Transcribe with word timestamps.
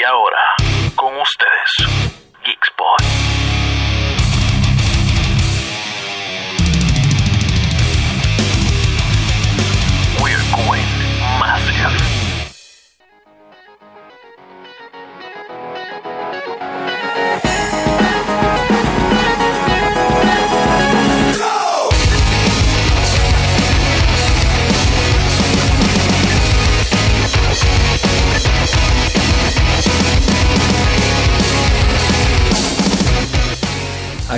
Y 0.00 0.02
ahora, 0.02 0.38
con 0.96 1.14
ustedes, 1.20 1.76
Geekspot. 2.42 3.19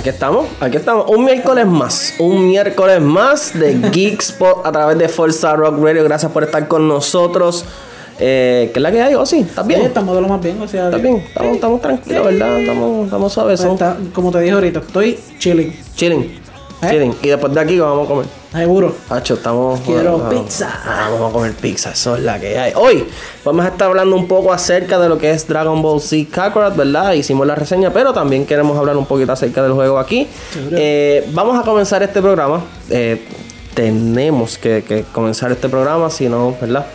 Aquí 0.03 0.09
estamos, 0.09 0.47
aquí 0.59 0.75
estamos. 0.75 1.05
Un 1.09 1.23
miércoles 1.23 1.65
más, 1.65 2.15
un 2.19 2.45
miércoles 2.47 2.99
más 2.99 3.57
de 3.57 3.89
Geekspot 3.89 4.65
a 4.65 4.69
través 4.73 4.97
de 4.97 5.07
Forza 5.07 5.55
Rock 5.55 5.81
Radio. 5.81 6.03
Gracias 6.03 6.29
por 6.29 6.43
estar 6.43 6.67
con 6.67 6.89
nosotros. 6.89 7.63
Eh, 8.19 8.69
¿Qué 8.73 8.79
es 8.79 8.83
la 8.83 8.91
que 8.91 9.01
hay, 9.01 9.15
Osi? 9.15 9.39
¿Estás 9.39 9.65
bien? 9.65 9.79
Sí, 9.79 9.85
estamos 9.85 10.13
de 10.13 10.21
lo 10.21 10.27
más 10.27 10.41
bien, 10.41 10.61
o 10.61 10.67
sea, 10.67 10.87
¿Estás 10.87 11.01
bien? 11.01 11.15
Estamos, 11.25 11.55
estamos 11.55 11.81
tranquilos, 11.81 12.25
¿verdad? 12.25 12.59
Estamos, 12.59 13.05
estamos 13.05 13.31
suaves. 13.31 13.61
Pues 13.61 13.71
está- 13.73 13.97
como 14.13 14.29
te 14.29 14.41
dije 14.41 14.51
ahorita, 14.51 14.79
estoy 14.79 15.17
chilling. 15.39 15.73
Chilling, 15.95 16.41
¿Eh? 16.83 16.89
chilling. 16.89 17.15
Y 17.21 17.27
después 17.29 17.53
de 17.53 17.59
aquí, 17.59 17.75
¿qué 17.75 17.81
vamos 17.81 18.05
a 18.05 18.09
comer? 18.09 18.25
Seguro. 18.51 18.95
Hacho, 19.09 19.33
estamos. 19.33 19.79
Quiero 19.81 20.21
ah, 20.25 20.29
pizza. 20.29 20.69
ah, 20.85 21.09
vamos 21.11 21.29
a 21.29 21.33
comer 21.33 21.53
pizza, 21.53 21.91
eso 21.91 22.15
es 22.15 22.23
la 22.23 22.39
que 22.39 22.57
hay. 22.57 22.73
Hoy 22.75 23.05
vamos 23.43 23.65
a 23.65 23.69
estar 23.69 23.87
hablando 23.87 24.15
un 24.15 24.27
poco 24.27 24.53
acerca 24.53 24.99
de 24.99 25.09
lo 25.09 25.17
que 25.17 25.31
es 25.31 25.47
Dragon 25.47 25.81
Ball 25.81 25.99
Z 25.99 26.29
Kakarot, 26.31 26.75
¿verdad? 26.75 27.13
Hicimos 27.13 27.47
la 27.47 27.55
reseña, 27.55 27.91
pero 27.91 28.13
también 28.13 28.45
queremos 28.45 28.77
hablar 28.77 28.95
un 28.97 29.05
poquito 29.05 29.31
acerca 29.31 29.63
del 29.63 29.73
juego 29.73 29.97
aquí. 29.97 30.27
Eh, 30.71 31.27
vamos 31.33 31.59
a 31.59 31.63
comenzar 31.63 32.03
este 32.03 32.21
programa. 32.21 32.61
Eh, 32.89 33.21
tenemos 33.73 34.57
que, 34.57 34.83
que 34.83 35.03
comenzar 35.11 35.51
este 35.51 35.67
programa, 35.67 36.09
si 36.09 36.29
no, 36.29 36.55
¿verdad? 36.61 36.85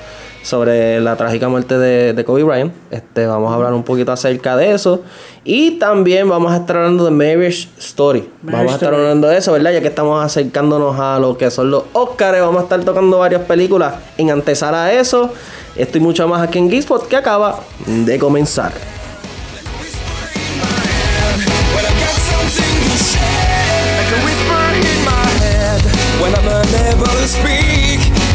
Sobre 0.48 0.98
la 0.98 1.14
trágica 1.14 1.46
muerte 1.50 1.76
de, 1.76 2.14
de 2.14 2.24
Kobe 2.24 2.42
Bryant. 2.42 2.72
Este, 2.90 3.26
vamos 3.26 3.52
a 3.52 3.54
hablar 3.56 3.74
un 3.74 3.82
poquito 3.82 4.12
acerca 4.12 4.56
de 4.56 4.72
eso. 4.72 5.02
Y 5.44 5.72
también 5.72 6.26
vamos 6.26 6.50
a 6.52 6.56
estar 6.56 6.78
hablando 6.78 7.04
de 7.04 7.10
Marriage 7.10 7.68
Story. 7.78 8.26
vamos 8.40 8.72
a 8.72 8.74
estar 8.76 8.88
Story. 8.88 8.96
hablando 8.96 9.28
de 9.28 9.36
eso, 9.36 9.52
¿verdad? 9.52 9.72
Ya 9.72 9.82
que 9.82 9.88
estamos 9.88 10.24
acercándonos 10.24 10.98
a 10.98 11.18
lo 11.18 11.36
que 11.36 11.50
son 11.50 11.70
los 11.70 11.82
Oscars, 11.92 12.40
vamos 12.40 12.60
a 12.60 12.62
estar 12.62 12.82
tocando 12.82 13.18
varias 13.18 13.42
películas 13.42 13.96
en 14.16 14.30
antesala 14.30 14.86
a 14.86 14.92
eso. 14.94 15.30
Estoy 15.76 16.00
mucho 16.00 16.26
más 16.26 16.40
aquí 16.40 16.58
en 16.58 16.70
Geekspot 16.70 17.08
que 17.08 17.16
acaba 17.16 17.60
de 17.86 18.18
comenzar. 18.18 18.72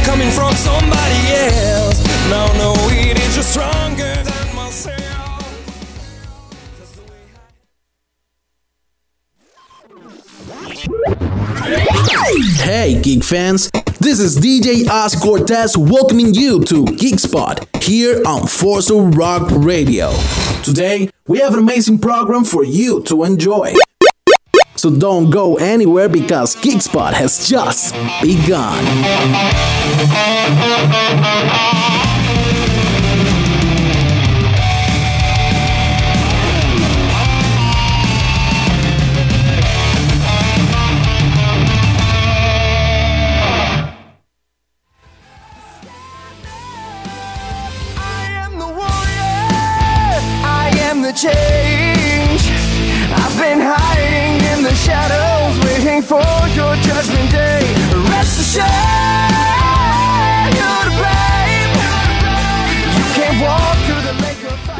Coming 0.06 0.30
from 0.30 0.53
somebody 0.53 1.34
else. 1.34 1.72
Now 2.33 2.47
no, 2.53 2.73
it 2.89 3.19
is 3.19 3.35
just 3.35 3.51
stronger 3.51 4.15
than 4.15 4.55
myself. 4.55 4.97
Hey, 12.63 12.99
geek 13.03 13.23
fans! 13.23 13.69
This 13.99 14.19
is 14.19 14.39
DJ 14.39 14.89
Oz 14.89 15.13
Cortez 15.13 15.77
welcoming 15.77 16.33
you 16.33 16.63
to 16.63 16.85
GeekSpot 16.85 17.83
here 17.83 18.23
on 18.25 18.47
Forza 18.47 18.95
Rock 18.95 19.51
Radio. 19.51 20.11
Today, 20.63 21.11
we 21.27 21.37
have 21.37 21.53
an 21.53 21.59
amazing 21.59 21.99
program 21.99 22.45
for 22.45 22.63
you 22.63 23.03
to 23.03 23.25
enjoy. 23.25 23.75
So 24.75 24.89
don't 24.89 25.29
go 25.29 25.57
anywhere 25.57 26.09
because 26.09 26.55
GeekSpot 26.55 27.13
has 27.13 27.47
just 27.47 27.93
begun. 28.23 28.83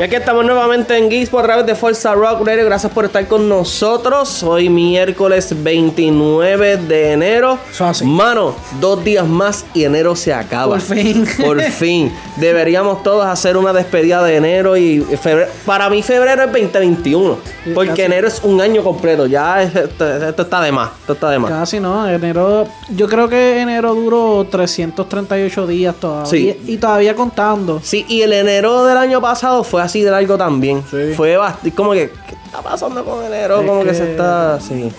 Y 0.04 0.06
aquí 0.06 0.18
estamos 0.18 0.44
nuevamente 0.44 0.98
en 0.98 1.10
Geeks 1.10 1.30
por 1.30 1.46
través 1.46 1.66
de 1.66 1.76
Forza 1.76 2.14
Rock 2.14 2.46
Radio. 2.46 2.66
Gracias 2.66 2.92
por 2.92 3.06
estar 3.06 3.26
con 3.26 3.48
nosotros. 3.48 4.44
Hoy 4.44 4.68
miércoles 4.68 5.56
29 5.64 6.76
de 6.76 7.14
enero. 7.14 7.58
Mano, 8.04 8.54
dos 8.82 9.02
días 9.02 9.26
más 9.26 9.64
y 9.74 9.86
enero 9.86 10.14
se 10.18 10.34
acaba. 10.34 10.74
Por 10.74 10.82
fin. 10.82 11.26
Por 11.42 11.62
fin. 11.80 12.12
Deberíamos 12.36 13.02
todos 13.02 13.26
hacer 13.26 13.56
una 13.56 13.72
despedida 13.72 14.22
de 14.24 14.36
enero 14.36 14.76
y 14.76 15.00
febrero. 15.22 15.50
Para 15.66 15.90
mí 15.90 16.04
febrero 16.04 16.44
es 16.44 16.52
2021. 16.52 17.38
Porque 17.74 17.92
casi. 17.92 18.02
enero 18.02 18.28
es 18.28 18.42
un 18.44 18.60
año 18.60 18.84
completo. 18.84 19.26
Ya 19.26 19.62
es- 19.64 19.74
esto, 19.74 20.06
esto 20.28 20.42
está 20.42 20.60
de 20.62 20.74
más. 20.74 20.90
Esto 21.00 21.14
está 21.14 21.30
de 21.30 21.40
más. 21.40 21.50
Casi 21.50 21.80
no, 21.80 22.10
enero. 22.10 22.68
Yo 22.90 23.08
creo 23.08 23.30
que 23.30 23.62
enero 23.62 23.96
duró 23.96 24.46
338 24.52 25.66
días 25.66 25.96
todavía. 25.96 26.30
Sí. 26.30 26.60
Y 26.68 26.76
todavía 26.76 27.16
contando. 27.16 27.80
Sí, 27.82 28.06
y 28.10 28.22
el 28.24 28.34
enero 28.34 28.84
del 28.84 28.98
año 28.98 29.22
pasado 29.22 29.64
fue 29.64 29.82
así 29.82 29.93
de 30.02 30.12
largo 30.12 30.38
también. 30.38 30.84
Sí. 30.90 31.14
Fue 31.16 31.38
bastante. 31.38 31.72
Como 31.76 31.92
que, 31.92 32.10
¿qué 32.28 32.36
está 32.46 32.62
pasando 32.62 33.04
con 33.06 33.24
enero? 33.24 33.62
Es 33.62 33.68
como 33.68 33.82
que... 33.84 33.90
que- 33.90 33.96
se 33.96 34.12
está. 34.12 34.60
Sí. 34.60 34.92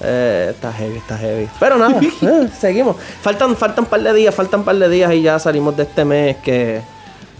Eh, 0.00 0.48
está 0.50 0.72
heavy, 0.72 0.98
está 0.98 1.16
heavy. 1.16 1.48
Pero 1.60 1.76
nada, 1.78 1.98
eh, 2.22 2.48
seguimos. 2.58 2.96
Faltan, 3.22 3.56
faltan 3.56 3.84
un 3.84 3.90
par 3.90 4.02
de 4.02 4.12
días, 4.12 4.34
faltan 4.34 4.60
un 4.60 4.66
par 4.66 4.76
de 4.76 4.88
días 4.88 5.12
y 5.14 5.22
ya 5.22 5.38
salimos 5.38 5.76
de 5.76 5.84
este 5.84 6.04
mes 6.04 6.36
que 6.38 6.82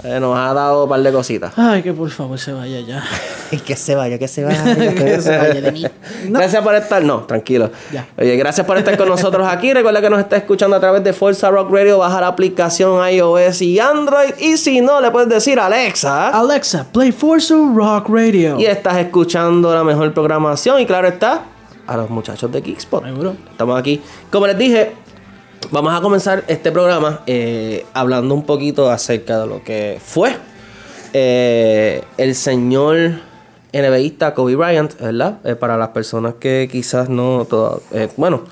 eh, 0.05 0.21
nos 0.21 0.37
ha 0.37 0.53
dado 0.53 0.85
un 0.85 0.89
par 0.91 1.03
de 1.03 1.11
cositas. 1.11 1.53
Ay, 1.57 1.83
que 1.83 1.95
por 1.95 2.11
favor 2.11 2.39
se 2.39 2.53
vaya 2.53 2.79
ya. 2.81 3.03
que 3.67 3.75
se 3.75 3.95
vaya, 3.95 4.19
que 4.19 4.29
se 4.29 4.45
vaya. 4.45 4.63
que 4.77 5.21
se 5.21 5.37
vaya 5.37 5.61
de 5.63 5.73
mí. 5.73 5.83
No. 6.29 6.39
Gracias 6.39 6.63
por 6.63 6.75
estar, 6.75 7.03
no, 7.03 7.21
tranquilo. 7.25 7.71
Ya. 7.91 8.07
Oye, 8.19 8.37
gracias 8.37 8.67
por 8.67 8.77
estar 8.77 8.99
con 8.99 9.09
nosotros 9.09 9.49
aquí. 9.49 9.73
Recuerda 9.73 10.03
que 10.03 10.11
nos 10.11 10.21
está 10.21 10.37
escuchando 10.37 10.77
a 10.77 10.81
través 10.81 11.03
de 11.03 11.15
Forza 11.15 11.51
Rock 11.51 11.73
Radio. 11.73 11.99
Baja 11.99 12.21
la 12.21 12.27
aplicación 12.27 13.03
iOS 13.09 13.63
y 13.63 13.81
Android. 13.81 14.35
Y 14.39 14.59
si 14.59 14.83
no, 14.83 15.01
le 15.01 15.11
puedes 15.11 15.31
decir 15.31 15.59
Alexa. 15.59 16.29
Alexa, 16.29 16.87
play 16.93 17.11
Forza 17.11 17.55
Rock 17.55 18.11
Radio. 18.11 18.61
Y 18.61 18.67
estás 18.67 18.99
escuchando 18.99 19.75
la 19.75 19.85
mejor 19.85 20.13
programación. 20.13 20.81
Y 20.81 20.87
claro 20.87 21.09
está, 21.09 21.45
a 21.87 21.97
los 21.97 22.11
muchachos 22.11 22.53
de 22.53 22.61
Geekspot. 22.61 23.05
Seguro. 23.05 23.37
Estamos 23.51 23.79
aquí. 23.79 24.03
Como 24.31 24.47
les 24.47 24.59
dije, 24.59 24.93
vamos 25.71 25.93
a 25.95 26.01
comenzar 26.01 26.45
este 26.49 26.71
programa 26.73 27.21
eh, 27.27 27.85
hablando 27.95 28.35
un 28.35 28.45
poquito 28.45 28.91
acerca 28.91 29.41
de 29.41 29.47
lo 29.47 29.63
que 29.63 29.99
fue 30.05 30.37
eh, 31.13 32.03
el 32.17 32.35
señor 32.35 33.13
NBAista 33.73 34.35
Kobe 34.35 34.57
Bryant, 34.57 34.99
¿verdad? 35.01 35.39
Eh, 35.45 35.55
para 35.57 35.77
las 35.77 35.89
personas 35.89 36.35
que 36.39 36.69
quizás 36.71 37.09
no. 37.09 37.45
todo- 37.49 37.83
eh, 37.93 38.09
bueno, 38.17 38.43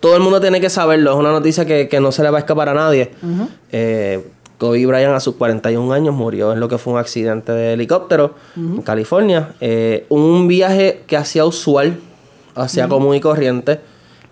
todo 0.00 0.14
el 0.16 0.22
mundo 0.22 0.40
tiene 0.40 0.60
que 0.60 0.68
saberlo. 0.70 1.12
Es 1.12 1.16
una 1.16 1.32
noticia 1.32 1.64
que, 1.64 1.88
que 1.88 2.00
no 2.00 2.12
se 2.12 2.22
le 2.22 2.30
va 2.30 2.38
a 2.38 2.40
escapar 2.40 2.68
a 2.68 2.74
nadie. 2.74 3.10
Kobe 4.58 4.86
Bryant 4.86 5.14
a 5.14 5.20
sus 5.20 5.34
41 5.36 5.92
años 5.92 6.14
murió 6.14 6.52
en 6.52 6.60
lo 6.60 6.68
que 6.68 6.78
fue 6.78 6.94
un 6.94 6.98
accidente 6.98 7.52
de 7.52 7.74
helicóptero 7.74 8.34
en 8.56 8.80
California. 8.82 9.50
Un 10.08 10.48
viaje 10.48 11.02
que 11.06 11.16
hacía 11.16 11.44
usual, 11.44 11.98
hacía 12.54 12.88
común 12.88 13.14
y 13.16 13.20
corriente. 13.20 13.80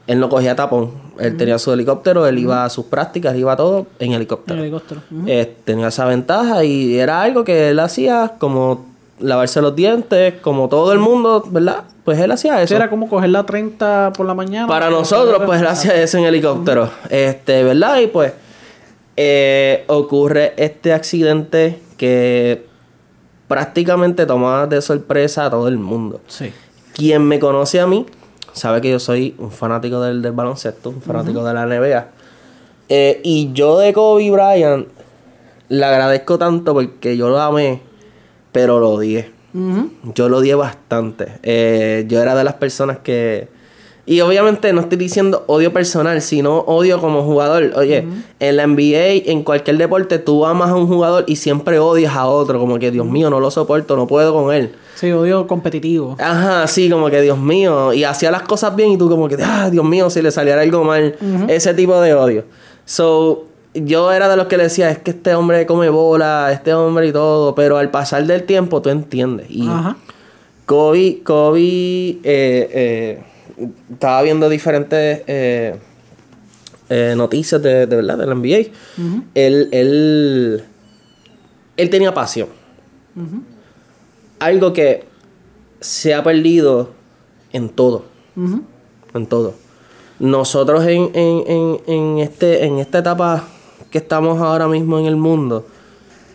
Él 0.06 0.20
no 0.20 0.28
cogía 0.28 0.54
tapón. 0.54 0.92
Él 1.18 1.36
tenía 1.36 1.58
su 1.58 1.72
helicóptero, 1.72 2.26
él 2.26 2.38
iba 2.38 2.64
a 2.64 2.70
sus 2.70 2.86
prácticas, 2.86 3.36
iba 3.36 3.52
a 3.52 3.56
todo 3.56 3.86
en 3.98 4.12
helicóptero. 4.12 4.58
En 4.58 4.64
helicóptero. 4.64 5.00
Eh, 5.26 5.56
tenía 5.64 5.88
esa 5.88 6.04
ventaja 6.04 6.64
y 6.64 6.98
era 6.98 7.22
algo 7.22 7.44
que 7.44 7.70
él 7.70 7.80
hacía 7.80 8.32
como 8.38 8.84
lavarse 9.20 9.62
los 9.62 9.74
dientes, 9.76 10.34
como 10.40 10.68
todo 10.68 10.92
el 10.92 10.98
mundo, 10.98 11.44
¿verdad? 11.48 11.84
Pues 12.04 12.18
él 12.18 12.30
hacía 12.32 12.60
eso. 12.60 12.74
Era 12.74 12.90
como 12.90 13.08
coger 13.08 13.30
la 13.30 13.46
30 13.46 14.12
por 14.16 14.26
la 14.26 14.34
mañana. 14.34 14.66
Para 14.66 14.90
nosotros, 14.90 15.42
pues 15.46 15.60
él 15.60 15.66
hacía 15.66 15.94
eso 15.94 16.18
en 16.18 16.24
helicóptero. 16.24 16.90
Este, 17.08 17.62
¿verdad? 17.62 18.00
Y 18.00 18.08
pues 18.08 18.32
eh, 19.16 19.84
ocurre 19.86 20.52
este 20.56 20.92
accidente 20.92 21.80
que 21.96 22.66
prácticamente 23.48 24.26
tomaba 24.26 24.66
de 24.66 24.82
sorpresa 24.82 25.46
a 25.46 25.50
todo 25.50 25.68
el 25.68 25.78
mundo. 25.78 26.20
Sí. 26.26 26.52
Quien 26.92 27.22
me 27.22 27.38
conoce 27.38 27.80
a 27.80 27.86
mí 27.86 28.04
sabe 28.54 28.80
que 28.80 28.90
yo 28.90 28.98
soy 28.98 29.34
un 29.38 29.50
fanático 29.50 30.00
del, 30.00 30.22
del 30.22 30.32
baloncesto, 30.32 30.88
un 30.88 31.02
fanático 31.02 31.44
de 31.44 31.52
la 31.52 31.66
NBA. 31.66 32.06
Eh, 32.88 33.20
y 33.22 33.52
yo 33.52 33.78
de 33.78 33.92
Kobe 33.92 34.30
Bryant 34.30 34.88
le 35.68 35.84
agradezco 35.84 36.38
tanto 36.38 36.72
porque 36.72 37.16
yo 37.16 37.28
lo 37.28 37.38
amé 37.40 37.80
pero 38.54 38.78
lo 38.78 38.90
odié. 38.90 39.32
Yo 40.14 40.28
lo 40.28 40.38
odié 40.38 40.54
bastante. 40.54 41.40
Eh, 41.42 42.04
yo 42.06 42.22
era 42.22 42.36
de 42.36 42.44
las 42.44 42.54
personas 42.54 42.98
que... 42.98 43.48
Y 44.06 44.20
obviamente 44.20 44.72
no 44.72 44.80
estoy 44.80 44.96
diciendo 44.96 45.42
odio 45.48 45.72
personal, 45.72 46.22
sino 46.22 46.58
odio 46.60 47.00
como 47.00 47.24
jugador. 47.24 47.72
Oye, 47.74 48.06
en 48.38 48.56
la 48.56 48.66
NBA, 48.68 49.28
en 49.32 49.42
cualquier 49.42 49.76
deporte, 49.76 50.20
tú 50.20 50.46
amas 50.46 50.70
a 50.70 50.76
un 50.76 50.86
jugador 50.86 51.24
y 51.26 51.34
siempre 51.34 51.80
odias 51.80 52.14
a 52.14 52.26
otro. 52.26 52.60
Como 52.60 52.78
que, 52.78 52.92
Dios 52.92 53.06
mío, 53.06 53.28
no 53.28 53.40
lo 53.40 53.50
soporto, 53.50 53.96
no 53.96 54.06
puedo 54.06 54.32
con 54.32 54.54
él. 54.54 54.72
Sí, 54.94 55.10
odio 55.12 55.46
competitivo. 55.46 56.16
Ajá, 56.20 56.66
sí, 56.66 56.88
como 56.88 57.10
que 57.10 57.20
Dios 57.20 57.38
mío. 57.38 57.92
Y 57.92 58.04
hacía 58.04 58.30
las 58.30 58.42
cosas 58.42 58.74
bien 58.76 58.90
y 58.92 58.98
tú 58.98 59.08
como 59.08 59.28
que, 59.28 59.36
ah, 59.42 59.70
Dios 59.70 59.84
mío, 59.84 60.08
si 60.10 60.22
le 60.22 60.30
saliera 60.30 60.62
algo 60.62 60.84
mal. 60.84 61.16
Ese 61.48 61.74
tipo 61.74 62.00
de 62.00 62.14
odio. 62.14 62.44
So, 62.84 63.46
yo 63.74 64.12
era 64.12 64.28
de 64.28 64.36
los 64.36 64.46
que 64.46 64.56
le 64.56 64.64
decía, 64.64 64.90
es 64.90 64.98
que 64.98 65.10
este 65.10 65.34
hombre 65.34 65.66
come 65.66 65.88
bola, 65.88 66.50
este 66.52 66.72
hombre 66.74 67.08
y 67.08 67.12
todo. 67.12 67.54
Pero 67.54 67.76
al 67.76 67.90
pasar 67.90 68.24
del 68.26 68.44
tiempo 68.44 68.80
tú 68.82 68.90
entiendes. 68.90 69.46
Y 69.50 69.66
Ajá. 69.68 69.96
Kobe, 70.66 71.20
Kobe 71.22 71.60
eh, 71.60 72.20
eh, 72.24 73.22
estaba 73.92 74.22
viendo 74.22 74.48
diferentes 74.48 75.22
eh, 75.26 75.78
eh, 76.88 77.14
noticias 77.16 77.62
de, 77.62 77.86
de 77.86 77.96
verdad 77.96 78.18
de 78.18 78.26
la 78.26 78.34
NBA. 78.34 78.70
él, 79.34 79.68
él, 79.72 80.64
él 81.76 81.90
tenía 81.90 82.14
pasión. 82.14 82.48
Algo 84.44 84.74
que 84.74 85.06
se 85.80 86.12
ha 86.12 86.22
perdido 86.22 86.90
en 87.54 87.70
todo. 87.70 88.04
En 89.14 89.26
todo. 89.26 89.54
Nosotros 90.18 90.84
en, 90.84 91.10
en, 91.14 91.44
en, 91.46 91.80
en 91.86 92.18
este, 92.18 92.66
en 92.66 92.78
esta 92.78 92.98
etapa 92.98 93.44
que 93.90 93.96
estamos 93.96 94.42
ahora 94.42 94.68
mismo 94.68 94.98
en 94.98 95.06
el 95.06 95.16
mundo, 95.16 95.64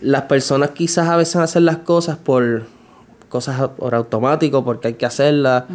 las 0.01 0.23
personas 0.23 0.71
quizás 0.71 1.07
a 1.07 1.17
veces 1.17 1.35
hacen 1.35 1.65
las 1.65 1.77
cosas 1.77 2.17
por 2.17 2.63
cosas 3.29 3.69
por 3.77 3.93
automático, 3.93 4.65
porque 4.65 4.87
hay 4.87 4.93
que 4.95 5.05
hacerlas, 5.05 5.65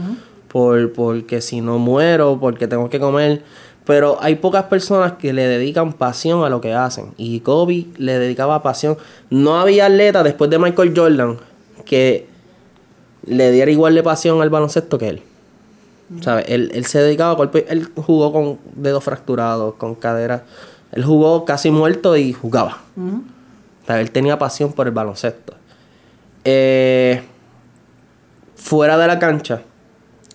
por, 0.49 0.93
porque 0.93 1.41
si 1.41 1.61
no 1.61 1.79
muero, 1.79 2.39
porque 2.41 2.67
tengo 2.67 2.91
que 2.91 2.99
comer. 2.99 3.45
Pero 3.87 4.19
hay 4.21 4.35
pocas 4.35 4.65
personas 4.65 5.13
que 5.13 5.33
le 5.33 5.47
dedican 5.47 5.93
pasión 5.93 6.43
a 6.43 6.49
lo 6.49 6.61
que 6.61 6.73
hacen. 6.73 7.15
Y 7.17 7.39
Kobe 7.41 7.87
le 7.97 8.19
dedicaba 8.19 8.61
pasión. 8.61 8.97
No 9.31 9.61
había 9.61 9.87
atleta 9.87 10.25
después 10.25 10.51
de 10.51 10.59
Michael 10.59 10.95
Jordan 10.97 11.39
que 11.85 12.27
le 13.27 13.51
diera 13.51 13.71
igual 13.71 13.95
de 13.95 14.03
pasión 14.03 14.43
al 14.43 14.51
baloncesto 14.51 14.99
que 14.99 15.09
él. 15.09 15.23
¿Sabes? 16.21 16.45
Él, 16.49 16.71
él 16.75 16.85
se 16.85 16.99
dedicaba 16.99 17.33
a 17.33 17.37
cuerpo. 17.37 17.59
Él 17.67 17.89
jugó 17.97 18.33
con 18.33 18.59
dedos 18.77 19.03
fracturados, 19.03 19.75
con 19.75 19.95
cadera. 19.95 20.45
Él 20.93 21.05
jugó 21.05 21.45
casi 21.45 21.71
muerto 21.71 22.17
y 22.17 22.33
jugaba. 22.33 22.79
O 22.97 23.87
sea, 23.87 24.01
él 24.01 24.11
tenía 24.11 24.39
pasión 24.39 24.73
por 24.73 24.87
el 24.87 24.93
baloncesto. 24.93 25.55
Eh, 26.45 27.23
fuera 28.55 28.97
de 28.97 29.07
la 29.07 29.19
cancha, 29.19 29.63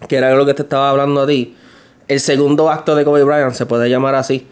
que 0.08 0.18
era 0.18 0.34
lo 0.36 0.46
que 0.46 0.54
te 0.54 0.64
estaba 0.64 0.90
hablando 0.90 1.22
a 1.22 1.28
ti, 1.28 1.56
el 2.08 2.20
segundo 2.20 2.70
acto 2.70 2.96
de 2.96 3.06
Kobe 3.06 3.24
Bryant, 3.24 3.54
se 3.54 3.66
puede 3.66 3.90
llamar 3.90 4.16
así, 4.16 4.48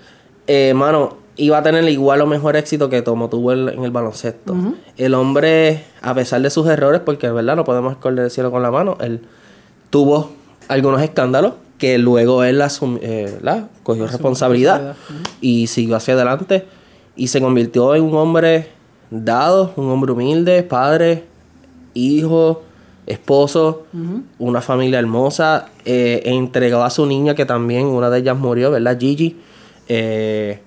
eh, 0.46 0.74
mano, 0.76 1.18
iba 1.38 1.58
a 1.60 1.64
tener 1.64 1.88
igual 1.90 2.22
o 2.22 2.26
mejor 2.28 2.56
éxito 2.56 2.90
que 2.90 3.04
como 3.04 3.30
tuvo 3.30 3.52
él 3.52 3.70
en 3.70 3.84
el 3.84 3.92
baloncesto. 3.92 4.56
El 4.98 5.14
hombre, 5.14 5.84
a 6.02 6.14
pesar 6.14 6.42
de 6.42 6.50
sus 6.50 6.68
errores, 6.68 7.02
porque 7.06 7.30
verdad 7.30 7.56
no 7.56 7.64
podemos 7.64 7.94
esconder 7.94 8.26
el 8.26 8.32
cielo 8.32 8.52
con 8.52 8.64
la 8.64 8.72
mano, 8.72 8.98
él 9.02 9.22
tuvo 9.90 10.32
algunos 10.68 11.02
escándalos 11.02 11.54
que 11.78 11.98
luego 12.00 12.44
él 12.44 12.60
asum- 12.62 12.98
eh, 13.02 13.38
¿la? 13.42 13.68
cogió 13.84 14.08
responsabilidad 14.08 14.96
y 15.42 15.68
siguió 15.68 15.96
hacia 15.96 16.16
adelante 16.16 16.66
y 17.16 17.28
se 17.28 17.40
convirtió 17.40 17.94
en 17.96 18.04
un 18.04 18.16
hombre 18.16 18.70
dado, 19.12 19.74
un 19.76 19.90
hombre 19.92 20.12
humilde, 20.12 20.64
padre, 20.64 21.24
hijo, 21.94 22.64
esposo, 23.06 23.84
una 24.40 24.62
familia 24.62 25.00
hermosa, 25.00 25.68
eh, 25.86 26.24
entregó 26.26 26.84
a 26.84 26.90
su 26.90 27.06
niña 27.06 27.36
que 27.36 27.46
también 27.46 27.86
una 27.86 28.10
de 28.10 28.20
ellas 28.20 28.38
murió, 28.38 28.72
¿verdad? 28.72 28.98
Gigi. 29.00 29.38
Eh, 29.88 30.60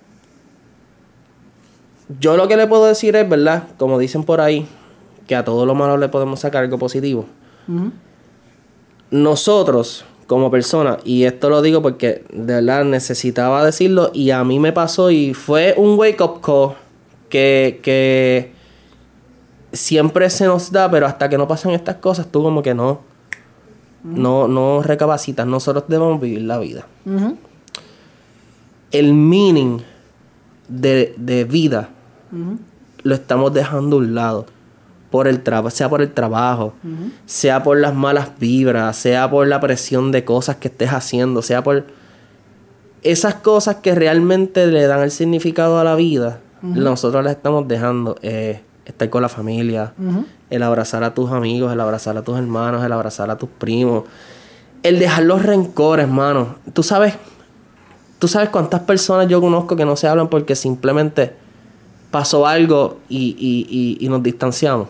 yo 2.18 2.36
lo 2.36 2.48
que 2.48 2.56
le 2.56 2.66
puedo 2.66 2.86
decir 2.86 3.14
es, 3.14 3.28
¿verdad? 3.28 3.64
Como 3.76 3.98
dicen 3.98 4.24
por 4.24 4.40
ahí, 4.40 4.66
que 5.28 5.36
a 5.36 5.44
todo 5.44 5.64
lo 5.64 5.74
malo 5.74 5.96
le 5.96 6.08
podemos 6.08 6.40
sacar 6.40 6.64
algo 6.64 6.78
positivo. 6.78 7.26
Nosotros, 9.12 10.04
como 10.26 10.50
personas, 10.50 10.98
y 11.04 11.22
esto 11.24 11.48
lo 11.50 11.62
digo 11.62 11.82
porque 11.82 12.24
de 12.32 12.54
verdad 12.54 12.84
necesitaba 12.84 13.64
decirlo, 13.64 14.10
y 14.12 14.30
a 14.30 14.42
mí 14.42 14.58
me 14.58 14.72
pasó 14.72 15.10
y 15.10 15.34
fue 15.34 15.74
un 15.76 15.96
wake 15.96 16.20
up 16.20 16.40
call 16.40 16.74
que, 17.28 17.78
que 17.82 18.52
siempre 19.72 20.28
se 20.30 20.46
nos 20.46 20.72
da, 20.72 20.90
pero 20.90 21.06
hasta 21.06 21.28
que 21.28 21.38
no 21.38 21.46
pasan 21.46 21.72
estas 21.72 21.96
cosas, 21.96 22.26
tú 22.32 22.42
como 22.42 22.60
que 22.62 22.74
no, 22.74 23.02
no, 24.02 24.48
no 24.48 24.82
recapacitas. 24.82 25.46
Nosotros 25.46 25.84
debemos 25.86 26.20
vivir 26.20 26.42
la 26.42 26.58
vida. 26.58 26.86
El 28.90 29.14
meaning 29.14 29.78
de, 30.68 31.14
de 31.16 31.44
vida 31.44 31.90
lo 33.02 33.14
estamos 33.14 33.52
dejando 33.52 33.96
a 33.96 33.98
un 34.00 34.14
lado. 34.14 34.46
Por 35.10 35.26
el 35.26 35.42
trabajo, 35.42 35.70
sea 35.70 35.88
por 35.88 36.02
el 36.02 36.12
trabajo, 36.12 36.72
sea 37.26 37.62
por 37.64 37.78
las 37.78 37.94
malas 37.94 38.30
vibras, 38.38 38.96
sea 38.96 39.28
por 39.28 39.46
la 39.48 39.58
presión 39.58 40.12
de 40.12 40.24
cosas 40.24 40.56
que 40.56 40.68
estés 40.68 40.90
haciendo, 40.92 41.42
sea 41.42 41.64
por 41.64 41.84
esas 43.02 43.34
cosas 43.34 43.76
que 43.76 43.94
realmente 43.94 44.66
le 44.66 44.86
dan 44.86 45.00
el 45.02 45.10
significado 45.10 45.80
a 45.80 45.84
la 45.84 45.96
vida, 45.96 46.40
nosotros 46.62 47.24
las 47.24 47.34
estamos 47.36 47.66
dejando. 47.66 48.16
eh, 48.22 48.60
estar 48.84 49.08
con 49.10 49.22
la 49.22 49.28
familia, 49.28 49.92
el 50.50 50.62
abrazar 50.62 51.04
a 51.04 51.14
tus 51.14 51.30
amigos, 51.30 51.72
el 51.72 51.80
abrazar 51.80 52.16
a 52.16 52.22
tus 52.22 52.36
hermanos, 52.36 52.84
el 52.84 52.92
abrazar 52.92 53.30
a 53.30 53.36
tus 53.38 53.48
primos, 53.48 54.04
el 54.82 54.98
dejar 54.98 55.24
los 55.24 55.42
rencores, 55.42 56.04
hermano. 56.04 56.56
Tú 56.72 56.82
sabes, 56.82 57.14
tú 58.18 58.26
sabes 58.28 58.48
cuántas 58.48 58.80
personas 58.80 59.28
yo 59.28 59.40
conozco 59.40 59.76
que 59.76 59.84
no 59.84 59.96
se 59.96 60.08
hablan 60.08 60.28
porque 60.28 60.54
simplemente 60.56 61.34
pasó 62.10 62.46
algo 62.46 62.98
y, 63.08 63.36
y- 63.38 63.66
y- 64.00 64.04
y 64.04 64.08
nos 64.08 64.22
distanciamos. 64.22 64.88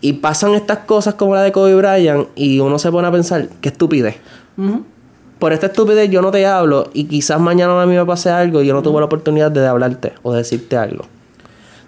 Y 0.00 0.12
pasan 0.14 0.54
estas 0.54 0.78
cosas 0.80 1.14
como 1.14 1.34
la 1.34 1.42
de 1.42 1.50
Kobe 1.52 1.74
Bryant 1.74 2.28
y 2.36 2.60
uno 2.60 2.78
se 2.78 2.90
pone 2.90 3.08
a 3.08 3.12
pensar, 3.12 3.48
qué 3.60 3.70
estupidez. 3.70 4.16
Por 5.38 5.52
esta 5.52 5.66
estupidez 5.66 6.10
yo 6.10 6.20
no 6.22 6.30
te 6.30 6.46
hablo 6.46 6.90
y 6.92 7.04
quizás 7.04 7.40
mañana 7.40 7.80
a 7.82 7.86
mí 7.86 7.94
me 7.96 8.04
pase 8.04 8.30
algo 8.30 8.62
y 8.62 8.66
yo 8.66 8.74
no 8.74 8.82
tuve 8.82 8.98
la 9.00 9.06
oportunidad 9.06 9.50
de 9.50 9.66
hablarte 9.66 10.12
o 10.22 10.32
de 10.32 10.38
decirte 10.38 10.76
algo. 10.76 11.04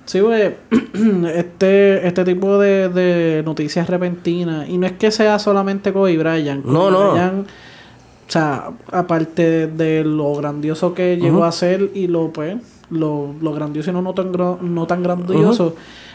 Sí, 0.07 0.21
pues, 0.21 0.53
este, 1.35 2.07
este 2.07 2.25
tipo 2.25 2.59
de, 2.59 2.89
de 2.89 3.43
noticias 3.45 3.89
repentinas, 3.91 4.69
y 4.69 4.79
no 4.79 4.87
es 4.87 4.93
que 4.93 5.11
sea 5.11 5.39
solamente 5.41 5.93
Kobe 5.93 6.17
Bryant. 6.17 6.63
Kobe 6.65 6.75
No, 6.75 6.91
no. 6.91 7.11
Bryant, 7.13 7.47
o 8.29 8.31
sea, 8.31 8.71
aparte 8.93 9.67
de 9.67 10.05
lo 10.05 10.35
grandioso 10.37 10.95
que 10.95 11.17
llegó 11.17 11.45
a 11.45 11.51
ser 11.53 11.91
y 11.95 12.07
lo, 12.07 12.33
pues, 12.33 12.57
lo, 12.91 13.35
lo 13.41 13.53
grandioso 13.53 13.91
y 13.91 13.93
no, 13.93 14.03
no 14.03 14.15
tan, 14.15 14.31
no 14.33 14.87
tan 14.87 15.03
grandioso, 15.03 15.75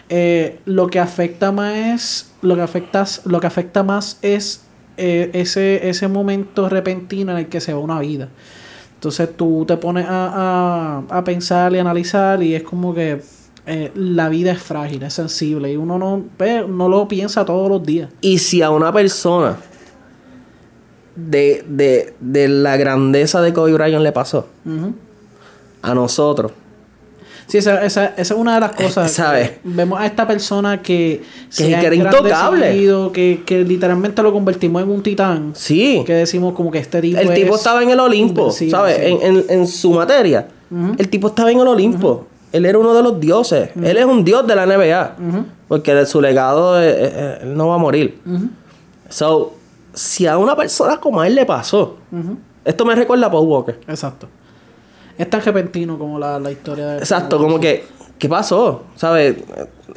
eh, 0.09 0.59
lo 0.65 0.87
que 0.87 0.99
afecta 0.99 1.51
más 1.51 1.73
es, 1.75 2.31
lo 2.41 2.55
que 2.55 2.61
afecta, 2.61 3.05
lo 3.25 3.39
que 3.39 3.47
afecta 3.47 3.83
más 3.83 4.17
es 4.21 4.63
eh, 4.97 5.29
ese, 5.33 5.89
ese 5.89 6.07
momento 6.07 6.69
repentino 6.69 7.31
en 7.31 7.37
el 7.39 7.47
que 7.47 7.59
se 7.61 7.73
va 7.73 7.79
una 7.79 7.99
vida. 7.99 8.29
Entonces 8.95 9.35
tú 9.35 9.65
te 9.67 9.77
pones 9.77 10.05
a, 10.07 11.01
a, 11.09 11.17
a 11.17 11.23
pensar 11.23 11.73
y 11.73 11.79
analizar 11.79 12.43
y 12.43 12.53
es 12.55 12.61
como 12.63 12.93
que 12.93 13.21
eh, 13.65 13.91
la 13.95 14.29
vida 14.29 14.51
es 14.51 14.61
frágil, 14.61 15.01
es 15.03 15.13
sensible 15.13 15.71
y 15.71 15.75
uno 15.77 15.97
no, 15.97 16.23
ve- 16.37 16.65
no 16.67 16.87
lo 16.89 17.07
piensa 17.07 17.43
todos 17.45 17.67
los 17.69 17.83
días. 17.83 18.09
Y 18.21 18.37
si 18.37 18.61
a 18.61 18.69
una 18.69 18.91
persona 18.93 19.57
de, 21.15 21.63
de, 21.67 22.13
de 22.19 22.47
la 22.47 22.77
grandeza 22.77 23.41
de 23.41 23.53
Kobe 23.53 23.73
Bryant 23.73 24.03
le 24.03 24.11
pasó, 24.11 24.47
a 25.81 25.93
nosotros, 25.95 26.51
Sí, 27.51 27.57
esa, 27.57 27.83
esa, 27.83 28.05
esa 28.17 28.33
es 28.33 28.39
una 28.39 28.53
de 28.55 28.61
las 28.61 28.71
cosas. 28.71 29.11
¿Sabes? 29.11 29.51
Vemos 29.63 29.99
a 29.99 30.05
esta 30.05 30.25
persona 30.25 30.81
que, 30.81 31.21
Que- 31.55 31.63
que 31.65 31.85
era 31.87 31.95
intocable. 31.95 33.11
Que, 33.11 33.43
que 33.45 33.63
literalmente 33.65 34.23
lo 34.23 34.31
convertimos 34.31 34.81
en 34.81 34.89
un 34.89 35.03
titán. 35.03 35.51
sí. 35.55 36.01
Que 36.05 36.13
decimos 36.13 36.53
como 36.53 36.71
que 36.71 36.77
este 36.79 37.01
tipo 37.01 37.19
El 37.19 37.33
tipo 37.33 37.53
es 37.55 37.59
estaba 37.59 37.83
en 37.83 37.89
el 37.89 37.99
Olimpo, 37.99 38.51
¿sabes? 38.51 38.97
En, 38.99 39.21
en- 39.21 39.45
en 39.49 39.67
su 39.67 39.91
materia. 39.91 40.47
El 40.97 41.09
tipo 41.09 41.27
estaba 41.27 41.51
en 41.51 41.59
el 41.59 41.67
Olimpo. 41.67 42.27
Él 42.53 42.65
era 42.65 42.77
uno 42.79 42.93
de 42.93 43.03
los 43.03 43.19
dioses. 43.19 43.69
Él 43.75 43.97
es 43.97 44.05
un 44.05 44.23
dios 44.23 44.47
de 44.47 44.55
la 44.55 44.65
NBA. 44.65 45.15
Porque 45.67 45.93
de 45.93 46.05
su 46.05 46.19
legado, 46.21 46.81
eh, 46.81 46.89
eh, 46.97 47.37
él 47.43 47.55
no 47.57 47.67
va 47.67 47.75
a 47.75 47.77
morir. 47.77 48.19
So, 49.09 49.53
si 49.93 50.25
a 50.27 50.37
una 50.37 50.55
persona 50.55 50.97
como 50.99 51.19
a 51.21 51.27
él 51.27 51.35
le 51.35 51.45
pasó, 51.45 51.97
esto 52.63 52.85
me 52.85 52.95
recuerda 52.95 53.27
a 53.27 53.31
Paul 53.31 53.47
Walker. 53.47 53.79
Exacto. 53.87 54.27
Es 55.17 55.29
tan 55.29 55.41
repentino 55.41 55.97
como 55.97 56.17
la, 56.19 56.39
la 56.39 56.51
historia 56.51 56.87
de... 56.87 56.97
Exacto, 56.99 57.37
como 57.37 57.59
que, 57.59 57.85
¿qué 58.17 58.27
pasó? 58.29 58.83
¿Sabes? 58.95 59.35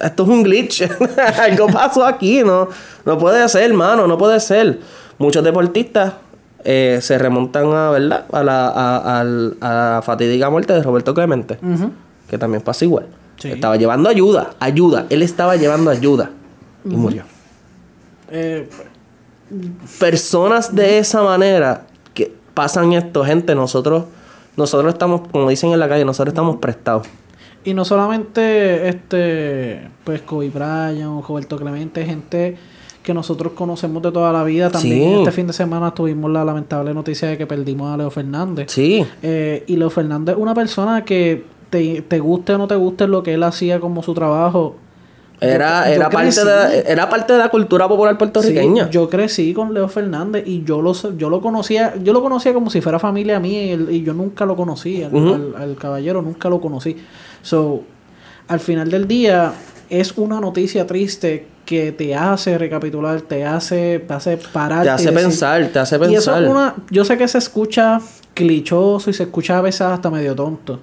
Esto 0.00 0.22
es 0.24 0.28
un 0.28 0.42
glitch. 0.42 0.82
Algo 1.40 1.66
pasó 1.68 2.04
aquí, 2.04 2.42
¿no? 2.42 2.68
No 3.04 3.18
puede 3.18 3.48
ser, 3.48 3.70
hermano, 3.70 4.06
no 4.06 4.18
puede 4.18 4.40
ser. 4.40 4.80
Muchos 5.18 5.44
deportistas 5.44 6.14
eh, 6.64 6.98
se 7.00 7.18
remontan 7.18 7.72
a, 7.72 7.90
¿verdad? 7.90 8.24
A 8.32 8.42
la, 8.42 8.68
a, 8.68 9.20
a 9.20 9.24
la 9.24 10.02
fatídica 10.04 10.50
muerte 10.50 10.72
de 10.72 10.82
Roberto 10.82 11.14
Clemente, 11.14 11.58
que 12.28 12.38
también 12.38 12.62
pasa 12.62 12.84
igual. 12.84 13.06
Sí. 13.36 13.50
Estaba 13.50 13.76
llevando 13.76 14.08
ayuda, 14.08 14.50
ayuda. 14.60 15.06
Él 15.10 15.22
estaba 15.22 15.56
llevando 15.56 15.90
ayuda. 15.90 16.30
y 16.84 16.96
murió. 16.96 17.22
Eh, 18.30 18.68
Personas 20.00 20.74
de 20.74 20.98
esa 20.98 21.22
manera 21.22 21.86
que 22.14 22.32
pasan 22.54 22.92
esto, 22.94 23.24
gente, 23.24 23.54
nosotros, 23.54 24.04
nosotros 24.56 24.92
estamos, 24.92 25.22
como 25.30 25.48
dicen 25.48 25.72
en 25.72 25.78
la 25.80 25.88
calle, 25.88 26.04
nosotros 26.04 26.32
estamos 26.32 26.56
prestados. 26.56 27.06
y 27.66 27.72
no 27.72 27.84
solamente 27.84 28.88
este, 28.88 29.88
pues 30.04 30.20
Kobe 30.22 30.50
Bryant, 30.50 31.24
Roberto 31.26 31.56
Clemente, 31.56 32.04
gente 32.04 32.56
que 33.02 33.14
nosotros 33.14 33.52
conocemos 33.54 34.02
de 34.02 34.12
toda 34.12 34.32
la 34.32 34.44
vida. 34.44 34.70
También 34.70 34.98
Sí. 35.12 35.14
este 35.20 35.32
fin 35.32 35.46
de 35.46 35.52
semana 35.54 35.92
tuvimos 35.94 36.30
la 36.30 36.44
lamentable 36.44 36.92
noticia 36.94 37.28
de 37.28 37.38
que 37.38 37.46
perdimos 37.46 37.92
a 37.92 37.96
Leo 37.96 38.10
Fernández. 38.10 38.70
Sí, 38.70 39.04
Eh, 39.22 39.64
y 39.66 39.76
Leo 39.76 39.90
Fernández, 39.90 40.36
una 40.38 40.54
persona 40.54 41.04
que 41.04 41.44
te, 41.70 42.02
te 42.02 42.18
guste 42.20 42.54
o 42.54 42.58
no 42.58 42.66
te 42.66 42.76
guste 42.76 43.06
lo 43.08 43.22
que 43.22 43.34
él 43.34 43.42
hacía 43.42 43.80
como 43.80 44.02
su 44.02 44.14
trabajo. 44.14 44.76
Era, 45.48 45.84
Yo- 45.84 45.90
yo 45.90 45.94
era, 45.96 46.10
parte 46.10 46.38
de 46.40 46.44
la, 46.44 46.74
era 46.74 47.08
parte 47.08 47.32
de 47.32 47.38
la 47.38 47.48
cultura 47.48 47.88
popular 47.88 48.16
puertorriqueña. 48.18 48.84
Sí, 48.84 48.90
yo 48.90 49.08
crecí 49.08 49.54
con 49.54 49.72
Leo 49.74 49.88
Fernández 49.88 50.44
y 50.46 50.64
yo 50.64 50.80
lo, 50.82 50.92
yo 51.16 51.30
lo 51.30 51.40
conocía, 51.40 51.94
yo 52.02 52.12
lo 52.12 52.22
conocía 52.22 52.52
como 52.54 52.70
si 52.70 52.80
fuera 52.80 52.98
familia 52.98 53.38
mía 53.40 53.74
y, 53.74 53.86
y 53.96 54.02
yo 54.02 54.12
nunca 54.14 54.44
lo 54.46 54.56
conocí, 54.56 55.02
al, 55.02 55.14
Ujú. 55.14 55.34
al- 55.34 55.54
al 55.56 55.76
caballero 55.76 56.22
nunca 56.22 56.48
lo 56.48 56.60
conocí. 56.60 56.96
So, 57.42 57.82
al 58.48 58.60
final 58.60 58.90
del 58.90 59.06
día 59.08 59.52
es 59.90 60.12
una 60.16 60.40
noticia 60.40 60.86
triste 60.86 61.46
que 61.64 61.92
te 61.92 62.14
hace 62.14 62.58
recapitular, 62.58 63.22
te 63.22 63.44
hace, 63.46 63.98
te 64.06 64.12
hace 64.12 64.36
parar. 64.36 64.82
te 64.82 64.90
hace 64.90 65.12
pensar, 65.12 65.66
te 65.68 65.78
hace 65.78 65.96
Y 65.96 65.98
eso 66.14 66.30
pensar. 66.32 66.42
es 66.44 66.50
una, 66.50 66.74
yo 66.90 67.04
sé 67.06 67.16
que 67.16 67.26
se 67.26 67.38
escucha 67.38 68.00
clichoso 68.34 69.08
y 69.08 69.14
se 69.14 69.22
escucha 69.22 69.58
a 69.58 69.62
veces 69.62 69.80
hasta 69.82 70.10
medio 70.10 70.34
tonto. 70.34 70.80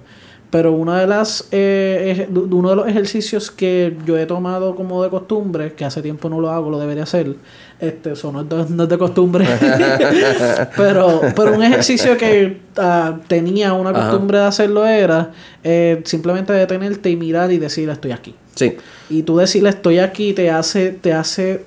Pero 0.52 0.72
una 0.72 1.00
de 1.00 1.06
las 1.06 1.48
eh, 1.50 2.28
uno 2.30 2.68
de 2.68 2.76
los 2.76 2.86
ejercicios 2.86 3.50
que 3.50 3.96
yo 4.04 4.18
he 4.18 4.26
tomado 4.26 4.76
como 4.76 5.02
de 5.02 5.08
costumbre, 5.08 5.72
que 5.72 5.86
hace 5.86 6.02
tiempo 6.02 6.28
no 6.28 6.42
lo 6.42 6.50
hago, 6.50 6.68
lo 6.68 6.78
debería 6.78 7.04
hacer, 7.04 7.36
este, 7.80 8.12
eso 8.12 8.30
no 8.30 8.42
es 8.42 8.48
de, 8.50 8.66
no 8.68 8.82
es 8.82 8.88
de 8.90 8.98
costumbre. 8.98 9.46
pero, 10.76 11.22
pero 11.34 11.54
un 11.54 11.62
ejercicio 11.62 12.18
que 12.18 12.58
ah, 12.76 13.18
tenía 13.28 13.72
una 13.72 13.90
Ajá. 13.92 14.10
costumbre 14.10 14.40
de 14.40 14.44
hacerlo 14.44 14.84
era 14.84 15.30
eh, 15.64 16.02
simplemente 16.04 16.52
detenerte 16.52 17.08
y 17.08 17.16
mirar 17.16 17.50
y 17.50 17.56
decir 17.56 17.88
estoy 17.88 18.12
aquí. 18.12 18.34
Sí. 18.54 18.76
Y 19.08 19.22
tú 19.22 19.38
decirle 19.38 19.70
estoy 19.70 20.00
aquí 20.00 20.34
te 20.34 20.50
hace, 20.50 20.90
te 20.90 21.14
hace 21.14 21.64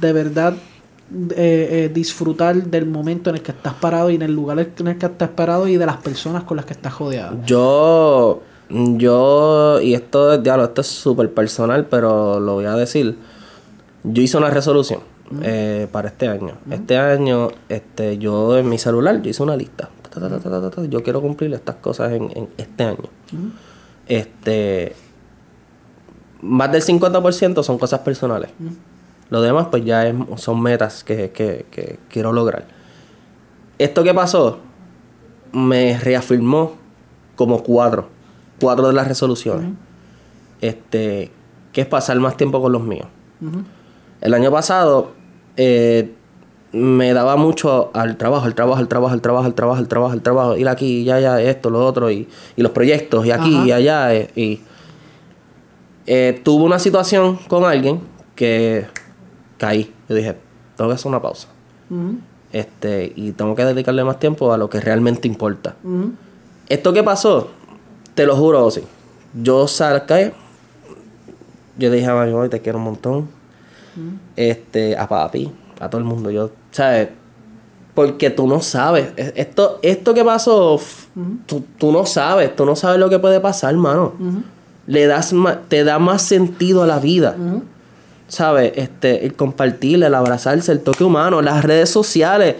de 0.00 0.12
verdad 0.14 0.54
eh, 1.08 1.68
eh, 1.70 1.90
disfrutar 1.94 2.56
del 2.64 2.86
momento 2.86 3.30
en 3.30 3.36
el 3.36 3.42
que 3.42 3.52
estás 3.52 3.74
parado 3.74 4.10
y 4.10 4.16
en 4.16 4.22
el 4.22 4.32
lugar 4.32 4.58
en 4.58 4.88
el 4.88 4.98
que 4.98 5.06
estás 5.06 5.28
parado 5.28 5.68
y 5.68 5.76
de 5.76 5.86
las 5.86 5.98
personas 5.98 6.42
con 6.42 6.56
las 6.56 6.66
que 6.66 6.72
estás 6.72 6.98
rodeado. 6.98 7.38
Yo, 7.46 8.42
yo, 8.68 9.80
y 9.80 9.94
esto 9.94 10.32
es, 10.32 10.42
diablo, 10.42 10.64
esto 10.64 10.80
es 10.80 10.88
súper 10.88 11.32
personal, 11.32 11.86
pero 11.86 12.40
lo 12.40 12.54
voy 12.54 12.64
a 12.64 12.74
decir. 12.74 13.16
Yo 14.02 14.22
hice 14.22 14.36
una 14.36 14.50
resolución 14.50 15.00
eh, 15.42 15.86
para 15.92 16.08
este 16.08 16.26
año. 16.26 16.54
Este 16.70 16.96
año, 16.98 17.48
este, 17.68 18.18
yo 18.18 18.58
en 18.58 18.68
mi 18.68 18.78
celular, 18.78 19.22
yo 19.22 19.30
hice 19.30 19.42
una 19.42 19.56
lista. 19.56 19.88
Ta, 20.02 20.20
ta, 20.20 20.28
ta, 20.28 20.40
ta, 20.40 20.60
ta, 20.60 20.70
ta, 20.70 20.84
Yo 20.86 21.02
quiero 21.04 21.20
cumplir 21.20 21.54
estas 21.54 21.76
cosas 21.76 22.12
en, 22.12 22.30
en 22.36 22.48
este 22.56 22.82
año. 22.82 23.08
Este, 24.08 24.94
más 26.42 26.72
del 26.72 26.82
50% 26.82 27.62
son 27.62 27.78
cosas 27.78 28.00
personales. 28.00 28.50
Lo 29.30 29.40
demás, 29.42 29.68
pues 29.70 29.84
ya 29.84 30.06
es- 30.06 30.14
son 30.36 30.60
metas 30.62 31.02
que, 31.04 31.30
que- 31.30 31.66
que 31.70 31.98
quiero 32.08 32.32
lograr. 32.32 32.66
Esto 33.78 34.02
que 34.04 34.14
pasó 34.14 34.58
me 35.52 35.98
reafirmó 35.98 36.72
como 37.34 37.62
cuatro. 37.62 38.08
Cuatro 38.60 38.86
de 38.88 38.94
las 38.94 39.06
resoluciones. 39.08 39.70
Este, 40.60 41.30
que 41.72 41.80
es 41.82 41.86
pasar 41.86 42.18
más 42.20 42.36
tiempo 42.36 42.60
con 42.62 42.72
los 42.72 42.82
míos. 42.82 43.06
El 44.22 44.32
año 44.32 44.50
pasado 44.50 45.10
eh, 45.58 46.14
me 46.72 47.12
daba 47.12 47.36
mucho 47.36 47.90
al 47.94 48.16
trabajo, 48.16 48.46
al 48.46 48.54
trabajo, 48.54 48.78
al 48.80 48.88
trabajo, 48.88 49.12
al 49.14 49.20
trabajo, 49.20 49.44
al 49.46 49.54
trabajo, 49.54 49.78
al 49.78 49.88
trabajo, 49.88 50.12
al 50.12 50.22
trabajo, 50.22 50.56
ir 50.56 50.68
aquí, 50.68 51.00
y 51.02 51.10
allá, 51.10 51.40
esto, 51.42 51.68
lo 51.70 51.84
otro, 51.84 52.10
y, 52.10 52.28
y 52.56 52.62
los 52.62 52.72
proyectos, 52.72 53.26
y 53.26 53.30
aquí, 53.30 53.54
Ajá. 53.56 53.66
y 53.66 53.72
allá. 53.72 54.14
eh, 54.14 54.30
y 54.34 54.60
eh, 56.06 56.40
tuve 56.44 56.64
una 56.64 56.78
situación 56.78 57.36
con 57.48 57.64
alguien 57.64 58.00
que 58.34 58.86
caí. 59.58 59.92
Yo 60.08 60.14
dije, 60.14 60.36
tengo 60.76 60.90
que 60.90 60.94
hacer 60.94 61.08
una 61.08 61.20
pausa. 61.22 61.48
Ujú, 61.90 62.16
Este, 62.52 63.12
y 63.16 63.32
tengo 63.32 63.54
que 63.54 63.64
dedicarle 63.64 64.02
más 64.04 64.18
tiempo 64.18 64.52
a 64.52 64.58
lo 64.58 64.68
que 64.70 64.80
realmente 64.80 65.28
importa. 65.28 65.74
ujú. 65.84 66.12
Esto 66.68 66.92
que 66.92 67.02
pasó, 67.02 67.48
te 68.14 68.26
lo 68.26 68.34
juro, 68.36 68.70
sí. 68.70 68.82
Yo 69.34 69.68
salí, 69.68 70.00
yo 71.78 71.90
dije 71.90 72.06
a 72.06 72.14
mami, 72.14 72.32
"Mami, 72.32 72.48
te 72.48 72.60
quiero 72.60 72.78
un 72.78 72.84
montón. 72.84 73.28
Este, 74.36 74.96
a 74.96 75.08
papi, 75.08 75.50
a 75.80 75.88
todo 75.88 75.98
el 75.98 76.04
mundo. 76.06 76.30
Yo, 76.30 76.50
¿sabes? 76.70 77.08
Porque 77.94 78.28
tú 78.30 78.46
no 78.46 78.60
sabes. 78.60 79.08
E- 79.16 79.32
Esto, 79.36 79.78
esto 79.82 80.12
que 80.12 80.22
pasó, 80.24 80.78
tú, 81.46 81.64
tú 81.78 81.92
no 81.92 82.04
sabes. 82.04 82.54
Tú 82.56 82.66
no 82.66 82.76
sabes 82.76 82.98
lo 82.98 83.08
que 83.08 83.18
puede 83.18 83.40
pasar, 83.40 83.74
mano. 83.76 84.12
Le 84.86 85.06
das 85.06 85.32
te 85.68 85.82
da 85.84 85.98
más 85.98 86.22
sentido 86.22 86.82
a 86.82 86.86
la 86.86 86.98
vida. 86.98 87.36
¿Sabes? 88.28 88.72
Este, 88.76 89.24
el 89.24 89.34
compartir, 89.34 90.02
el 90.02 90.14
abrazarse, 90.14 90.72
el 90.72 90.80
toque 90.80 91.04
humano, 91.04 91.42
las 91.42 91.64
redes 91.64 91.90
sociales, 91.90 92.56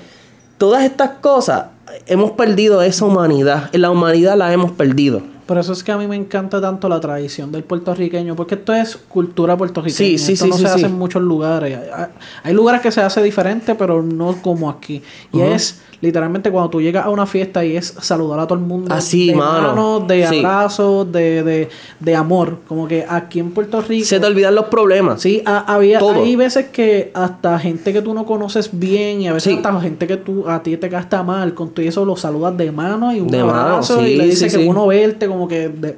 todas 0.58 0.85
estas 0.85 1.11
cosas, 1.20 1.66
hemos 2.06 2.32
perdido 2.32 2.82
esa 2.82 3.04
humanidad. 3.04 3.70
La 3.73 3.90
humanidad 3.90 4.37
la 4.37 4.52
hemos 4.52 4.73
perdido. 4.73 5.23
Por 5.46 5.58
eso 5.58 5.73
es 5.73 5.85
que 5.85 5.92
a 5.92 5.96
mí 5.96 6.08
me 6.08 6.16
encanta 6.16 6.61
tanto 6.61 6.88
la 6.88 6.99
tradición 6.99 7.52
del 7.52 7.62
puertorriqueño, 7.62 8.35
porque 8.35 8.56
esto 8.56 8.75
es 8.75 8.96
cultura 8.96 9.56
puertorriqueña. 9.56 9.96
Sí, 9.96 10.18
sí, 10.18 10.32
esto 10.32 10.46
sí, 10.46 10.50
no 10.50 10.58
se 10.58 10.66
hace 10.66 10.87
en 10.87 10.99
muchos 10.99 11.23
lugares. 11.23 11.78
Hay, 11.94 12.06
hay 12.42 12.52
lugares 12.52 12.80
que 12.80 12.90
se 12.90 13.00
hace 13.00 13.23
diferente, 13.23 13.76
pero 13.76 14.02
no 14.02 14.42
como 14.42 14.68
aquí. 14.68 15.02
Y 15.32 15.40
es 15.40 15.82
literalmente 16.00 16.50
cuando 16.50 16.71
tú 16.71 16.81
llegas 16.81 17.07
a 17.07 17.11
una 17.11 17.26
fiesta 17.26 17.65
y 17.65 17.76
es 17.76 17.95
saludar 18.00 18.38
a 18.41 18.47
todo 18.47 18.59
el 18.59 18.65
mundo. 18.65 18.95
Así, 18.95 19.29
de 19.29 19.35
mano. 19.35 19.69
manos, 19.69 20.07
de 20.09 20.26
Sí. 20.29 20.38
abrazos, 20.38 21.11
de, 21.11 21.43
de, 21.43 21.69
de 22.00 22.15
amor. 22.17 22.59
Como 22.69 22.87
que 22.87 23.05
aquí 23.09 23.41
en 23.41 23.50
Puerto 23.53 23.81
Rico. 23.81 24.05
Se 24.07 24.21
te 24.21 24.26
olvidan 24.26 24.55
los 24.55 24.67
problemas. 24.67 25.21
Sí, 25.23 25.43
ha- 25.47 25.73
había, 25.75 25.99
Todo. 25.99 26.23
hay 26.23 26.37
veces 26.37 26.67
que 26.67 27.11
hasta 27.15 27.59
gente 27.59 27.93
que 27.93 28.03
tú 28.03 28.12
no 28.15 28.26
conoces 28.26 28.71
bien 28.79 29.21
y 29.23 29.29
a 29.29 29.33
veces 29.33 29.53
Sí. 29.53 29.57
hasta 29.57 29.81
gente 29.81 30.07
que 30.07 30.17
tú 30.19 30.49
a 30.49 30.62
ti 30.62 30.76
te 30.76 30.88
gasta 30.88 31.23
mal, 31.23 31.55
con 31.55 31.71
todo 31.71 31.85
eso 31.87 32.05
lo 32.05 32.17
saludas 32.17 32.57
de 32.57 32.71
mano 32.73 33.15
y 33.15 33.21
un 33.21 33.29
De 33.29 33.43
mano, 33.43 33.59
abrazo 33.59 34.00
sí, 34.00 34.07
y 34.12 34.17
le 34.17 34.26
dices 34.26 34.55
que 34.55 34.65
bueno 34.65 34.87
verte, 34.87 35.26
como 35.29 35.49
que 35.49 35.69
de- 35.69 35.97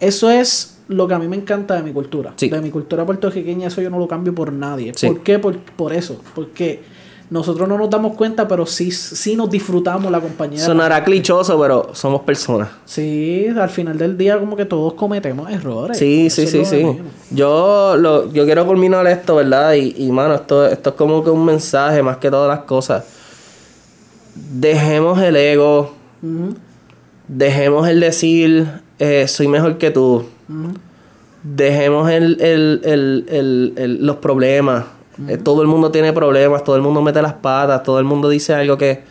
eso 0.00 0.30
es 0.30 0.78
lo 0.88 1.06
que 1.06 1.14
a 1.14 1.18
mí 1.18 1.28
me 1.28 1.36
encanta 1.36 1.76
de 1.76 1.82
mi 1.82 1.92
cultura, 1.92 2.34
de 2.38 2.60
mi 2.60 2.70
cultura 2.70 3.06
puertorriqueña, 3.06 3.68
eso 3.68 3.80
yo 3.80 3.90
no 3.90 3.98
lo 3.98 4.08
cambio 4.08 4.34
por 4.34 4.52
nadie. 4.52 4.92
¿Por 5.00 5.20
qué? 5.20 5.38
Por, 5.38 5.56
por 5.58 5.92
eso, 5.92 6.20
porque 6.34 6.80
nosotros 7.30 7.68
no 7.68 7.78
nos 7.78 7.88
damos 7.88 8.16
cuenta, 8.16 8.46
pero 8.48 8.66
sí, 8.66 8.90
sí 8.90 9.36
nos 9.36 9.48
disfrutamos 9.48 10.10
la 10.10 10.20
compañía. 10.20 10.58
Sonará 10.64 11.04
clichoso, 11.04 11.58
pero 11.60 11.90
somos 11.94 12.22
personas. 12.22 12.68
Sí, 12.84 13.46
al 13.56 13.70
final 13.70 13.96
del 13.96 14.18
día 14.18 14.38
como 14.38 14.56
que 14.56 14.64
todos 14.64 14.94
cometemos 14.94 15.48
errores. 15.50 15.96
Sí, 15.96 16.26
Eso 16.26 16.42
sí, 16.42 16.46
sí, 16.48 16.64
sí. 16.64 16.98
Yo, 17.30 17.96
lo, 17.96 18.32
yo 18.32 18.44
quiero 18.44 18.66
culminar 18.66 19.06
esto, 19.06 19.36
¿verdad? 19.36 19.74
Y, 19.74 19.94
y 19.96 20.10
mano, 20.10 20.34
esto, 20.34 20.66
esto 20.66 20.90
es 20.90 20.96
como 20.96 21.22
que 21.22 21.30
un 21.30 21.44
mensaje 21.44 22.02
más 22.02 22.16
que 22.16 22.30
todas 22.30 22.48
las 22.48 22.64
cosas. 22.66 23.04
Dejemos 24.34 25.20
el 25.22 25.36
ego. 25.36 25.92
Dejemos 27.28 27.88
el 27.88 28.00
decir, 28.00 28.66
eh, 28.98 29.26
soy 29.28 29.46
mejor 29.48 29.78
que 29.78 29.90
tú. 29.90 30.24
ujú. 30.48 30.72
Dejemos 31.42 32.10
el, 32.10 32.38
el- 32.40 32.80
el- 32.84 33.24
el- 33.28 33.72
el- 33.76 34.06
los 34.06 34.16
problemas. 34.16 34.84
Eh, 35.28 35.36
todo 35.38 35.62
el 35.62 35.68
mundo 35.68 35.90
tiene 35.90 36.12
problemas, 36.12 36.64
todo 36.64 36.76
el 36.76 36.82
mundo 36.82 37.02
mete 37.02 37.20
las 37.22 37.34
patas, 37.34 37.82
todo 37.82 37.98
el 37.98 38.04
mundo 38.04 38.28
dice 38.28 38.54
algo 38.54 38.76
que 38.78 39.02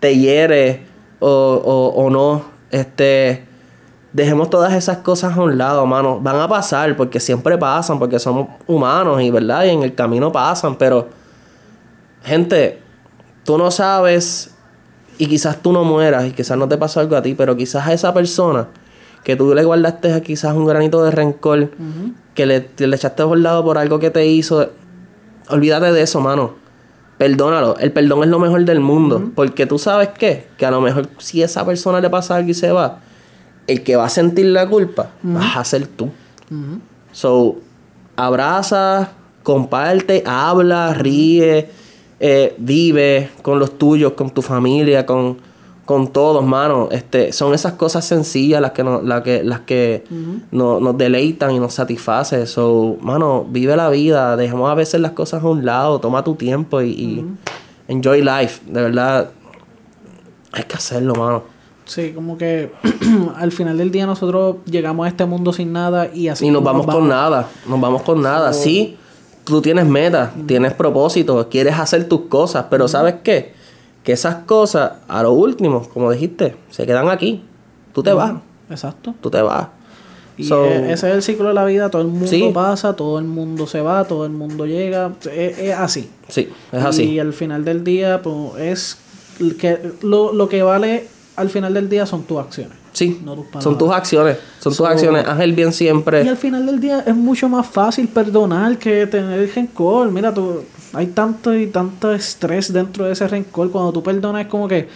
te 0.00 0.16
hiere 0.16 0.84
o, 1.20 1.28
o- 1.28 2.02
o 2.04 2.10
no. 2.10 2.42
Este, 2.70 3.44
dejemos 4.12 4.50
todas 4.50 4.72
esas 4.74 4.98
cosas 4.98 5.36
a 5.36 5.40
un 5.42 5.56
lado, 5.58 5.84
mano. 5.86 6.20
Van 6.20 6.36
a 6.40 6.48
pasar 6.48 6.96
porque 6.96 7.20
siempre 7.20 7.56
pasan, 7.58 7.98
porque 7.98 8.18
somos 8.18 8.48
humanos 8.66 9.20
y 9.22 9.30
verdad, 9.30 9.64
y 9.64 9.70
en 9.70 9.82
el 9.82 9.94
camino 9.94 10.30
pasan, 10.32 10.76
pero 10.76 11.08
gente, 12.24 12.80
tú 13.44 13.58
no 13.58 13.70
sabes 13.70 14.50
y 15.18 15.26
quizás 15.26 15.62
tú 15.62 15.72
no 15.72 15.84
mueras 15.84 16.26
y 16.26 16.32
quizás 16.32 16.58
no 16.58 16.68
te 16.68 16.76
pasó 16.76 17.00
algo 17.00 17.16
a 17.16 17.22
ti, 17.22 17.34
pero 17.34 17.56
quizás 17.56 17.86
a 17.86 17.92
esa 17.92 18.12
persona 18.12 18.68
que 19.24 19.34
tú 19.36 19.54
le 19.54 19.64
guardaste 19.64 20.20
quizás 20.22 20.54
un 20.54 20.66
granito 20.66 21.02
de 21.02 21.10
rencor, 21.10 21.70
que 22.34 22.46
le, 22.46 22.68
le 22.76 22.96
echaste 22.96 23.24
por 23.24 23.38
lado 23.38 23.64
por 23.64 23.78
algo 23.78 23.98
que 23.98 24.10
te 24.10 24.26
hizo, 24.26 24.70
olvídate 25.48 25.92
de 25.92 26.02
eso, 26.02 26.20
mano. 26.20 26.54
Perdónalo. 27.18 27.76
El 27.78 27.92
perdón 27.92 28.24
es 28.24 28.28
lo 28.28 28.38
mejor 28.38 28.64
del 28.64 28.80
mundo. 28.80 29.30
Porque 29.34 29.66
tú 29.66 29.78
sabes 29.78 30.10
qué? 30.18 30.48
Que 30.58 30.66
a 30.66 30.70
lo 30.70 30.80
mejor 30.80 31.08
si 31.18 31.42
a 31.42 31.46
esa 31.46 31.64
persona 31.64 32.00
le 32.00 32.10
pasa 32.10 32.36
algo 32.36 32.50
y 32.50 32.54
se 32.54 32.70
va, 32.72 33.00
el 33.66 33.82
que 33.82 33.96
va 33.96 34.04
a 34.06 34.10
sentir 34.10 34.46
la 34.46 34.68
culpa 34.68 35.10
vas 35.22 35.56
a 35.56 35.64
ser 35.64 35.86
tú. 35.86 36.10
So, 37.12 37.56
abraza, 38.16 39.12
comparte, 39.42 40.22
habla, 40.26 40.94
ríe, 40.94 41.70
eh, 42.20 42.54
vive 42.58 43.30
con 43.42 43.58
los 43.58 43.78
tuyos, 43.78 44.12
con 44.12 44.30
tu 44.30 44.42
familia, 44.42 45.06
con, 45.06 45.38
con 45.86 46.08
todos, 46.08 46.44
mano. 46.44 46.88
Este, 46.90 47.32
son 47.32 47.54
esas 47.54 47.72
cosas 47.72 48.04
sencillas 48.04 48.60
las 48.60 48.72
que 48.72 48.84
nos, 48.84 49.02
las 49.02 49.22
que, 49.22 49.42
las 49.42 49.60
que 49.60 50.04
no- 50.50 50.78
nos 50.80 50.98
deleitan 50.98 51.52
y 51.52 51.58
nos 51.58 51.72
satisface. 51.74 52.44
So, 52.46 52.96
mano, 53.00 53.46
vive 53.48 53.74
la 53.76 53.88
vida, 53.88 54.36
dejemos 54.36 54.68
a 54.70 54.74
veces 54.74 55.00
las 55.00 55.12
cosas 55.12 55.42
a 55.42 55.46
un 55.46 55.64
lado, 55.64 55.98
toma 56.00 56.22
tu 56.24 56.34
tiempo 56.34 56.82
y, 56.82 56.90
y 56.90 57.26
enjoy 57.88 58.20
life. 58.20 58.60
De 58.66 58.82
verdad, 58.82 59.30
hay 60.52 60.64
que 60.64 60.74
hacerlo, 60.74 61.14
mano. 61.14 61.42
Sí, 61.84 62.10
como 62.14 62.36
que 62.36 62.72
al 63.36 63.52
final 63.52 63.78
del 63.78 63.90
día 63.92 64.06
nosotros 64.06 64.56
llegamos 64.64 65.06
a 65.06 65.08
este 65.08 65.24
mundo 65.24 65.52
sin 65.52 65.72
nada 65.72 66.10
y 66.12 66.28
así 66.28 66.46
Y 66.46 66.50
nos 66.50 66.64
vamos 66.64 66.84
con 66.86 67.06
nada, 67.08 67.48
nos 67.68 67.80
vamos 67.80 68.02
con 68.02 68.20
nada. 68.20 68.52
Sí, 68.52 68.96
tú 69.44 69.62
tienes 69.62 69.86
metas, 69.86 70.30
tienes 70.46 70.74
propósitos, 70.74 71.46
quieres 71.46 71.78
hacer 71.78 72.08
tus 72.08 72.22
cosas, 72.22 72.66
pero 72.68 72.88
¿sabes 72.88 73.14
qué? 73.22 73.54
Que 74.06 74.12
esas 74.12 74.36
cosas, 74.44 74.92
a 75.08 75.22
lo 75.24 75.32
último, 75.32 75.86
como 75.92 76.12
dijiste, 76.12 76.54
se 76.70 76.86
quedan 76.86 77.08
aquí. 77.08 77.42
Tú 77.92 78.04
te 78.04 78.12
vas, 78.12 78.34
Exacto. 78.70 79.14
tú 79.20 79.30
te 79.30 79.42
vas. 79.42 79.66
Y 80.38 80.44
So, 80.44 80.64
e- 80.64 80.92
ese 80.92 81.08
es 81.10 81.14
el 81.16 81.22
ciclo 81.22 81.48
de 81.48 81.54
la 81.54 81.64
vida, 81.64 81.90
todo 81.90 82.02
el 82.02 82.08
mundo 82.08 82.28
Sí. 82.28 82.50
pasa, 82.54 82.94
todo 82.94 83.18
el 83.18 83.24
mundo 83.24 83.66
se 83.66 83.80
va, 83.80 84.04
todo 84.04 84.24
el 84.24 84.30
mundo 84.30 84.64
llega, 84.64 85.12
es, 85.34 85.58
es 85.58 85.74
así. 85.74 86.08
Sí, 86.28 86.48
es 86.70 86.82
Y 86.82 86.86
así. 86.86 87.18
al 87.18 87.32
final 87.32 87.64
del 87.64 87.82
día, 87.82 88.22
pues 88.22 88.60
es 88.60 88.98
que 89.58 89.80
lo, 90.02 90.32
lo 90.32 90.48
que 90.48 90.62
vale 90.62 91.08
al 91.34 91.50
final 91.50 91.74
del 91.74 91.88
día 91.88 92.06
son 92.06 92.22
tus 92.22 92.38
acciones. 92.38 92.78
Sí, 92.92 93.20
no 93.24 93.34
tus 93.34 93.62
son 93.62 93.76
tus 93.76 93.90
acciones, 93.90 94.38
son 94.60 94.74
tus 94.74 94.86
acciones. 94.86 95.26
Ángel 95.26 95.52
bien 95.52 95.68
Y 95.70 95.72
siempre. 95.72 96.26
al 96.28 96.36
final 96.36 96.64
del 96.64 96.80
día 96.80 97.00
es 97.06 97.14
mucho 97.16 97.48
más 97.48 97.66
fácil 97.66 98.06
perdonar 98.08 98.78
que 98.78 99.06
tener 99.06 99.50
rencor. 99.54 100.10
Mira, 100.12 100.32
tú, 100.32 100.62
hay 100.96 101.08
tanto 101.08 101.54
y 101.54 101.66
tanto 101.68 102.12
estrés 102.12 102.72
dentro 102.72 103.04
de 103.04 103.12
ese 103.12 103.28
rencor. 103.28 103.70
Cuando 103.70 103.92
tú 103.92 104.02
perdonas 104.02 104.42
es 104.42 104.48
como 104.48 104.66
que, 104.66 104.88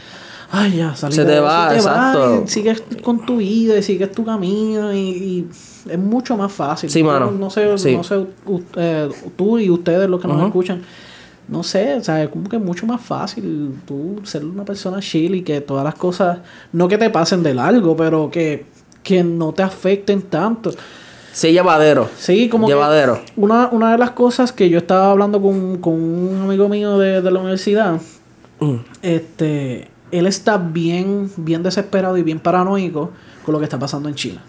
ay, 0.51 0.77
ya, 0.79 0.95
salí 0.97 1.15
Se 1.15 1.23
de 1.23 1.27
te 1.29 1.35
eso, 1.35 1.45
va, 1.45 1.69
te 1.69 1.77
exacto. 1.77 2.43
y 2.45 2.49
sigues 2.49 2.83
con 3.03 3.25
tu 3.27 3.37
vida 3.37 3.77
y 3.79 3.83
sigues 3.83 4.11
tu 4.13 4.25
camino 4.25 4.93
y, 4.93 4.99
y 4.99 5.47
es 5.89 5.99
mucho 5.99 6.37
más 6.37 6.51
fácil. 6.53 6.91
Sí, 6.91 7.03
mano. 7.03 7.31
No 7.31 7.51
sé, 7.51 7.77
Sí. 7.79 7.97
no 7.97 8.03
sé 8.05 8.17
u- 8.47 8.61
eh, 8.77 9.09
tú 9.37 9.59
y 9.59 9.71
ustedes 9.71 10.09
los 10.09 10.21
que 10.21 10.29
nos 10.29 10.45
escuchan. 10.45 10.83
No 11.49 11.63
sé, 11.65 11.95
o 11.97 12.05
sea, 12.05 12.23
es 12.23 12.29
como 12.29 12.49
que 12.49 12.57
es 12.57 12.63
mucho 12.63 12.87
más 12.87 13.01
fácil 13.01 13.75
tú 13.85 14.21
ser 14.23 14.45
una 14.45 14.65
persona 14.65 15.01
chill 15.01 15.35
y 15.35 15.43
que 15.43 15.61
todas 15.61 15.83
las 15.83 15.97
cosas, 15.97 16.39
no 16.73 16.87
que 16.87 16.97
te 16.97 17.11
pasen 17.11 17.43
de 17.43 17.55
largo, 17.55 17.97
pero 17.97 18.31
que, 18.31 18.67
que 19.03 19.25
no 19.25 19.53
te 19.53 19.63
afecten 19.65 20.23
tanto. 20.23 20.71
Sí, 21.33 21.53
llevadero. 21.53 22.09
Sí, 22.19 22.49
como 22.49 22.67
que 22.67 22.73
Llevadero. 22.73 23.21
una, 23.37 23.69
una 23.71 23.93
de 23.93 23.99
las 23.99 24.11
cosas 24.11 24.53
que 24.53 24.69
yo 24.69 24.79
estaba 24.79 25.11
hablando 25.13 25.41
con, 25.41 25.79
con 25.79 25.95
un 25.95 26.43
amigo 26.43 26.69
mío 26.69 26.99
de, 26.99 27.23
de 27.23 27.31
la 27.31 27.39
universidad, 27.41 28.01
Mm. 28.63 28.75
este, 29.01 29.89
él 30.11 30.27
está 30.27 30.59
bien, 30.59 31.31
bien 31.37 31.63
desesperado 31.63 32.19
y 32.19 32.23
bien 32.23 32.39
paranoico 32.41 33.11
con 33.45 33.53
lo 33.55 33.59
que 33.59 33.65
está 33.65 33.79
pasando 33.79 34.09
en 34.09 34.15
China. 34.15 34.43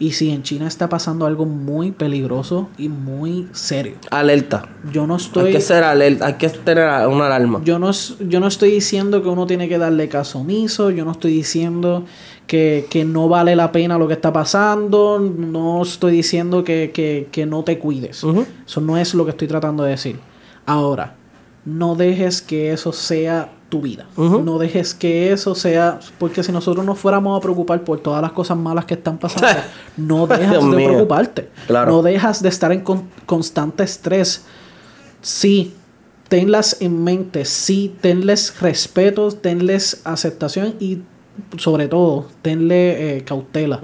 Y 0.00 0.12
sí, 0.12 0.30
en 0.30 0.42
China 0.42 0.66
está 0.66 0.88
pasando 0.88 1.26
algo 1.26 1.44
muy 1.44 1.92
peligroso 1.92 2.70
y 2.78 2.88
muy 2.88 3.46
serio. 3.52 3.96
Alerta. 4.10 4.64
Yo 4.90 5.06
no 5.06 5.16
Hay 5.16 5.20
estoy... 5.20 5.52
que 5.52 5.60
ser 5.60 5.84
alerta, 5.84 6.26
hay 6.26 6.34
que 6.34 6.48
tener 6.48 7.06
una 7.06 7.26
alarma. 7.26 7.60
Yo 7.64 7.78
no, 7.78 7.90
yo 7.92 8.40
no 8.40 8.46
estoy 8.46 8.70
diciendo 8.70 9.22
que 9.22 9.28
uno 9.28 9.46
tiene 9.46 9.68
que 9.68 9.76
darle 9.76 10.08
caso 10.08 10.38
omiso, 10.38 10.90
yo 10.90 11.04
no 11.04 11.12
estoy 11.12 11.32
diciendo 11.34 12.06
que, 12.46 12.86
que 12.88 13.04
no 13.04 13.28
vale 13.28 13.54
la 13.54 13.72
pena 13.72 13.98
lo 13.98 14.08
que 14.08 14.14
está 14.14 14.32
pasando, 14.32 15.18
no 15.20 15.82
estoy 15.82 16.12
diciendo 16.12 16.64
que, 16.64 16.90
que- 16.94 17.28
que 17.30 17.44
no 17.44 17.62
te 17.62 17.78
cuides. 17.78 18.24
Eso 18.66 18.80
no 18.80 18.96
es 18.96 19.12
lo 19.14 19.26
que 19.26 19.32
estoy 19.32 19.48
tratando 19.48 19.82
de 19.84 19.90
decir. 19.90 20.18
Ahora, 20.64 21.16
no 21.66 21.94
dejes 21.94 22.40
que 22.40 22.72
eso 22.72 22.92
sea 22.94 23.52
tu 23.70 23.80
vida. 23.80 24.06
No 24.16 24.58
dejes 24.58 24.92
que 24.92 25.32
eso 25.32 25.54
sea... 25.54 25.98
Porque 26.18 26.42
si 26.42 26.52
nosotros 26.52 26.84
nos 26.84 26.98
fuéramos 26.98 27.38
a 27.38 27.40
preocupar 27.40 27.82
por 27.84 28.00
todas 28.00 28.20
las 28.20 28.32
cosas 28.32 28.58
malas 28.58 28.84
que 28.84 28.94
están 28.94 29.16
pasando, 29.18 29.46
no 29.96 30.26
dejas 30.26 30.50
Dios 30.50 30.70
de 30.70 30.76
mío. 30.76 30.88
preocuparte. 30.88 31.48
Claro. 31.66 31.92
No 31.92 32.02
dejas 32.02 32.42
de 32.42 32.48
estar 32.50 32.72
en 32.72 32.80
con- 32.82 33.08
constante 33.24 33.82
estrés. 33.84 34.44
Sí, 35.22 35.74
tenlas 36.28 36.76
en 36.80 37.02
mente, 37.02 37.44
sí, 37.44 37.94
tenles 38.00 38.60
respeto, 38.60 39.30
tenles 39.32 40.00
aceptación 40.04 40.74
y 40.80 40.98
sobre 41.56 41.88
todo, 41.88 42.26
tenle 42.42 43.16
eh, 43.18 43.24
cautela. 43.24 43.80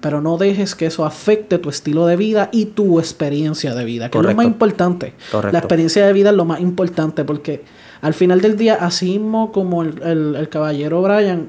Pero 0.00 0.20
no 0.20 0.36
dejes 0.36 0.74
que 0.74 0.86
eso 0.86 1.04
afecte 1.06 1.58
tu 1.58 1.70
estilo 1.70 2.06
de 2.06 2.16
vida 2.16 2.50
y 2.52 2.66
tu 2.66 2.98
experiencia 2.98 3.74
de 3.74 3.84
vida, 3.84 4.10
que 4.10 4.18
es 4.18 4.24
lo 4.24 4.34
más 4.34 4.44
importante. 4.46 5.14
Correcto. 5.32 5.52
La 5.52 5.58
experiencia 5.60 6.06
de 6.06 6.12
vida 6.12 6.30
es 6.30 6.36
lo 6.36 6.44
más 6.44 6.60
importante 6.60 7.24
porque 7.24 7.64
al 8.04 8.14
final 8.14 8.40
del 8.40 8.56
día, 8.56 8.74
así 8.80 9.18
mismo 9.18 9.50
como 9.50 9.82
el, 9.82 10.00
el- 10.02 10.36
el 10.36 10.48
caballero 10.48 11.02
Brian, 11.02 11.48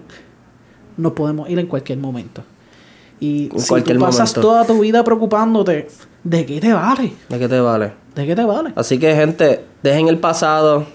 nos 0.98 1.12
podemos 1.14 1.50
ir 1.50 1.60
en 1.60 1.68
cualquier 1.68 1.98
momento. 2.00 2.44
Y 3.20 3.50
En 3.54 3.60
si 3.60 3.68
cualquier 3.70 3.98
tú 3.98 4.04
pasas 4.06 4.32
momento. 4.32 4.42
toda 4.42 4.66
tu 4.66 4.80
vida 4.80 5.04
preocupándote, 5.04 5.88
¿de 6.24 6.46
qué 6.46 6.60
te 6.60 6.74
vale? 6.74 7.14
¿De 7.30 7.40
qué 7.40 7.48
te 7.48 7.60
vale? 7.60 7.94
¿De 8.16 8.26
qué 8.26 8.36
te 8.36 8.44
vale? 8.46 8.72
Así 8.76 8.98
que, 8.98 9.14
gente, 9.16 9.64
dejen 9.84 10.08
el 10.08 10.18
pasado, 10.18 10.86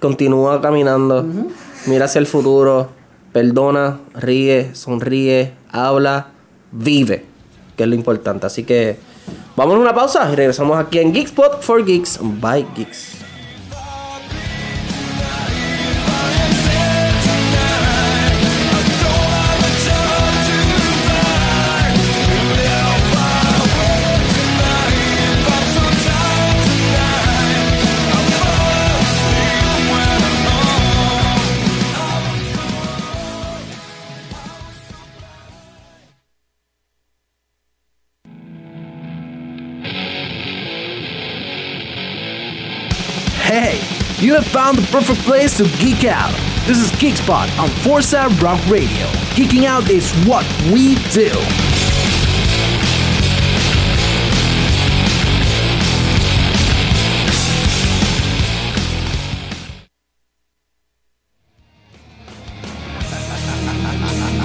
continúa 0.00 0.60
caminando, 0.60 1.24
mira 1.86 2.06
hacia 2.06 2.18
el 2.18 2.26
futuro, 2.26 2.88
perdona, 3.32 3.98
ríe, 4.14 4.74
sonríe, 4.74 5.52
habla, 5.70 6.28
vive, 6.72 7.24
que 7.76 7.82
es 7.84 7.88
lo 7.88 7.94
importante. 7.94 8.46
Así 8.46 8.64
que, 8.64 8.98
vamos 9.56 9.76
a 9.76 9.78
una 9.78 9.94
pausa 9.94 10.30
y 10.32 10.36
regresamos 10.36 10.78
aquí 10.78 10.98
en 10.98 11.12
Geekspot 11.12 11.60
for 11.62 11.84
Geeks 11.84 12.18
by 12.40 12.66
Geeks. 12.74 13.11
You 44.22 44.34
have 44.34 44.46
found 44.46 44.78
the 44.78 44.86
perfect 44.92 45.20
place 45.22 45.56
to 45.56 45.64
geek 45.78 46.04
out. 46.04 46.32
This 46.64 46.78
is 46.78 46.92
Geekspot 46.92 47.58
on 47.58 47.68
Forza 47.82 48.28
Rock 48.40 48.64
Radio. 48.68 49.06
Geeking 49.34 49.64
out 49.64 49.90
is 49.90 50.12
what 50.26 50.46
we 50.70 50.94
do. 51.10 51.71